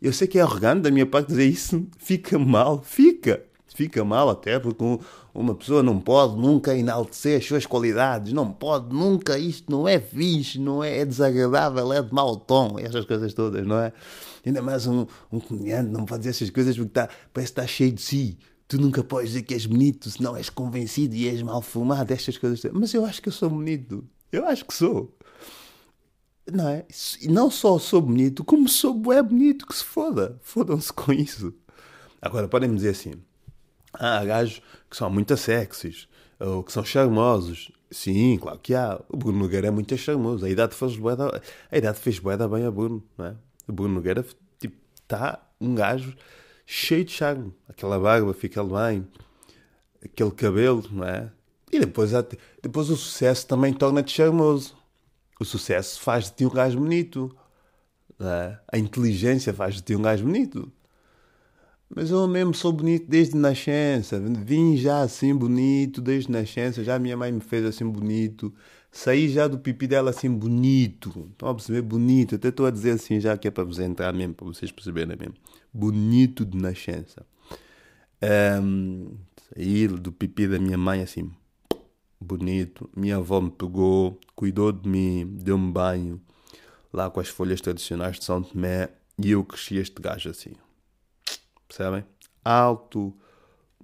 Eu 0.00 0.12
sei 0.12 0.26
que 0.26 0.38
é 0.38 0.42
arrogante 0.42 0.82
da 0.82 0.90
minha 0.90 1.06
parte 1.06 1.28
dizer 1.28 1.46
isso, 1.46 1.86
fica 1.98 2.38
mal, 2.38 2.82
fica. 2.82 3.44
Fica 3.74 4.04
mal 4.04 4.28
até 4.28 4.58
porque 4.58 4.84
uma 5.32 5.54
pessoa 5.54 5.82
não 5.82 6.00
pode 6.00 6.36
nunca 6.36 6.76
enaltecer 6.76 7.38
as 7.38 7.46
suas 7.46 7.64
qualidades, 7.64 8.32
não 8.32 8.52
pode 8.52 8.94
nunca, 8.94 9.38
isto 9.38 9.70
não 9.70 9.86
é 9.86 10.00
fixe, 10.00 10.58
não 10.58 10.82
é, 10.82 10.98
é 10.98 11.04
desagradável, 11.04 11.92
é 11.92 12.02
de 12.02 12.12
mau 12.12 12.36
tom, 12.36 12.78
essas 12.78 13.04
coisas 13.04 13.32
todas, 13.32 13.64
não 13.66 13.78
é? 13.78 13.92
Ainda 14.44 14.60
mais 14.60 14.86
um, 14.86 15.06
um 15.30 15.38
comediante 15.38 15.90
não 15.90 16.04
pode 16.04 16.20
dizer 16.20 16.30
essas 16.30 16.50
coisas 16.50 16.76
porque 16.76 16.90
tá, 16.90 17.08
parece 17.32 17.52
que 17.52 17.60
está 17.60 17.66
cheio 17.66 17.92
de 17.92 18.02
si. 18.02 18.38
Tu 18.66 18.80
nunca 18.80 19.02
podes 19.02 19.30
dizer 19.30 19.42
que 19.42 19.54
és 19.54 19.66
bonito, 19.66 20.10
senão 20.10 20.36
és 20.36 20.48
convencido 20.48 21.14
e 21.14 21.28
és 21.28 21.42
mal 21.42 21.62
fumado, 21.62 22.12
estas 22.12 22.38
coisas. 22.38 22.62
Mas 22.72 22.94
eu 22.94 23.04
acho 23.04 23.20
que 23.20 23.28
eu 23.28 23.32
sou 23.32 23.50
bonito. 23.50 24.04
Eu 24.30 24.46
acho 24.46 24.64
que 24.64 24.72
sou. 24.74 25.16
Não 26.52 26.68
é? 26.68 26.86
E 27.20 27.28
não 27.28 27.50
só 27.50 27.78
sou 27.78 28.00
bonito, 28.00 28.44
como 28.44 28.68
sou 28.68 29.12
é 29.12 29.22
bonito, 29.22 29.66
que 29.66 29.74
se 29.74 29.84
foda. 29.84 30.38
Fodam-se 30.40 30.92
com 30.92 31.12
isso. 31.12 31.52
Agora, 32.22 32.46
podem 32.46 32.68
me 32.68 32.76
dizer 32.76 32.90
assim: 32.90 33.14
ah, 33.92 34.24
gajos 34.24 34.62
que 34.88 34.96
são 34.96 35.10
muito 35.10 35.36
sexys, 35.36 36.08
ou 36.38 36.62
que 36.62 36.72
são 36.72 36.84
charmosos. 36.84 37.70
Sim, 37.90 38.38
claro 38.40 38.58
que 38.58 38.74
há. 38.74 39.00
O 39.08 39.16
Bruno 39.16 39.38
Nogueira 39.38 39.68
é 39.68 39.70
muito 39.70 39.96
charmoso. 39.96 40.44
A 40.44 40.50
idade 40.50 40.74
fez 40.74 40.96
boeda, 40.96 41.42
a 41.70 41.78
idade 41.78 41.98
fez 41.98 42.18
boeda 42.18 42.48
bem 42.48 42.64
a 42.64 42.70
Bruno, 42.70 43.02
não 43.18 43.26
é? 43.26 43.36
O 43.68 43.72
Bruno 43.72 43.94
Nogueira, 43.94 44.24
tipo, 44.58 44.76
está 45.02 45.44
um 45.60 45.74
gajo 45.74 46.14
cheio 46.64 47.04
de 47.04 47.12
charme. 47.12 47.52
Aquela 47.68 47.98
barba 47.98 48.32
fica 48.32 48.62
bem, 48.62 49.06
aquele 50.04 50.30
cabelo, 50.30 50.84
não 50.90 51.04
é? 51.04 51.30
E 51.72 51.78
depois, 51.78 52.10
depois 52.62 52.90
o 52.90 52.96
sucesso 52.96 53.46
também 53.46 53.72
torna-te 53.72 54.12
charmoso. 54.12 54.76
O 55.38 55.44
sucesso 55.44 56.00
faz 56.00 56.26
de 56.26 56.32
ti 56.32 56.46
um 56.46 56.50
gajo 56.50 56.78
bonito. 56.78 57.34
É? 58.20 58.58
A 58.70 58.78
inteligência 58.78 59.54
faz 59.54 59.76
de 59.76 59.82
ti 59.82 59.96
um 59.96 60.02
gajo 60.02 60.24
bonito. 60.24 60.70
Mas 61.94 62.10
eu 62.12 62.26
mesmo 62.28 62.54
sou 62.54 62.72
bonito 62.72 63.08
desde 63.08 63.36
nascença. 63.36 64.20
Vim 64.20 64.76
já 64.76 65.02
assim 65.02 65.34
bonito 65.34 66.00
desde 66.00 66.30
nascença. 66.30 66.84
Já 66.84 67.00
minha 67.00 67.16
mãe 67.16 67.32
me 67.32 67.40
fez 67.40 67.64
assim 67.64 67.84
bonito. 67.84 68.54
Saí 68.92 69.28
já 69.28 69.48
do 69.48 69.58
pipi 69.58 69.88
dela 69.88 70.10
assim 70.10 70.30
bonito. 70.30 71.28
Estão 71.32 71.48
a 71.48 71.54
perceber? 71.54 71.82
Bonito. 71.82 72.36
Até 72.36 72.48
estou 72.48 72.66
a 72.66 72.70
dizer 72.70 72.92
assim 72.92 73.18
já 73.18 73.36
que 73.36 73.48
é 73.48 73.50
para 73.50 73.64
vos 73.64 73.80
entrar 73.80 74.12
mesmo, 74.12 74.34
para 74.34 74.46
vocês 74.46 74.70
perceberem 74.70 75.16
mesmo. 75.16 75.34
Bonito 75.74 76.44
de 76.44 76.56
nascença. 76.56 77.26
Um, 78.62 79.16
saí 79.52 79.88
do 79.88 80.12
pipi 80.12 80.46
da 80.46 80.60
minha 80.60 80.78
mãe 80.78 81.02
assim. 81.02 81.28
Bonito. 82.20 82.88
Minha 82.96 83.16
avó 83.16 83.40
me 83.40 83.50
pegou, 83.50 84.16
cuidou 84.36 84.70
de 84.70 84.88
mim, 84.88 85.26
deu-me 85.26 85.72
banho. 85.72 86.20
Lá 86.92 87.10
com 87.10 87.18
as 87.18 87.28
folhas 87.28 87.60
tradicionais 87.60 88.16
de 88.16 88.24
São 88.24 88.42
Tomé. 88.42 88.90
E 89.18 89.32
eu 89.32 89.44
cresci 89.44 89.76
este 89.76 90.00
gajo 90.00 90.30
assim. 90.30 90.52
Percebem? 91.70 92.04
Alto, 92.44 93.14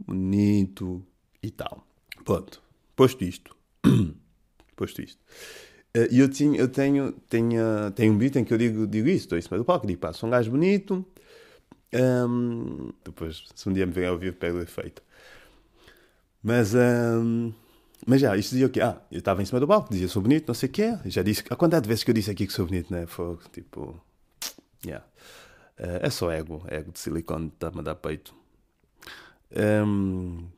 bonito 0.06 1.06
e 1.42 1.50
tal. 1.52 1.86
Pronto. 2.24 2.60
Posto 2.96 3.24
isto. 3.24 3.56
Posto 4.76 5.02
isto. 5.02 5.20
Eh, 5.94 6.08
E 6.10 6.18
eu, 6.20 6.28
tinha, 6.28 6.58
eu 6.58 6.68
tenho, 6.68 7.12
tenho, 7.28 7.90
tenho 7.94 8.12
um 8.12 8.18
beat 8.18 8.36
em 8.36 8.44
que 8.44 8.54
eu 8.54 8.58
digo, 8.58 8.86
digo 8.88 9.08
isso, 9.08 9.26
estou 9.26 9.38
em 9.38 9.42
cima 9.42 9.58
do 9.58 9.64
palco, 9.64 9.86
digo, 9.86 10.00
pá, 10.00 10.12
sou 10.12 10.28
um 10.28 10.32
gajo 10.32 10.50
bonito. 10.50 11.06
Hum, 11.94 12.92
depois, 13.04 13.44
se 13.54 13.68
um 13.68 13.72
dia 13.72 13.86
me 13.86 13.92
vem 13.92 14.06
ao 14.06 14.18
vivo, 14.18 14.36
pego 14.36 14.58
o 14.58 14.62
efeito. 14.62 15.02
Mas, 16.42 16.74
hum, 16.74 17.52
mas 18.06 18.20
já, 18.20 18.36
isto 18.36 18.50
dizia 18.50 18.66
o 18.66 18.70
quê? 18.70 18.80
Ah, 18.80 19.00
eu 19.10 19.18
estava 19.18 19.42
em 19.42 19.44
cima 19.44 19.60
do 19.60 19.66
palco, 19.66 19.90
dizia 19.90 20.08
sou 20.08 20.22
bonito, 20.22 20.46
não 20.48 20.54
sei 20.54 20.68
o 20.68 20.72
quê. 20.72 20.96
Já 21.06 21.22
disse, 21.22 21.42
a 21.50 21.56
quantidade 21.56 21.84
de 21.84 21.88
vezes 21.88 22.04
que 22.04 22.10
eu 22.10 22.14
disse 22.14 22.30
aqui 22.30 22.46
que 22.46 22.52
sou 22.52 22.66
bonito, 22.66 22.92
né? 22.92 23.06
Foi 23.06 23.36
tipo, 23.52 24.00
yeah. 24.86 25.04
Eh, 25.78 26.00
é 26.02 26.10
só 26.10 26.30
ego, 26.30 26.64
ego 26.68 26.92
de 26.92 26.98
silicone, 26.98 27.48
está-me 27.48 27.80
a 27.80 27.82
dar 27.82 27.94
peito. 27.96 28.34
Hum, 29.54 30.48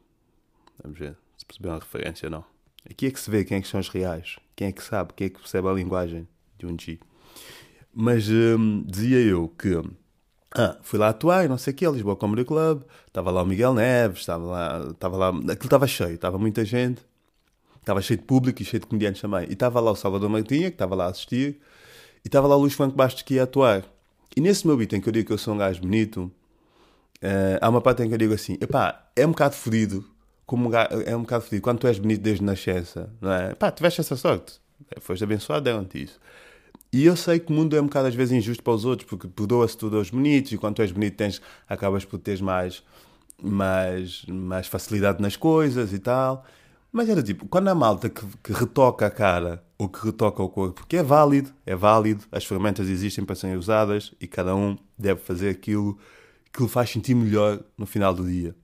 vamos 0.82 0.98
ver 0.98 1.16
se 1.36 1.44
perceberam 1.44 1.76
a 1.76 1.78
referência 1.78 2.26
ou 2.26 2.30
não. 2.30 2.44
Aqui 2.88 3.06
é 3.06 3.10
que 3.10 3.20
se 3.20 3.30
vê 3.30 3.44
quem 3.44 3.58
é 3.58 3.60
que 3.60 3.68
são 3.68 3.80
os 3.80 3.88
reais, 3.88 4.36
quem 4.56 4.68
é 4.68 4.72
que 4.72 4.82
sabe, 4.82 5.12
quem 5.14 5.26
é 5.26 5.30
que 5.30 5.38
percebe 5.38 5.68
a 5.68 5.72
linguagem 5.72 6.26
de 6.58 6.66
um 6.66 6.78
G. 6.78 6.98
Mas 7.92 8.28
hum, 8.28 8.84
dizia 8.86 9.20
eu 9.20 9.48
que 9.48 9.82
ah, 10.56 10.78
fui 10.82 10.98
lá 10.98 11.08
atuar, 11.10 11.48
não 11.48 11.58
sei 11.58 11.72
o 11.72 11.76
quê, 11.76 11.86
Lisboa 11.88 12.16
Comedy 12.16 12.44
Club, 12.44 12.82
estava 13.06 13.30
lá 13.30 13.42
o 13.42 13.46
Miguel 13.46 13.74
Neves, 13.74 14.20
estava 14.20 14.44
lá, 14.46 14.88
estava 14.90 15.16
lá, 15.16 15.28
aquilo 15.28 15.64
estava 15.64 15.86
cheio, 15.86 16.14
estava 16.14 16.38
muita 16.38 16.64
gente, 16.64 17.02
estava 17.80 18.00
cheio 18.00 18.18
de 18.18 18.24
público 18.24 18.62
e 18.62 18.64
cheio 18.64 18.80
de 18.80 18.86
comediantes 18.86 19.20
também. 19.20 19.46
E 19.48 19.52
estava 19.52 19.80
lá 19.80 19.90
o 19.90 19.96
Salvador 19.96 20.28
Martinha, 20.28 20.70
que 20.70 20.74
estava 20.74 20.94
lá 20.94 21.06
a 21.06 21.08
assistir, 21.08 21.60
e 22.24 22.28
estava 22.28 22.46
lá 22.46 22.56
o 22.56 22.60
Luís 22.60 22.74
Franco 22.74 22.96
Bastos 22.96 23.22
que 23.22 23.34
ia 23.34 23.44
atuar. 23.44 23.84
E 24.36 24.40
nesse 24.40 24.66
meu 24.66 24.76
beat 24.76 24.92
em 24.92 25.00
que 25.00 25.08
eu 25.08 25.12
digo 25.12 25.26
que 25.26 25.32
eu 25.32 25.38
sou 25.38 25.54
um 25.54 25.58
gajo 25.58 25.80
bonito, 25.80 26.30
eh, 27.20 27.58
há 27.60 27.68
uma 27.68 27.80
parte 27.80 28.02
em 28.02 28.08
que 28.08 28.14
eu 28.14 28.18
digo 28.18 28.34
assim: 28.34 28.56
epá, 28.60 29.08
é 29.16 29.26
um 29.26 29.30
bocado 29.30 29.54
fodido, 29.54 30.04
como 30.46 30.68
um 30.68 30.70
ga- 30.70 30.88
é 31.06 31.16
um 31.16 31.22
bocado 31.22 31.44
fodido 31.44 31.62
quando 31.62 31.78
tu 31.80 31.86
és 31.86 31.98
bonito 31.98 32.20
desde 32.20 32.44
nascença, 32.44 33.10
não 33.20 33.32
é? 33.32 33.54
Pá, 33.54 33.70
tiveste 33.70 34.00
essa 34.00 34.16
sorte, 34.16 34.60
foste 35.00 35.24
abençoado, 35.24 35.64
deram-te 35.64 36.02
isso. 36.04 36.18
E 36.92 37.04
eu 37.04 37.16
sei 37.16 37.38
que 37.38 37.52
o 37.52 37.54
mundo 37.54 37.76
é 37.76 37.80
um 37.80 37.84
bocado 37.84 38.08
às 38.08 38.14
vezes 38.14 38.32
injusto 38.32 38.62
para 38.62 38.72
os 38.72 38.84
outros, 38.84 39.08
porque 39.08 39.28
perdoa-se 39.28 39.76
tudo 39.76 39.98
aos 39.98 40.08
bonitos, 40.10 40.52
e 40.52 40.56
quando 40.58 40.76
tu 40.76 40.82
és 40.82 40.90
bonito 40.92 41.16
tens, 41.16 41.42
acabas 41.68 42.04
por 42.04 42.18
teres 42.18 42.40
mais, 42.40 42.82
mais, 43.42 44.24
mais 44.26 44.66
facilidade 44.66 45.20
nas 45.20 45.36
coisas 45.36 45.92
e 45.92 45.98
tal. 45.98 46.46
Mas 46.90 47.08
era 47.08 47.22
tipo, 47.22 47.46
quando 47.46 47.68
a 47.68 47.74
malta 47.74 48.08
que, 48.08 48.24
que 48.42 48.52
retoca 48.52 49.06
a 49.06 49.10
cara 49.10 49.62
ou 49.76 49.88
que 49.88 50.04
retoca 50.04 50.42
o 50.42 50.48
corpo, 50.48 50.80
porque 50.80 50.96
é 50.96 51.02
válido, 51.02 51.50
é 51.64 51.76
válido, 51.76 52.24
as 52.32 52.44
ferramentas 52.44 52.88
existem 52.88 53.24
para 53.24 53.36
serem 53.36 53.56
usadas 53.56 54.12
e 54.20 54.26
cada 54.26 54.54
um 54.54 54.76
deve 54.98 55.20
fazer 55.20 55.50
aquilo 55.50 55.98
que 56.52 56.62
lhe 56.62 56.68
faz 56.68 56.90
sentir 56.90 57.14
melhor 57.14 57.60
no 57.76 57.86
final 57.86 58.14
do 58.14 58.26
dia. 58.26 58.54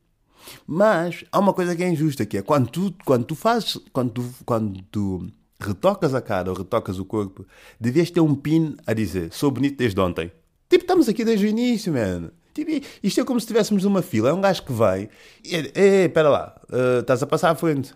Mas 0.66 1.24
há 1.30 1.38
uma 1.38 1.52
coisa 1.52 1.76
que 1.76 1.82
é 1.82 1.88
injusta, 1.88 2.26
que 2.26 2.38
é 2.38 2.42
quando 2.42 2.68
tu, 2.68 2.94
quando 3.04 3.24
tu 3.24 3.34
fazes, 3.34 3.78
quando 3.92 4.10
tu, 4.10 4.34
quando 4.44 4.82
tu 4.90 5.30
retocas 5.60 6.14
a 6.14 6.20
cara 6.20 6.50
ou 6.50 6.56
retocas 6.56 6.98
o 6.98 7.04
corpo, 7.04 7.46
devias 7.80 8.10
ter 8.10 8.20
um 8.20 8.34
pin 8.34 8.76
a 8.86 8.92
dizer, 8.92 9.32
sou 9.32 9.50
bonito 9.50 9.76
desde 9.76 10.00
ontem. 10.00 10.32
Tipo, 10.68 10.84
estamos 10.84 11.08
aqui 11.08 11.24
desde 11.24 11.46
o 11.46 11.48
início, 11.48 11.92
mano. 11.92 12.30
Tipo, 12.52 12.86
isto 13.02 13.20
é 13.20 13.24
como 13.24 13.40
se 13.40 13.44
estivéssemos 13.44 13.84
numa 13.84 14.00
fila, 14.00 14.30
é 14.30 14.32
um 14.32 14.40
gajo 14.40 14.62
que 14.62 14.72
vai, 14.72 15.08
e, 15.44 15.54
ei, 15.74 16.04
espera 16.06 16.28
lá, 16.28 16.60
eh, 16.70 17.00
estás 17.00 17.22
a 17.22 17.26
passar 17.26 17.50
à 17.50 17.54
frente. 17.54 17.92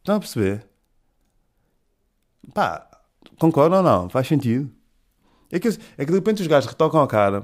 Estão 0.00 0.16
a 0.16 0.18
perceber? 0.18 0.66
Pá, 2.54 2.88
concordo 3.38 3.76
ou 3.76 3.82
não? 3.82 4.08
Faz 4.08 4.26
sentido. 4.26 4.70
É 5.50 5.58
que, 5.58 5.68
é 5.68 6.04
que 6.04 6.06
de 6.06 6.12
repente 6.12 6.40
os 6.40 6.46
gajos 6.46 6.70
retocam 6.70 7.02
a 7.02 7.06
cara, 7.06 7.42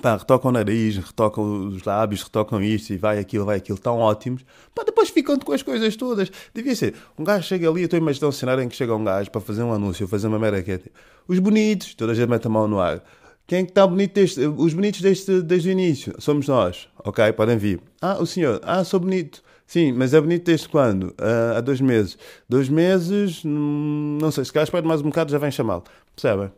pá, 0.00 0.16
retocam 0.16 0.50
o 0.50 0.52
nariz, 0.52 0.96
retocam 0.96 1.68
os 1.68 1.82
lábios, 1.82 2.22
retocam 2.22 2.62
isto 2.62 2.92
e 2.92 2.96
vai 2.96 3.18
aquilo, 3.18 3.44
vai 3.44 3.58
aquilo, 3.58 3.78
tão 3.78 3.98
ótimos. 3.98 4.44
Pá, 4.74 4.84
depois 4.84 5.10
ficam 5.10 5.38
com 5.38 5.52
as 5.52 5.62
coisas 5.62 5.96
todas. 5.96 6.30
Devia 6.54 6.74
ser. 6.74 6.94
Um 7.18 7.24
gajo 7.24 7.46
chega 7.46 7.68
ali, 7.68 7.82
eu 7.82 7.86
estou 7.86 7.98
a 7.98 8.00
imaginar 8.00 8.28
um 8.28 8.32
cenário 8.32 8.62
em 8.62 8.68
que 8.68 8.76
chega 8.76 8.94
um 8.94 9.04
gajo 9.04 9.30
para 9.30 9.40
fazer 9.40 9.62
um 9.62 9.72
anúncio, 9.72 10.08
fazer 10.08 10.28
uma 10.28 10.38
merda 10.38 10.62
que 10.62 10.72
é 10.72 10.78
tipo, 10.78 10.96
os 11.28 11.38
bonitos, 11.38 11.94
toda 11.94 12.12
a 12.12 12.14
gente 12.14 12.28
mete 12.28 12.46
a 12.46 12.50
mão 12.50 12.66
no 12.66 12.80
ar. 12.80 13.02
Quem 13.46 13.60
é 13.60 13.62
que 13.62 13.70
está 13.70 13.86
bonito 13.86 14.14
desde, 14.14 14.44
os 14.46 14.74
bonitos 14.74 15.00
desde, 15.00 15.42
desde 15.42 15.68
o 15.68 15.72
início? 15.72 16.14
Somos 16.18 16.48
nós. 16.48 16.88
Ok, 16.98 17.32
podem 17.32 17.56
vir. 17.56 17.80
Ah, 18.00 18.16
o 18.18 18.26
senhor. 18.26 18.60
Ah, 18.64 18.82
sou 18.82 18.98
bonito. 18.98 19.40
Sim, 19.66 19.92
mas 19.92 20.14
é 20.14 20.20
bonito 20.20 20.44
desde 20.44 20.68
quando? 20.68 21.14
Ah, 21.18 21.58
há 21.58 21.60
dois 21.60 21.80
meses. 21.80 22.16
Dois 22.48 22.68
meses, 22.68 23.42
hum, 23.44 24.18
não 24.20 24.30
sei, 24.30 24.44
se 24.44 24.52
calhar 24.52 24.64
espero 24.64 24.86
mais 24.86 25.00
um 25.00 25.04
bocado 25.04 25.30
já 25.30 25.38
vem 25.38 25.50
chamá-lo. 25.50 25.84
Percebem? 26.14 26.52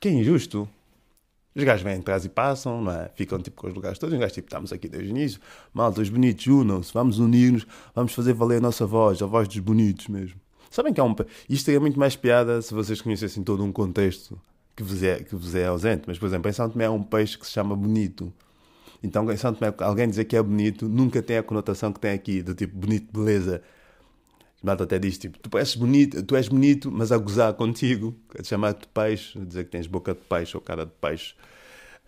Que 0.00 0.08
é 0.08 0.12
injusto. 0.12 0.68
Os 1.54 1.64
gajos 1.64 1.82
vêm 1.82 1.98
atrás 1.98 2.24
e 2.24 2.28
passam, 2.28 2.82
não 2.82 2.92
é? 2.92 3.10
Ficam 3.14 3.38
tipo 3.38 3.60
com 3.60 3.68
os 3.68 3.74
lugares 3.74 3.98
todos. 3.98 4.14
Os 4.14 4.20
gajos 4.20 4.34
tipo, 4.34 4.46
estamos 4.46 4.72
aqui 4.72 4.88
desde 4.88 5.08
o 5.08 5.10
início. 5.10 5.40
Malta, 5.72 6.00
os 6.00 6.08
bonitos, 6.08 6.46
unam-se, 6.46 6.92
vamos 6.92 7.18
unir-nos, 7.18 7.66
vamos 7.94 8.14
fazer 8.14 8.32
valer 8.32 8.56
a 8.56 8.60
nossa 8.60 8.86
voz, 8.86 9.20
a 9.22 9.26
voz 9.26 9.48
dos 9.48 9.58
bonitos 9.58 10.08
mesmo. 10.08 10.40
Sabem 10.70 10.92
que 10.92 11.00
há 11.00 11.04
um. 11.04 11.14
Isto 11.48 11.66
teria 11.66 11.80
muito 11.80 11.98
mais 11.98 12.16
piada 12.16 12.62
se 12.62 12.72
vocês 12.72 13.00
conhecessem 13.02 13.42
todo 13.42 13.62
um 13.62 13.70
contexto 13.70 14.40
que 14.74 14.82
vos 14.82 15.02
é, 15.02 15.22
que 15.22 15.36
vos 15.36 15.54
é 15.54 15.66
ausente. 15.66 16.04
Mas, 16.06 16.18
por 16.18 16.26
exemplo, 16.26 16.48
em 16.48 16.52
São 16.52 16.68
Tomé 16.70 16.86
há 16.86 16.90
um 16.90 17.02
peixe 17.02 17.38
que 17.38 17.46
se 17.46 17.52
chama 17.52 17.76
bonito. 17.76 18.32
Então, 19.02 19.30
em 19.30 19.36
São 19.36 19.52
Tomé, 19.54 19.72
alguém 19.78 20.08
dizer 20.08 20.24
que 20.26 20.36
é 20.36 20.42
bonito 20.42 20.88
nunca 20.88 21.22
tem 21.22 21.38
a 21.38 21.42
conotação 21.42 21.92
que 21.92 22.00
tem 22.00 22.12
aqui, 22.12 22.42
do 22.42 22.54
tipo 22.54 22.76
bonito, 22.76 23.10
beleza. 23.12 23.62
Malta 24.62 24.84
até 24.84 24.98
diz 24.98 25.18
tipo, 25.18 25.38
tu 25.38 25.58
és 25.58 25.74
bonito, 25.74 26.22
tu 26.22 26.36
és 26.36 26.46
bonito, 26.48 26.90
mas 26.90 27.10
a 27.10 27.18
gozar 27.18 27.52
contigo, 27.54 28.14
a 28.38 28.44
chamar 28.44 28.74
de 28.74 28.86
peixe, 28.88 29.36
a 29.38 29.44
dizer 29.44 29.64
que 29.64 29.70
tens 29.70 29.86
boca 29.88 30.14
de 30.14 30.20
peixe 30.20 30.56
ou 30.56 30.60
cara 30.60 30.86
de 30.86 30.92
peixe. 31.00 31.34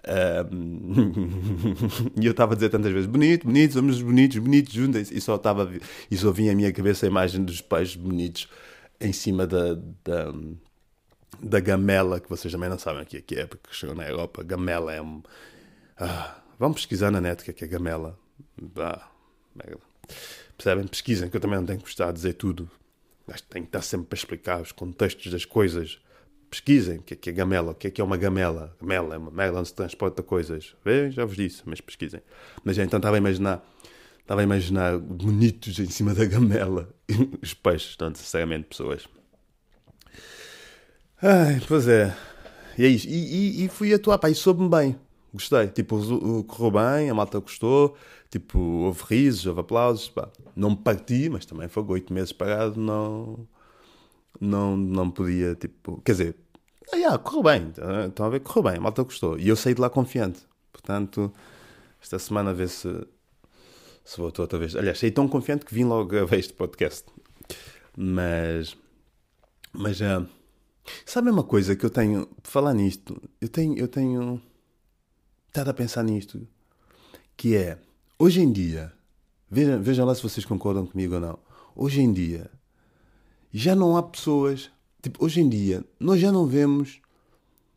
E 2.20 2.26
eu 2.26 2.32
estava 2.32 2.52
a 2.52 2.54
dizer 2.56 2.68
tantas 2.70 2.92
vezes, 2.92 3.06
bonito, 3.06 3.46
bonito, 3.46 3.72
somos 3.74 4.00
bonitos, 4.02 4.38
bonitos, 4.38 4.72
juntem-se. 4.72 5.16
E 5.16 5.20
só, 5.20 5.36
estava, 5.36 5.62
a 5.62 5.64
vi- 5.64 5.80
e 6.10 6.16
só 6.16 6.30
vinha 6.30 6.52
à 6.52 6.54
minha 6.54 6.72
cabeça 6.72 7.06
a 7.06 7.08
imagem 7.08 7.44
dos 7.44 7.60
peixes 7.60 7.96
bonitos 7.96 8.48
em 9.00 9.12
cima 9.12 9.46
da, 9.46 9.74
da, 10.04 10.32
da 11.42 11.60
gamela, 11.60 12.20
que 12.20 12.28
vocês 12.28 12.52
também 12.52 12.68
não 12.68 12.78
sabem 12.78 13.02
o 13.02 13.06
que 13.06 13.16
é 13.18 13.20
que 13.20 13.34
é, 13.36 13.46
porque 13.46 13.68
chegou 13.72 13.94
na 13.94 14.08
Europa. 14.08 14.42
Gamela 14.42 14.92
é 14.92 15.02
um. 15.02 15.22
Ah, 15.98 16.36
vamos 16.58 16.78
pesquisar 16.78 17.10
na 17.10 17.20
net 17.20 17.42
o 17.42 17.44
que 17.44 17.50
é 17.50 17.54
que 17.54 17.64
é 17.64 17.68
gamela. 17.68 18.18
Ah, 18.76 19.08
merda. 19.54 19.80
Percebem? 20.56 20.86
Pesquisem, 20.86 21.28
que 21.28 21.36
eu 21.36 21.40
também 21.40 21.58
não 21.58 21.66
tenho 21.66 21.78
que 21.78 21.84
gostar 21.84 22.08
de 22.08 22.14
dizer 22.14 22.34
tudo. 22.34 22.70
Acho 23.28 23.42
que 23.42 23.48
tenho 23.48 23.64
que 23.64 23.68
estar 23.68 23.82
sempre 23.82 24.06
para 24.08 24.16
explicar 24.16 24.60
os 24.60 24.72
contextos 24.72 25.32
das 25.32 25.44
coisas. 25.44 25.98
Pesquisem 26.50 26.98
o 26.98 27.02
que 27.02 27.14
é 27.14 27.16
que 27.16 27.30
é 27.30 27.32
gamela, 27.32 27.72
o 27.72 27.74
que 27.74 27.88
é 27.88 27.90
que 27.90 28.00
é 28.00 28.04
uma 28.04 28.16
gamela. 28.16 28.76
Gamela 28.80 29.14
é 29.14 29.18
uma 29.18 29.30
merda 29.30 29.58
onde 29.58 29.68
se 29.68 29.74
transporta 29.74 30.22
coisas. 30.22 30.74
Vê? 30.84 31.10
Já 31.10 31.24
vos 31.24 31.36
disse, 31.36 31.62
mas 31.64 31.80
pesquisem. 31.80 32.20
Mas 32.62 32.78
então 32.78 32.98
estava 32.98 33.16
a 33.16 33.18
imaginar, 33.18 33.64
estava 34.20 34.40
a 34.40 34.44
imaginar 34.44 34.98
bonitos 34.98 35.78
em 35.78 35.90
cima 35.90 36.14
da 36.14 36.24
gamela. 36.24 36.88
Os 37.42 37.54
peixes, 37.54 37.96
não 37.98 38.10
necessariamente 38.10 38.68
pessoas. 38.68 39.08
Ai, 41.20 41.60
pois 41.66 41.88
é. 41.88 42.14
E 42.76 42.84
é 42.84 42.88
isso. 42.88 43.08
E, 43.08 43.12
e, 43.12 43.64
e 43.64 43.68
fui 43.68 43.92
atuar, 43.92 44.18
pá, 44.18 44.28
e 44.28 44.34
soube-me 44.34 44.68
bem. 44.68 44.96
Gostei. 45.34 45.66
Tipo, 45.68 45.98
correu 46.44 46.70
bem, 46.70 47.10
a 47.10 47.14
malta 47.14 47.38
gostou. 47.40 47.94
Tipo, 48.30 48.58
houve 48.58 49.02
risos, 49.08 49.44
houve 49.46 49.60
aplausos. 49.60 50.08
Pá. 50.08 50.30
Não 50.56 50.70
me 50.70 50.76
parti, 50.76 51.28
mas 51.28 51.44
também 51.44 51.68
foi 51.68 51.82
oito 51.84 52.12
meses 52.14 52.32
parado, 52.32 52.80
não. 52.80 53.46
Não, 54.40 54.76
não 54.76 55.10
podia, 55.10 55.54
tipo. 55.54 56.00
Quer 56.04 56.12
dizer, 56.12 56.36
ah, 56.92 56.96
yeah, 56.96 57.18
correu 57.18 57.42
bem. 57.42 57.70
tá- 57.72 58.06
Estão 58.06 58.26
a 58.26 58.28
ver? 58.30 58.40
Correu 58.40 58.62
bem, 58.70 58.76
a 58.78 58.80
malta 58.80 59.02
gostou. 59.02 59.38
E 59.38 59.48
eu 59.48 59.56
saí 59.56 59.74
de 59.74 59.80
lá 59.80 59.90
confiante. 59.90 60.40
Portanto, 60.72 61.32
esta 62.00 62.18
semana 62.18 62.50
a 62.50 62.54
ver 62.54 62.68
se. 62.68 62.88
Se 64.04 64.18
voltou 64.18 64.42
outra 64.44 64.58
vez. 64.58 64.76
Aliás, 64.76 64.98
saí 64.98 65.10
tão 65.10 65.26
confiante 65.26 65.64
que 65.64 65.74
vim 65.74 65.84
logo 65.84 66.06
gravar 66.08 66.36
este 66.36 66.52
podcast. 66.52 67.04
Mas. 67.96 68.76
Mas. 69.72 70.00
ah, 70.02 70.24
Sabe 71.06 71.30
uma 71.30 71.42
coisa 71.44 71.74
que 71.74 71.84
eu 71.86 71.90
tenho, 71.90 72.28
falar 72.42 72.74
nisto, 72.74 73.18
eu 73.40 73.48
tenho, 73.48 73.78
eu 73.78 73.88
tenho 73.88 74.38
estado 75.54 75.70
a 75.70 75.74
pensar 75.74 76.02
nisto, 76.02 76.44
que 77.36 77.54
é, 77.54 77.78
hoje 78.18 78.40
em 78.40 78.50
dia, 78.50 78.92
vejam, 79.48 79.80
vejam 79.80 80.04
lá 80.04 80.12
se 80.12 80.22
vocês 80.22 80.44
concordam 80.44 80.84
comigo 80.84 81.14
ou 81.14 81.20
não, 81.20 81.38
hoje 81.76 82.00
em 82.00 82.12
dia, 82.12 82.50
já 83.52 83.76
não 83.76 83.96
há 83.96 84.02
pessoas, 84.02 84.68
tipo, 85.00 85.24
hoje 85.24 85.40
em 85.40 85.48
dia, 85.48 85.84
nós 86.00 86.20
já 86.20 86.32
não 86.32 86.44
vemos, 86.44 87.00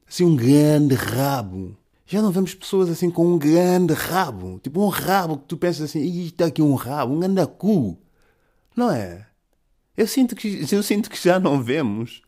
assim, 0.08 0.24
um 0.24 0.36
grande 0.36 0.96
rabo, 0.96 1.78
já 2.04 2.20
não 2.20 2.32
vemos 2.32 2.56
pessoas 2.56 2.90
assim 2.90 3.12
com 3.12 3.28
um 3.28 3.38
grande 3.38 3.94
rabo, 3.94 4.60
tipo, 4.64 4.84
um 4.84 4.90
rabo 4.90 5.38
que 5.38 5.46
tu 5.46 5.56
pensas 5.56 5.84
assim, 5.84 6.00
"Ih, 6.00 6.28
está 6.30 6.46
aqui 6.48 6.64
um 6.64 6.74
rabo, 6.74 7.14
um 7.14 7.20
grande 7.20 7.46
cu, 7.46 7.96
não 8.76 8.90
é? 8.90 9.28
Eu 9.96 10.08
sinto 10.08 10.36
que, 10.36 10.66
eu 10.74 10.82
sinto 10.82 11.12
que 11.12 11.24
já 11.24 11.40
não 11.40 11.62
vemos. 11.62 12.24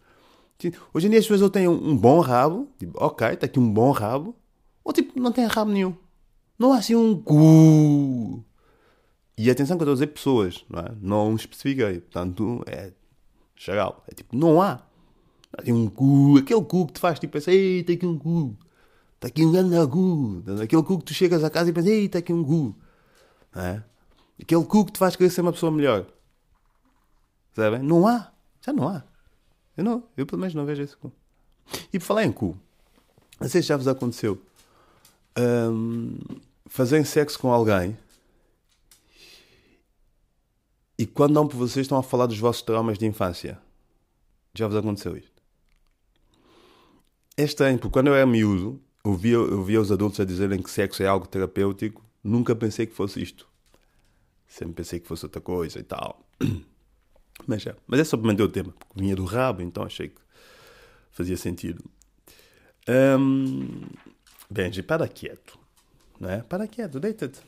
Hoje 0.94 1.08
em 1.08 1.10
dia 1.10 1.20
as 1.20 1.26
pessoas 1.26 1.42
ou 1.42 1.50
têm 1.50 1.68
um, 1.68 1.92
um 1.92 1.98
bom 1.98 2.20
rabo, 2.20 2.68
tipo, 2.78 3.04
ok, 3.04 3.30
está 3.30 3.48
aqui 3.48 3.60
um 3.60 3.74
bom 3.74 3.92
rabo, 3.92 4.36
ou 4.90 4.94
tipo, 4.94 5.20
não 5.20 5.32
tem 5.32 5.46
rabo 5.46 5.70
nenhum. 5.70 5.96
Não 6.58 6.74
há 6.74 6.80
assim 6.80 6.96
um 6.96 7.16
cu. 7.22 8.44
E 9.38 9.52
atenção 9.52 9.78
que 9.78 9.84
eu 9.84 9.86
estou 9.86 9.92
a 9.92 9.94
dizer 9.94 10.08
pessoas, 10.08 10.66
não 10.68 10.80
é? 10.80 10.96
Não 11.00 11.36
especifiquei. 11.36 12.00
Portanto, 12.00 12.64
é 12.66 12.92
geral. 13.56 14.04
É 14.08 14.16
tipo, 14.16 14.36
não 14.36 14.60
há. 14.60 14.82
Há 15.54 15.62
assim 15.62 15.74
um 15.74 15.88
cu, 15.88 16.40
aquele 16.40 16.64
cu 16.64 16.88
que 16.88 16.94
te 16.94 17.00
faz 17.00 17.20
tipo 17.20 17.38
assim, 17.38 17.52
ei, 17.52 17.84
tem 17.84 17.98
aqui 17.98 18.06
um 18.08 18.18
cu. 18.18 18.58
Está 19.14 19.28
aqui 19.28 19.46
um 19.46 19.52
grande 19.52 19.76
cu. 19.92 20.44
Aquele 20.60 20.82
cu 20.82 20.98
que 20.98 21.06
tu 21.06 21.14
chegas 21.14 21.44
a 21.44 21.52
casa 21.52 21.70
e 21.70 21.74
pensas, 21.74 21.92
ei, 21.92 22.06
está 22.06 22.18
aqui 22.18 22.34
um 22.34 22.44
cu. 22.44 22.76
É? 23.56 23.84
Aquele 24.42 24.66
cu 24.66 24.86
que 24.86 24.94
te 24.94 24.98
faz 24.98 25.16
querer 25.16 25.30
ser 25.30 25.42
uma 25.42 25.54
pessoa 25.54 25.72
melhor. 25.72 26.08
Sabem? 27.54 27.84
Não 27.84 28.08
há. 28.08 28.32
Já 28.66 28.74
não 28.74 28.88
há. 28.90 29.04
Eu, 29.78 29.84
não, 29.84 30.04
eu 30.18 30.26
pelo 30.26 30.42
menos 30.42 30.56
não 30.56 30.66
vejo 30.66 30.82
esse 30.82 30.98
cu. 30.98 31.12
E 31.94 32.00
por 32.00 32.06
falar 32.06 32.26
em 32.26 32.32
cu, 32.32 32.58
não 33.40 33.48
sei 33.48 33.62
se 33.62 33.68
já 33.68 33.78
vos 33.78 33.88
aconteceu 33.88 34.49
um, 35.38 36.18
fazerem 36.66 37.06
sexo 37.06 37.40
com 37.40 37.52
alguém 37.52 37.98
e 40.98 41.06
quando 41.06 41.34
não 41.34 41.48
por 41.48 41.56
vocês 41.56 41.86
estão 41.86 41.98
a 41.98 42.04
falar 42.04 42.26
dos 42.26 42.38
vossos 42.38 42.62
traumas 42.62 42.98
de 42.98 43.06
infância. 43.06 43.58
Já 44.54 44.68
vos 44.68 44.76
aconteceu 44.76 45.16
isto? 45.16 45.42
É 47.38 47.44
estranho, 47.44 47.80
porque 47.80 47.94
quando 47.94 48.08
eu 48.08 48.16
era 48.16 48.26
miúdo, 48.26 48.82
eu 49.06 49.16
via, 49.16 49.36
eu 49.36 49.64
via 49.64 49.80
os 49.80 49.94
adultos 49.94 50.20
a 50.20 50.26
dizerem 50.26 50.62
que 50.62 50.70
sexo 50.70 51.02
é 51.02 51.08
algo 51.08 51.26
terapêutico, 51.26 52.04
nunca 52.22 52.54
pensei 52.54 52.86
que 52.86 52.94
fosse 52.94 53.22
isto. 53.22 53.48
Sempre 54.46 54.74
pensei 54.74 55.00
que 55.00 55.08
fosse 55.08 55.26
outra 55.26 55.40
coisa 55.40 55.80
e 55.80 55.84
tal. 55.84 56.22
Mas 57.48 57.66
é, 57.66 57.74
mas 57.88 58.02
é 58.02 58.04
só 58.04 58.18
para 58.18 58.28
manter 58.28 58.44
o 58.44 58.50
tema, 58.50 58.74
porque 58.78 59.02
vinha 59.02 59.16
do 59.16 59.24
rabo, 59.24 59.62
então 59.62 59.82
achei 59.84 60.10
que 60.10 60.20
fazia 61.10 61.38
sentido. 61.38 61.82
Um, 62.86 63.80
Benji, 64.50 64.82
para 64.82 65.08
quieto. 65.08 65.60
Não 66.20 66.30
é? 66.30 66.42
Para 66.42 66.68
quieto, 66.68 67.00
deita-te. 67.00 67.40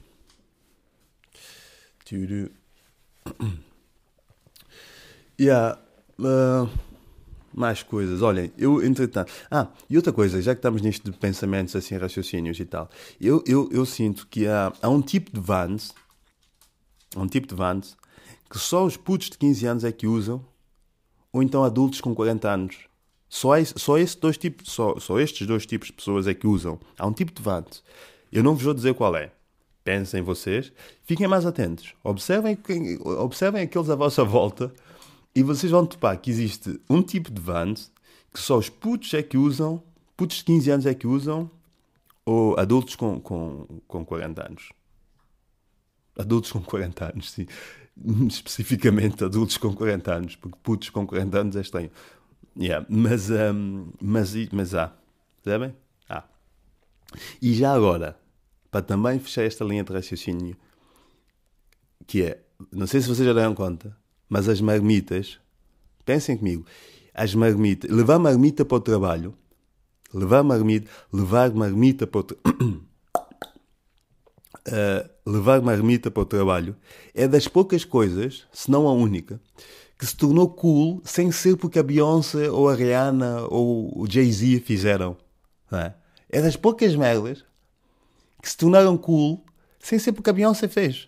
Yeah. 5.39 5.79
Uh, 6.19 6.69
mais 7.53 7.83
coisas. 7.83 8.21
Olhem, 8.21 8.51
eu, 8.57 8.83
entretanto. 8.83 9.31
Ah, 9.49 9.67
e 9.89 9.97
outra 9.97 10.13
coisa, 10.13 10.41
já 10.41 10.53
que 10.53 10.59
estamos 10.59 10.81
nisto 10.81 11.09
de 11.09 11.17
pensamentos, 11.17 11.75
assim, 11.75 11.97
raciocínios 11.97 12.59
e 12.59 12.65
tal, 12.65 12.89
eu, 13.19 13.43
eu, 13.45 13.69
eu 13.71 13.85
sinto 13.85 14.27
que 14.27 14.47
há, 14.47 14.71
há 14.81 14.89
um 14.89 15.01
tipo 15.01 15.31
de 15.31 15.39
vans, 15.39 15.93
um 17.15 17.27
tipo 17.27 17.47
de 17.47 17.55
vans, 17.55 17.97
que 18.49 18.59
só 18.59 18.85
os 18.85 18.97
putos 18.97 19.29
de 19.29 19.37
15 19.37 19.65
anos 19.65 19.83
é 19.83 19.91
que 19.91 20.07
usam, 20.07 20.45
ou 21.33 21.41
então 21.41 21.63
adultos 21.63 22.01
com 22.01 22.13
40 22.13 22.49
anos. 22.49 22.90
Só, 23.33 23.51
só, 23.63 23.97
esse 23.97 24.19
dois 24.19 24.37
tipos, 24.37 24.69
só, 24.69 24.99
só 24.99 25.17
estes 25.17 25.47
dois 25.47 25.65
tipos 25.65 25.87
de 25.87 25.93
pessoas 25.93 26.27
é 26.27 26.33
que 26.33 26.45
usam. 26.45 26.77
Há 26.99 27.07
um 27.07 27.13
tipo 27.13 27.31
de 27.31 27.41
vans. 27.41 27.81
Eu 28.29 28.43
não 28.43 28.55
vos 28.55 28.63
vou 28.63 28.73
dizer 28.73 28.93
qual 28.93 29.15
é. 29.15 29.31
Pensem 29.85 30.21
vocês. 30.21 30.73
Fiquem 31.05 31.29
mais 31.29 31.45
atentos. 31.45 31.93
Observem, 32.03 32.57
observem 33.05 33.63
aqueles 33.63 33.89
à 33.89 33.95
vossa 33.95 34.25
volta 34.25 34.73
e 35.33 35.41
vocês 35.43 35.71
vão 35.71 35.85
topar 35.85 36.19
que 36.19 36.29
existe 36.29 36.77
um 36.89 37.01
tipo 37.01 37.31
de 37.31 37.41
Vans 37.41 37.89
que 38.33 38.39
só 38.39 38.57
os 38.57 38.67
putos 38.67 39.13
é 39.13 39.23
que 39.23 39.37
usam, 39.37 39.81
putos 40.17 40.37
de 40.37 40.43
15 40.43 40.71
anos 40.71 40.85
é 40.85 40.93
que 40.93 41.07
usam, 41.07 41.49
ou 42.25 42.59
adultos 42.59 42.97
com, 42.97 43.17
com, 43.21 43.65
com 43.87 44.05
40 44.05 44.45
anos. 44.45 44.69
Adultos 46.19 46.51
com 46.51 46.61
40 46.61 47.13
anos, 47.13 47.31
sim. 47.31 47.47
Especificamente 48.27 49.23
adultos 49.23 49.55
com 49.55 49.73
40 49.73 50.13
anos, 50.13 50.35
porque 50.35 50.57
putos 50.61 50.89
com 50.89 51.07
40 51.07 51.39
anos 51.39 51.55
é 51.55 51.61
estranho. 51.61 51.91
Yeah, 52.59 52.85
mas, 52.89 53.29
um, 53.29 53.91
mas, 54.01 54.33
mas 54.51 54.75
há. 54.75 54.93
Sabem? 55.43 55.73
Há. 56.09 56.23
E 57.41 57.53
já 57.53 57.73
agora, 57.73 58.17
para 58.69 58.81
também 58.81 59.19
fechar 59.19 59.43
esta 59.43 59.63
linha 59.63 59.83
de 59.83 59.93
raciocínio, 59.93 60.55
que 62.05 62.23
é, 62.23 62.41
não 62.71 62.87
sei 62.87 63.01
se 63.01 63.07
vocês 63.07 63.25
já 63.25 63.33
deram 63.33 63.55
conta, 63.55 63.95
mas 64.29 64.49
as 64.49 64.61
marmitas, 64.61 65.39
pensem 66.05 66.37
comigo, 66.37 66.65
as 67.13 67.33
marmitas, 67.33 67.89
levar 67.89 68.19
marmita 68.19 68.65
para 68.65 68.77
o 68.77 68.81
trabalho, 68.81 69.33
levar 70.13 70.43
marmita, 70.43 70.89
levar 71.11 71.51
marmita 71.51 72.07
para 72.07 72.19
o 72.19 72.23
trabalho. 72.23 72.81
Uh, 74.61 75.09
levar 75.25 75.59
marmita 75.59 76.11
para 76.11 76.21
o 76.21 76.25
trabalho 76.25 76.75
é 77.15 77.27
das 77.27 77.47
poucas 77.47 77.83
coisas, 77.83 78.45
se 78.53 78.69
não 78.69 78.87
a 78.87 78.93
única, 78.93 79.41
que 80.01 80.07
se 80.07 80.17
tornou 80.17 80.49
cool 80.49 80.99
sem 81.05 81.31
ser 81.31 81.55
porque 81.55 81.77
a 81.77 81.83
Beyoncé 81.83 82.49
ou 82.49 82.67
a 82.67 82.73
Rihanna 82.73 83.41
ou 83.51 84.01
o 84.01 84.09
Jay-Z 84.09 84.61
fizeram. 84.61 85.15
É? 85.71 85.93
é? 86.27 86.41
das 86.41 86.55
poucas 86.55 86.95
merdas 86.95 87.45
que 88.41 88.49
se 88.49 88.57
tornaram 88.57 88.97
cool 88.97 89.45
sem 89.79 89.99
ser 89.99 90.11
porque 90.11 90.31
a 90.31 90.33
Beyoncé 90.33 90.67
fez. 90.67 91.07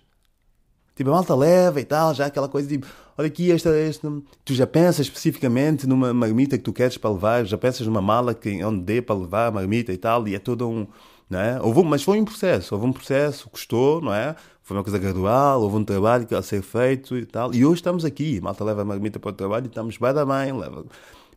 Tipo, 0.95 1.09
a 1.09 1.13
malta 1.13 1.33
leva 1.33 1.81
e 1.81 1.83
tal, 1.83 2.13
já 2.13 2.27
aquela 2.27 2.47
coisa 2.47 2.69
tipo, 2.69 2.85
olha 3.17 3.25
aqui, 3.25 3.51
esta, 3.51 3.75
esta. 3.75 4.07
Tu 4.45 4.53
já 4.53 4.67
pensas 4.67 5.07
especificamente 5.07 5.87
numa 5.87 6.13
marmita 6.13 6.55
que 6.55 6.63
tu 6.63 6.71
queres 6.71 6.95
para 6.95 7.09
levar, 7.09 7.45
já 7.45 7.57
pensas 7.57 7.87
numa 7.87 8.01
mala 8.01 8.35
que, 8.35 8.63
onde 8.63 8.83
dê 8.83 9.01
para 9.01 9.15
levar 9.15 9.47
a 9.47 9.51
marmita 9.51 9.91
e 9.91 9.97
tal, 9.97 10.27
e 10.27 10.35
é 10.35 10.39
todo 10.39 10.69
um. 10.69 10.85
Não 11.27 11.39
é? 11.39 11.59
houve, 11.59 11.81
mas 11.83 12.03
foi 12.03 12.21
um 12.21 12.25
processo, 12.25 12.75
houve 12.75 12.85
um 12.85 12.93
processo, 12.93 13.49
custou, 13.49 13.99
não 13.99 14.13
é? 14.13 14.35
Foi 14.63 14.77
uma 14.77 14.83
coisa 14.83 14.97
gradual, 14.97 15.61
houve 15.61 15.75
um 15.75 15.83
trabalho 15.83 16.25
que 16.25 16.33
a 16.33 16.41
ser 16.41 16.61
feito 16.61 17.17
e 17.17 17.25
tal. 17.25 17.53
E 17.53 17.65
hoje 17.65 17.75
estamos 17.75 18.05
aqui, 18.05 18.39
malta 18.41 18.63
leva 18.63 18.81
a 18.81 18.85
marmita 18.85 19.19
para 19.19 19.29
o 19.29 19.33
trabalho 19.33 19.65
e 19.65 19.67
estamos 19.67 19.97
bem 19.97 20.13
da 20.13 20.25
mãe, 20.25 20.51
leva. 20.57 20.85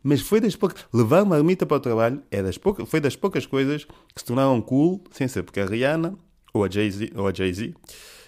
Mas 0.01 0.21
foi 0.21 0.39
das 0.39 0.55
poucas. 0.55 0.85
Levar 0.93 1.25
marmita 1.25 1.65
para 1.65 1.77
o 1.77 1.79
trabalho 1.79 2.21
é 2.31 2.41
das 2.41 2.57
poucas, 2.57 2.87
foi 2.89 3.01
das 3.01 3.15
poucas 3.15 3.45
coisas 3.45 3.83
que 3.83 4.19
se 4.19 4.25
tornaram 4.25 4.61
cool, 4.61 5.03
sem 5.11 5.27
ser 5.27 5.43
porque 5.43 5.59
a 5.59 5.65
Rihanna 5.65 6.17
ou 6.53 6.63
a 6.63 6.69
Jay-Z, 6.69 7.11
ou 7.15 7.27
a 7.27 7.33
Jay-Z 7.33 7.73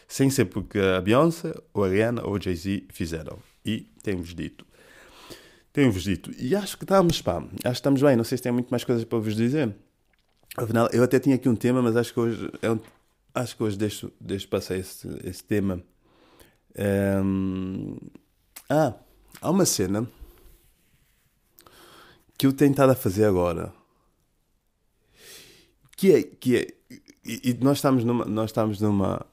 sem 0.10 0.30
ser 0.32 0.46
porque 0.46 0.80
a 0.80 1.00
Beyoncé, 1.00 1.54
ou 1.72 1.84
a 1.84 1.88
Rihanna 1.88 2.24
ou 2.26 2.36
a 2.36 2.40
Jay-Z 2.40 2.84
fizeram. 2.90 3.38
E 3.64 3.86
temos 4.02 4.34
dito. 4.34 4.66
Temos 5.72 6.02
dito. 6.02 6.32
E 6.38 6.56
acho 6.56 6.76
que 6.76 6.84
estamos, 6.84 7.22
pá, 7.22 7.38
acho 7.38 7.62
que 7.62 7.70
estamos 7.70 8.02
bem. 8.02 8.16
Não 8.16 8.24
sei 8.24 8.38
se 8.38 8.42
tem 8.42 8.52
muito 8.52 8.70
mais 8.70 8.84
coisas 8.84 9.06
para 9.06 9.20
vos 9.20 9.36
dizer. 9.36 9.74
Afinal, 10.58 10.90
eu 10.92 11.04
até 11.04 11.20
tinha 11.20 11.36
aqui 11.36 11.48
um 11.48 11.56
tema, 11.56 11.80
mas 11.82 11.96
acho 11.96 12.12
que 12.12 12.20
hoje, 12.20 12.52
eu, 12.62 12.82
acho 13.40 13.56
que 13.56 13.64
hoje 13.64 13.78
deixo, 13.78 14.12
deixo 14.20 14.48
passar 14.48 14.76
esse, 14.76 15.08
esse 15.24 15.44
tema. 15.44 15.82
Um, 17.24 17.98
ah, 18.70 18.94
há 19.42 19.50
uma 19.50 19.66
cena 19.66 20.08
que 22.38 22.46
eu 22.46 22.54
tenho 22.54 22.72
estado 22.72 22.92
a 22.92 22.96
fazer 22.96 23.26
agora. 23.26 23.74
Que 25.96 26.14
é, 26.14 26.24
que 26.24 26.58
é 26.58 26.68
e, 27.26 27.52
e 27.52 27.54
nós 27.64 27.78
estamos 27.78 28.04
numa, 28.04 28.26
nós 28.26 28.50
estamos 28.50 28.80
numa, 28.80 29.26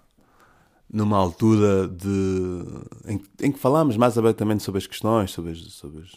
numa 0.92 1.16
altura 1.16 1.88
de, 1.88 2.64
em, 3.06 3.22
em, 3.40 3.52
que 3.52 3.58
falamos 3.58 3.96
mais 3.96 4.18
abertamente 4.18 4.62
sobre 4.62 4.78
as 4.78 4.86
questões, 4.86 5.30
sobre 5.30 5.52
as, 5.52 5.58
sobre, 5.58 6.02
as, 6.02 6.12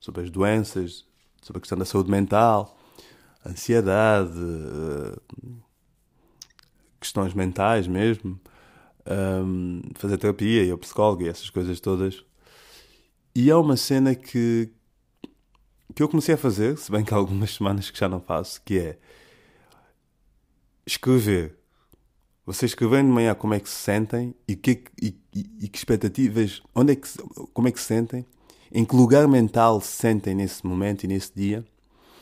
sobre 0.00 0.22
as 0.22 0.30
doenças, 0.30 1.04
sobre 1.42 1.58
a 1.58 1.60
questão 1.60 1.78
da 1.78 1.84
saúde 1.84 2.10
mental, 2.10 2.78
ansiedade, 3.44 4.30
questões 7.02 7.34
mentais 7.34 7.86
mesmo, 7.86 8.40
um, 9.44 9.82
fazer 9.94 10.16
terapia 10.16 10.64
e 10.64 10.70
ao 10.70 10.78
psicólogo 10.78 11.22
e 11.22 11.28
essas 11.28 11.50
coisas 11.50 11.80
todas. 11.80 12.24
E 13.34 13.50
é 13.50 13.56
uma 13.56 13.76
cena 13.76 14.14
que, 14.14 14.70
que 15.94 16.02
eu 16.02 16.08
comecei 16.08 16.34
a 16.34 16.38
fazer, 16.38 16.76
se 16.78 16.90
bem 16.90 17.04
que 17.04 17.12
há 17.12 17.16
algumas 17.16 17.52
semanas 17.54 17.90
que 17.90 17.98
já 17.98 18.08
não 18.08 18.20
faço, 18.20 18.62
que 18.64 18.78
é 18.78 18.98
escrever 20.86 21.62
vocês 22.44 22.72
escrevendo 22.72 23.06
de 23.06 23.12
manhã 23.12 23.34
como 23.34 23.54
é 23.54 23.60
que 23.60 23.68
se 23.68 23.76
sentem 23.76 24.34
e 24.48 24.56
que, 24.56 24.82
e, 25.00 25.16
e, 25.32 25.68
que 25.68 25.78
expectativas, 25.78 26.60
onde 26.74 26.92
é 26.92 26.96
que, 26.96 27.08
como 27.52 27.68
é 27.68 27.72
que 27.72 27.78
se 27.78 27.86
sentem, 27.86 28.26
em 28.72 28.84
que 28.84 28.96
lugar 28.96 29.28
mental 29.28 29.80
se 29.80 29.92
sentem 29.96 30.34
nesse 30.34 30.66
momento 30.66 31.04
e 31.04 31.06
nesse 31.06 31.32
dia 31.34 31.64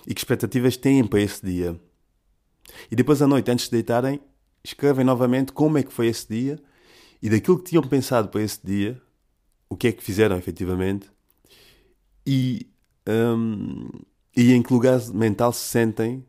e 0.06 0.14
que 0.14 0.20
expectativas 0.20 0.76
têm 0.76 1.06
para 1.06 1.20
esse 1.20 1.44
dia. 1.44 1.80
E 2.90 2.96
depois 2.96 3.22
à 3.22 3.26
noite, 3.26 3.50
antes 3.50 3.64
de 3.66 3.72
deitarem, 3.72 4.20
escrevem 4.64 5.04
novamente 5.04 5.52
como 5.52 5.78
é 5.78 5.82
que 5.82 5.92
foi 5.92 6.06
esse 6.06 6.28
dia 6.28 6.58
e 7.22 7.28
daquilo 7.28 7.58
que 7.58 7.70
tinham 7.70 7.82
pensado 7.82 8.28
para 8.28 8.42
esse 8.42 8.64
dia, 8.64 9.00
o 9.68 9.76
que 9.76 9.88
é 9.88 9.92
que 9.92 10.02
fizeram 10.02 10.36
efetivamente 10.36 11.10
e, 12.26 12.66
um, 13.06 13.88
e 14.36 14.52
em 14.52 14.62
que 14.62 14.72
lugar 14.72 15.00
mental 15.12 15.52
se 15.52 15.66
sentem 15.66 16.24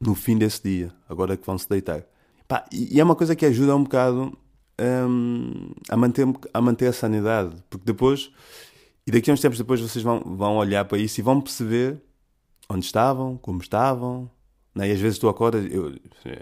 no 0.00 0.14
fim 0.14 0.36
desse 0.36 0.62
dia, 0.62 0.92
agora 1.08 1.36
que 1.36 1.46
vão 1.46 1.56
se 1.56 1.68
deitar. 1.68 2.04
Pá, 2.46 2.64
e 2.70 3.00
é 3.00 3.04
uma 3.04 3.14
coisa 3.14 3.34
que 3.34 3.46
ajuda 3.46 3.74
um 3.74 3.84
bocado 3.84 4.36
um, 4.80 5.72
a, 5.88 5.96
manter, 5.96 6.26
a 6.52 6.60
manter 6.60 6.86
a 6.86 6.92
sanidade, 6.92 7.56
porque 7.70 7.86
depois, 7.86 8.30
e 9.06 9.10
daqui 9.10 9.30
a 9.30 9.34
uns 9.34 9.40
tempos 9.40 9.58
depois, 9.58 9.80
vocês 9.80 10.02
vão, 10.02 10.20
vão 10.20 10.56
olhar 10.56 10.84
para 10.84 10.98
isso 10.98 11.20
e 11.20 11.22
vão 11.22 11.40
perceber 11.40 12.00
onde 12.68 12.84
estavam, 12.84 13.36
como 13.36 13.60
estavam. 13.60 14.30
Né? 14.74 14.88
E 14.88 14.92
às 14.92 15.00
vezes 15.00 15.18
tu 15.18 15.28
acordas, 15.28 15.64
eu, 15.70 15.94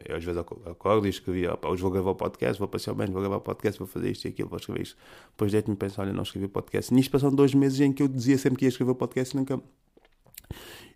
eu 0.08 0.16
às 0.16 0.24
vezes 0.24 0.38
acordo 0.38 1.06
e 1.06 1.10
escrevi: 1.10 1.46
opa, 1.46 1.68
hoje 1.68 1.82
vou 1.82 1.90
gravar 1.90 2.10
o 2.10 2.14
podcast, 2.14 2.58
vou 2.58 2.68
passear 2.68 2.94
bem, 2.94 3.06
vou 3.08 3.20
gravar 3.20 3.36
o 3.36 3.40
podcast, 3.40 3.78
vou 3.78 3.86
fazer 3.86 4.10
isto 4.10 4.24
e 4.24 4.28
aquilo, 4.28 4.48
vou 4.48 4.58
escrever 4.58 4.82
isto. 4.82 4.96
Depois 5.30 5.52
deito-me 5.52 5.76
penso: 5.76 6.00
olha, 6.00 6.12
não 6.12 6.22
escrevi 6.22 6.48
podcast. 6.48 6.94
Nisto 6.94 7.10
passaram 7.10 7.34
dois 7.34 7.54
meses 7.54 7.78
em 7.80 7.92
que 7.92 8.02
eu 8.02 8.08
dizia 8.08 8.38
sempre 8.38 8.60
que 8.60 8.64
ia 8.64 8.70
escrever 8.70 8.92
o 8.92 8.94
podcast 8.94 9.34
e 9.34 9.38
nunca, 9.38 9.60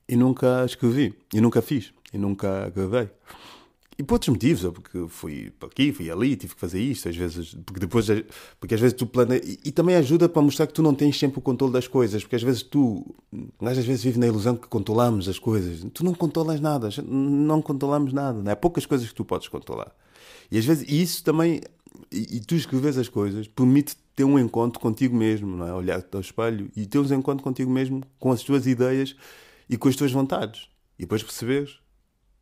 e 0.09 0.17
nunca 0.17 0.65
escrevi, 0.65 1.15
e 1.35 1.41
nunca 1.41 1.61
fiz, 1.61 1.93
e 2.13 2.19
nunca 2.19 2.71
gravei. 2.71 3.11
E 3.99 4.03
por 4.03 4.17
outros 4.17 4.29
motivos, 4.29 4.63
porque 4.75 5.07
fui 5.09 5.53
aqui, 5.61 5.91
fui 5.91 6.11
ali, 6.11 6.37
tive 6.37 6.55
que 6.55 6.61
fazer 6.61 6.81
isto, 6.81 7.09
às 7.09 7.17
vezes, 7.17 7.57
porque 7.65 7.81
depois, 7.81 8.07
porque 8.61 8.75
às 8.75 8.81
vezes 8.81 8.95
tu 8.95 9.07
planeias, 9.07 9.47
e, 9.47 9.59
e, 9.65 9.73
também 9.73 9.97
ajuda 9.97 10.29
para 10.29 10.43
mostrar 10.43 10.67
que 10.67 10.75
tu 10.75 10.83
não 10.83 10.95
tens 10.95 11.19
sempre 11.19 11.39
o 11.39 11.43
controle 11.43 11.73
das 11.73 11.89
coisas, 11.89 12.23
porque 12.23 12.37
às 12.37 12.43
vezes 12.43 12.63
tu, 12.63 13.17
nós 13.59 13.79
às 13.79 13.87
vezes 13.87 14.05
vive 14.05 14.19
na 14.19 14.27
ilusão 14.27 14.55
que 14.55 14.69
controlamos 14.69 15.29
as 15.29 15.39
coisas, 15.39 15.87
tu 15.95 16.05
não 16.05 16.13
controlas 16.13 16.61
nada, 16.61 16.91
não 17.03 17.63
controlamos 17.63 18.13
nada, 18.13 18.43
não 18.43 18.51
é? 18.51 18.53
Há 18.53 18.57
poucas 18.57 18.85
coisas 18.85 19.09
que 19.09 19.15
tu 19.15 19.25
podes 19.25 19.49
controlar. 19.49 19.91
E 20.51 20.59
às 20.59 20.65
vezes 20.67 20.87
isso 20.87 21.25
também, 21.25 21.63
e, 22.13 22.37
e 22.37 22.41
tu 22.41 22.55
escreves 22.55 22.99
as 22.99 23.09
coisas, 23.09 23.49
permite 23.49 23.97
ter 24.15 24.25
um 24.25 24.39
encontro 24.39 24.79
contigo 24.79 25.17
mesmo, 25.17 25.57
não 25.57 25.67
é? 25.67 25.73
Olhar-te 25.73 26.15
ao 26.15 26.21
espelho 26.21 26.71
e 26.77 26.85
ter 26.85 26.99
um 26.99 27.15
encontro 27.15 27.43
contigo 27.43 27.71
mesmo 27.71 28.03
com 28.19 28.31
as 28.31 28.43
tuas 28.43 28.67
ideias 28.67 29.17
e 29.71 29.79
com 29.79 29.89
as 29.89 29.97
tuas 29.97 30.13
vontades. 30.13 30.69
E 30.99 31.03
depois 31.03 31.23
perceberes 31.23 31.79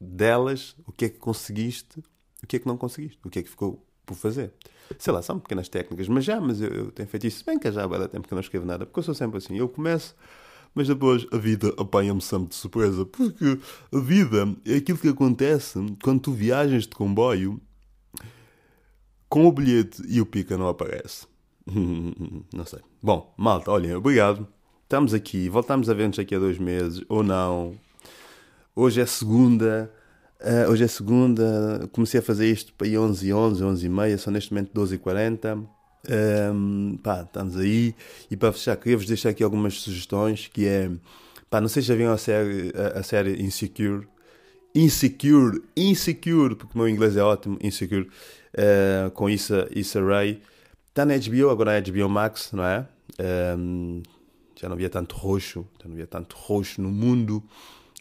delas 0.01 0.77
o 0.87 0.93
que 0.93 1.07
é 1.07 1.09
que 1.09 1.19
conseguiste, 1.19 2.01
o 2.43 2.47
que 2.47 2.57
é 2.57 2.59
que 2.59 2.67
não 2.67 2.77
conseguiste, 2.77 3.19
o 3.25 3.31
que 3.31 3.39
é 3.39 3.43
que 3.43 3.51
ficou 3.51 3.85
por 4.05 4.17
fazer. 4.17 4.53
Sei 4.99 5.13
lá, 5.13 5.23
são 5.23 5.39
pequenas 5.39 5.69
técnicas, 5.69 6.09
mas 6.09 6.25
já, 6.25 6.41
mas 6.41 6.61
eu, 6.61 6.69
eu 6.69 6.93
tenho 6.93 7.09
feito 7.09 7.27
isso 7.27 7.45
bem 7.45 7.59
que 7.59 7.71
já 7.73 7.85
há 7.85 8.09
tempo 8.09 8.29
que 8.29 8.35
eu 8.35 8.37
não 8.37 8.43
escrevo 8.43 8.67
nada, 8.67 8.85
porque 8.85 8.99
eu 8.99 9.05
sou 9.05 9.15
sempre 9.15 9.39
assim, 9.39 9.57
eu 9.57 9.69
começo, 9.69 10.15
mas 10.75 10.89
depois 10.89 11.27
a 11.33 11.39
vida 11.39 11.73
apanha-me 11.79 12.21
sempre 12.21 12.49
de 12.49 12.55
surpresa, 12.57 13.07
porque 13.07 13.59
a 13.93 13.99
vida 13.99 14.55
é 14.67 14.77
aquilo 14.77 14.99
que 14.99 15.09
acontece 15.09 15.79
quando 16.03 16.21
tu 16.21 16.33
viajas 16.33 16.83
de 16.83 16.95
comboio 16.95 17.61
com 19.29 19.47
o 19.47 19.53
bilhete 19.53 20.03
e 20.07 20.21
o 20.21 20.27
pica 20.27 20.57
não 20.57 20.69
aparece. 20.69 21.27
não 21.67 22.67
sei. 22.67 22.81
Bom, 23.03 23.35
malta, 23.37 23.71
olhem, 23.71 23.95
obrigado. 23.95 24.47
Estamos 24.83 25.15
aqui, 25.15 25.49
voltamos 25.49 25.89
a 25.89 25.95
ver-nos 25.95 26.19
daqui 26.19 26.35
a 26.35 26.39
dois 26.39 26.59
meses, 26.59 27.03
ou 27.09 27.23
não, 27.23 27.75
Hoje 28.77 29.01
é 29.01 29.07
segunda. 29.07 29.89
Uh, 30.41 30.71
hoje 30.71 30.83
é 30.83 30.89
segunda. 30.89 31.89
Comecei 31.93 32.19
a 32.19 32.23
fazer 32.23 32.51
isto 32.51 32.73
para 32.73 32.89
aí 32.89 32.99
11 32.99 33.31
h 33.31 33.39
11, 33.39 33.65
11 33.65 33.87
e 33.87 33.89
meia. 33.89 34.19
São 34.19 34.33
neste 34.33 34.53
momento 34.53 34.73
12 34.75 34.97
h 34.97 35.03
40. 35.03 35.59
Um, 36.53 36.99
pá, 37.01 37.23
estamos 37.23 37.57
aí. 37.57 37.95
E 38.29 38.37
para 38.37 38.53
fechar, 38.53 38.77
queria-vos 38.77 39.07
deixar 39.07 39.29
aqui 39.29 39.45
algumas 39.45 39.81
sugestões. 39.81 40.49
Que 40.49 40.67
é, 40.67 40.91
pá, 41.49 41.61
não 41.61 41.69
sei 41.69 41.83
se 41.83 41.89
já 41.89 41.95
viram 41.95 42.13
a 42.13 42.19
série, 42.19 42.73
a, 42.75 42.99
a 42.99 43.03
série 43.05 43.41
Insecure. 43.41 44.09
Insecure, 44.75 45.63
Insecure, 45.77 46.57
porque 46.57 46.75
o 46.75 46.79
meu 46.79 46.89
inglês 46.89 47.17
é 47.17 47.23
ótimo, 47.23 47.57
Insecure, 47.63 48.11
uh, 48.59 49.09
com 49.13 49.31
Issa, 49.31 49.69
Issa 49.71 50.05
Rae. 50.05 50.43
Está 50.89 51.05
na 51.05 51.17
HBO, 51.17 51.49
agora 51.51 51.75
é 51.75 51.81
HBO 51.81 52.09
Max, 52.09 52.51
não 52.51 52.65
é? 52.65 52.85
Um, 53.57 54.03
já 54.61 54.69
não 54.69 54.75
havia 54.75 54.91
tanto 54.91 55.15
roxo, 55.15 55.65
já 55.81 55.87
não 55.87 55.93
havia 55.93 56.09
tanto 56.09 56.35
roxo 56.37 56.83
no 56.83 56.91
mundo 56.91 57.41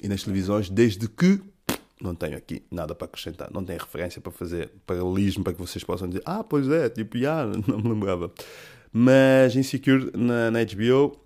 e 0.04 0.08
nas 0.10 0.24
televisões, 0.24 0.70
desde 0.70 1.08
que 1.08 1.41
não 2.01 2.14
tenho 2.14 2.36
aqui 2.36 2.62
nada 2.70 2.93
para 2.93 3.06
acrescentar, 3.06 3.49
não 3.51 3.64
tenho 3.64 3.80
referência 3.80 4.20
para 4.20 4.32
fazer 4.32 4.70
paralelismo 4.86 5.43
para 5.43 5.54
que 5.54 5.60
vocês 5.60 5.84
possam 5.84 6.10
dizer, 6.10 6.22
ah, 6.26 6.43
pois 6.43 6.68
é, 6.68 6.89
tipo, 6.89 7.18
já, 7.18 7.45
não 7.66 7.78
me 7.78 7.89
lembrava. 7.89 8.32
Mas 8.91 9.56
Insecure 9.56 10.12
na, 10.16 10.51
na 10.51 10.60
HBO, 10.66 11.18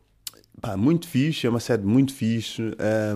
pá, 0.61 0.77
muito 0.77 1.07
fixe, 1.07 1.47
é 1.47 1.49
uma 1.49 1.59
série 1.59 1.81
muito 1.81 2.13
fixe, 2.13 2.61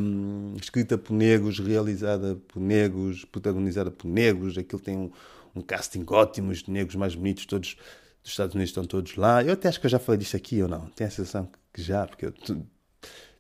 um, 0.02 0.56
escrita 0.60 0.98
por 0.98 1.14
negros, 1.14 1.60
realizada 1.60 2.36
por 2.48 2.60
negros, 2.60 3.24
protagonizada 3.26 3.92
por 3.92 4.08
negros, 4.08 4.58
aquilo 4.58 4.82
tem 4.82 4.98
um, 4.98 5.12
um 5.56 5.62
casting 5.62 6.04
ótimo, 6.08 6.52
os 6.52 6.66
negros 6.68 6.96
mais 6.96 7.14
bonitos 7.14 7.46
todos 7.46 7.78
dos 8.24 8.32
Estados 8.32 8.56
Unidos 8.56 8.72
estão 8.72 8.86
todos 8.86 9.16
lá. 9.16 9.44
Eu 9.44 9.54
até 9.54 9.70
acho 9.70 9.80
que 9.80 9.86
eu 9.86 9.92
já 9.92 10.00
falei 10.00 10.18
disto 10.18 10.36
aqui 10.36 10.62
ou 10.64 10.68
não, 10.68 10.88
tenho 10.88 11.08
a 11.08 11.12
sensação 11.12 11.48
que 11.72 11.82
já, 11.82 12.08
porque 12.08 12.26
eu 12.26 12.34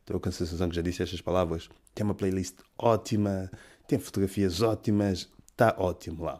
estou 0.02 0.20
com 0.20 0.30
a 0.30 0.32
sensação 0.32 0.70
que 0.70 0.76
já 0.76 0.82
disse 0.82 1.02
estas 1.02 1.22
palavras 1.22 1.70
tem 1.93 2.06
uma 2.06 2.14
playlist 2.14 2.56
ótima, 2.78 3.52
tem 3.88 3.99
fotografias 3.99 4.62
ótimas, 4.62 5.30
está 5.52 5.76
ótimo 5.78 6.24
lá. 6.24 6.39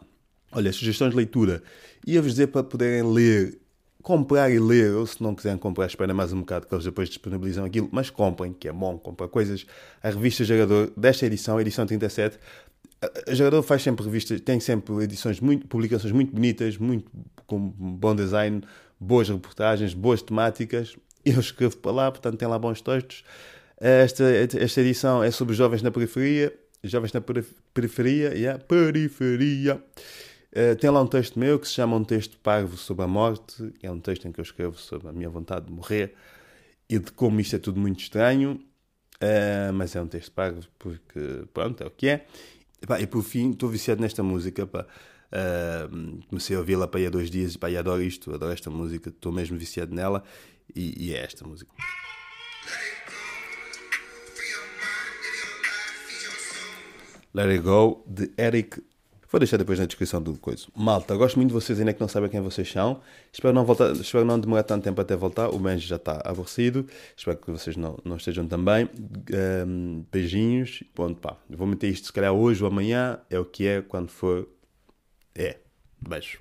Olha, 0.50 0.72
sugestões 0.72 1.10
de 1.10 1.16
leitura. 1.16 1.62
Ia-vos 2.06 2.32
dizer 2.32 2.48
para 2.48 2.62
poderem 2.62 3.10
ler, 3.10 3.58
comprar 4.02 4.50
e 4.50 4.58
ler, 4.58 4.92
ou 4.92 5.06
se 5.06 5.22
não 5.22 5.34
quiserem 5.34 5.58
comprar, 5.58 5.86
espera 5.86 6.12
mais 6.12 6.32
um 6.32 6.40
bocado 6.40 6.66
que 6.66 6.74
eles 6.74 6.84
depois 6.84 7.08
disponibilizam 7.08 7.64
aquilo, 7.64 7.88
mas 7.92 8.10
comprem, 8.10 8.52
que 8.52 8.68
é 8.68 8.72
bom, 8.72 8.98
comprar 8.98 9.28
coisas. 9.28 9.64
A 10.02 10.10
revista 10.10 10.44
Jogador, 10.44 10.92
desta 10.96 11.26
edição, 11.26 11.60
edição 11.60 11.86
37, 11.86 12.38
a 13.26 13.34
Jogador 13.34 13.62
faz 13.62 13.82
sempre 13.82 14.04
revistas, 14.04 14.40
tem 14.40 14.60
sempre 14.60 14.94
edições, 15.02 15.40
muito, 15.40 15.66
publicações 15.66 16.12
muito 16.12 16.32
bonitas, 16.32 16.76
muito 16.76 17.10
com 17.46 17.58
bom 17.58 18.14
design, 18.14 18.62
boas 18.98 19.28
reportagens, 19.28 19.94
boas 19.94 20.22
temáticas. 20.22 20.96
Eu 21.24 21.40
escrevo 21.40 21.76
para 21.76 21.92
lá, 21.92 22.10
portanto 22.10 22.38
tem 22.38 22.48
lá 22.48 22.58
bons 22.58 22.80
textos. 22.80 23.24
Esta, 23.78 24.24
esta 24.24 24.80
edição 24.80 25.22
é 25.22 25.30
sobre 25.30 25.54
jovens 25.54 25.82
na 25.82 25.90
periferia. 25.90 26.52
Jovens 26.84 27.12
na 27.12 27.20
periferia, 27.20 28.34
yeah, 28.34 28.62
periferia. 28.62 29.82
Uh, 30.52 30.76
tem 30.76 30.90
lá 30.90 31.00
um 31.00 31.06
texto 31.06 31.38
meu 31.38 31.58
que 31.58 31.66
se 31.66 31.74
chama 31.74 31.96
Um 31.96 32.04
Texto 32.04 32.36
Parvo 32.38 32.76
sobre 32.76 33.04
a 33.04 33.08
Morte. 33.08 33.72
É 33.82 33.90
um 33.90 33.98
texto 33.98 34.26
em 34.26 34.32
que 34.32 34.40
eu 34.40 34.42
escrevo 34.42 34.76
sobre 34.78 35.08
a 35.08 35.12
minha 35.12 35.28
vontade 35.28 35.66
de 35.66 35.72
morrer 35.72 36.14
e 36.88 36.98
de 36.98 37.10
como 37.12 37.40
isto 37.40 37.56
é 37.56 37.58
tudo 37.58 37.80
muito 37.80 38.00
estranho. 38.00 38.60
Uh, 39.22 39.72
mas 39.72 39.94
é 39.94 40.02
um 40.02 40.06
texto 40.06 40.32
parvo 40.32 40.60
porque, 40.78 41.44
pronto, 41.54 41.82
é 41.82 41.86
o 41.86 41.90
que 41.90 42.08
é. 42.08 42.26
E, 42.82 42.86
pá, 42.86 43.00
e 43.00 43.06
por 43.06 43.22
fim, 43.22 43.50
estou 43.50 43.68
viciado 43.68 44.00
nesta 44.00 44.22
música. 44.22 44.66
Pá. 44.66 44.86
Uh, 45.32 46.22
comecei 46.28 46.54
a 46.54 46.58
ouvi-la 46.58 46.86
para 46.86 47.00
aí 47.00 47.06
há 47.06 47.10
dois 47.10 47.30
dias 47.30 47.54
e 47.54 47.58
pá, 47.58 47.70
e 47.70 47.76
adoro 47.76 48.02
isto, 48.02 48.34
adoro 48.34 48.52
esta 48.52 48.68
música, 48.68 49.08
estou 49.08 49.32
mesmo 49.32 49.56
viciado 49.56 49.94
nela 49.94 50.22
e, 50.74 51.08
e 51.08 51.14
é 51.14 51.24
esta 51.24 51.46
música. 51.46 51.72
Let 57.34 57.48
It 57.48 57.62
Go, 57.62 58.04
de 58.06 58.30
Eric. 58.38 58.82
Vou 59.30 59.38
deixar 59.38 59.56
depois 59.56 59.78
na 59.78 59.86
descrição 59.86 60.20
do 60.20 60.38
coisa. 60.38 60.66
Malta, 60.76 61.16
gosto 61.16 61.36
muito 61.36 61.48
de 61.48 61.54
vocês, 61.54 61.80
ainda 61.80 61.94
que 61.94 62.00
não 62.02 62.06
sabem 62.06 62.28
quem 62.28 62.42
vocês 62.42 62.70
são. 62.70 63.00
Espero 63.32 63.54
não, 63.54 63.64
voltar, 63.64 63.90
espero 63.92 64.26
não 64.26 64.38
demorar 64.38 64.62
tanto 64.62 64.84
tempo 64.84 65.00
até 65.00 65.16
voltar. 65.16 65.48
O 65.48 65.58
Benji 65.58 65.86
já 65.86 65.96
está 65.96 66.20
aborrecido. 66.22 66.86
Espero 67.16 67.38
que 67.38 67.50
vocês 67.50 67.74
não, 67.74 67.98
não 68.04 68.16
estejam 68.16 68.46
também. 68.46 68.90
Um, 69.66 70.04
beijinhos. 70.12 70.84
Pronto, 70.94 71.18
pá. 71.18 71.38
Vou 71.48 71.66
meter 71.66 71.88
isto 71.88 72.08
se 72.08 72.12
calhar 72.12 72.34
hoje 72.34 72.62
ou 72.62 72.68
amanhã. 72.68 73.18
É 73.30 73.38
o 73.38 73.46
que 73.46 73.66
é, 73.66 73.80
quando 73.80 74.10
for. 74.10 74.46
É. 75.34 75.56
Beijo. 75.98 76.40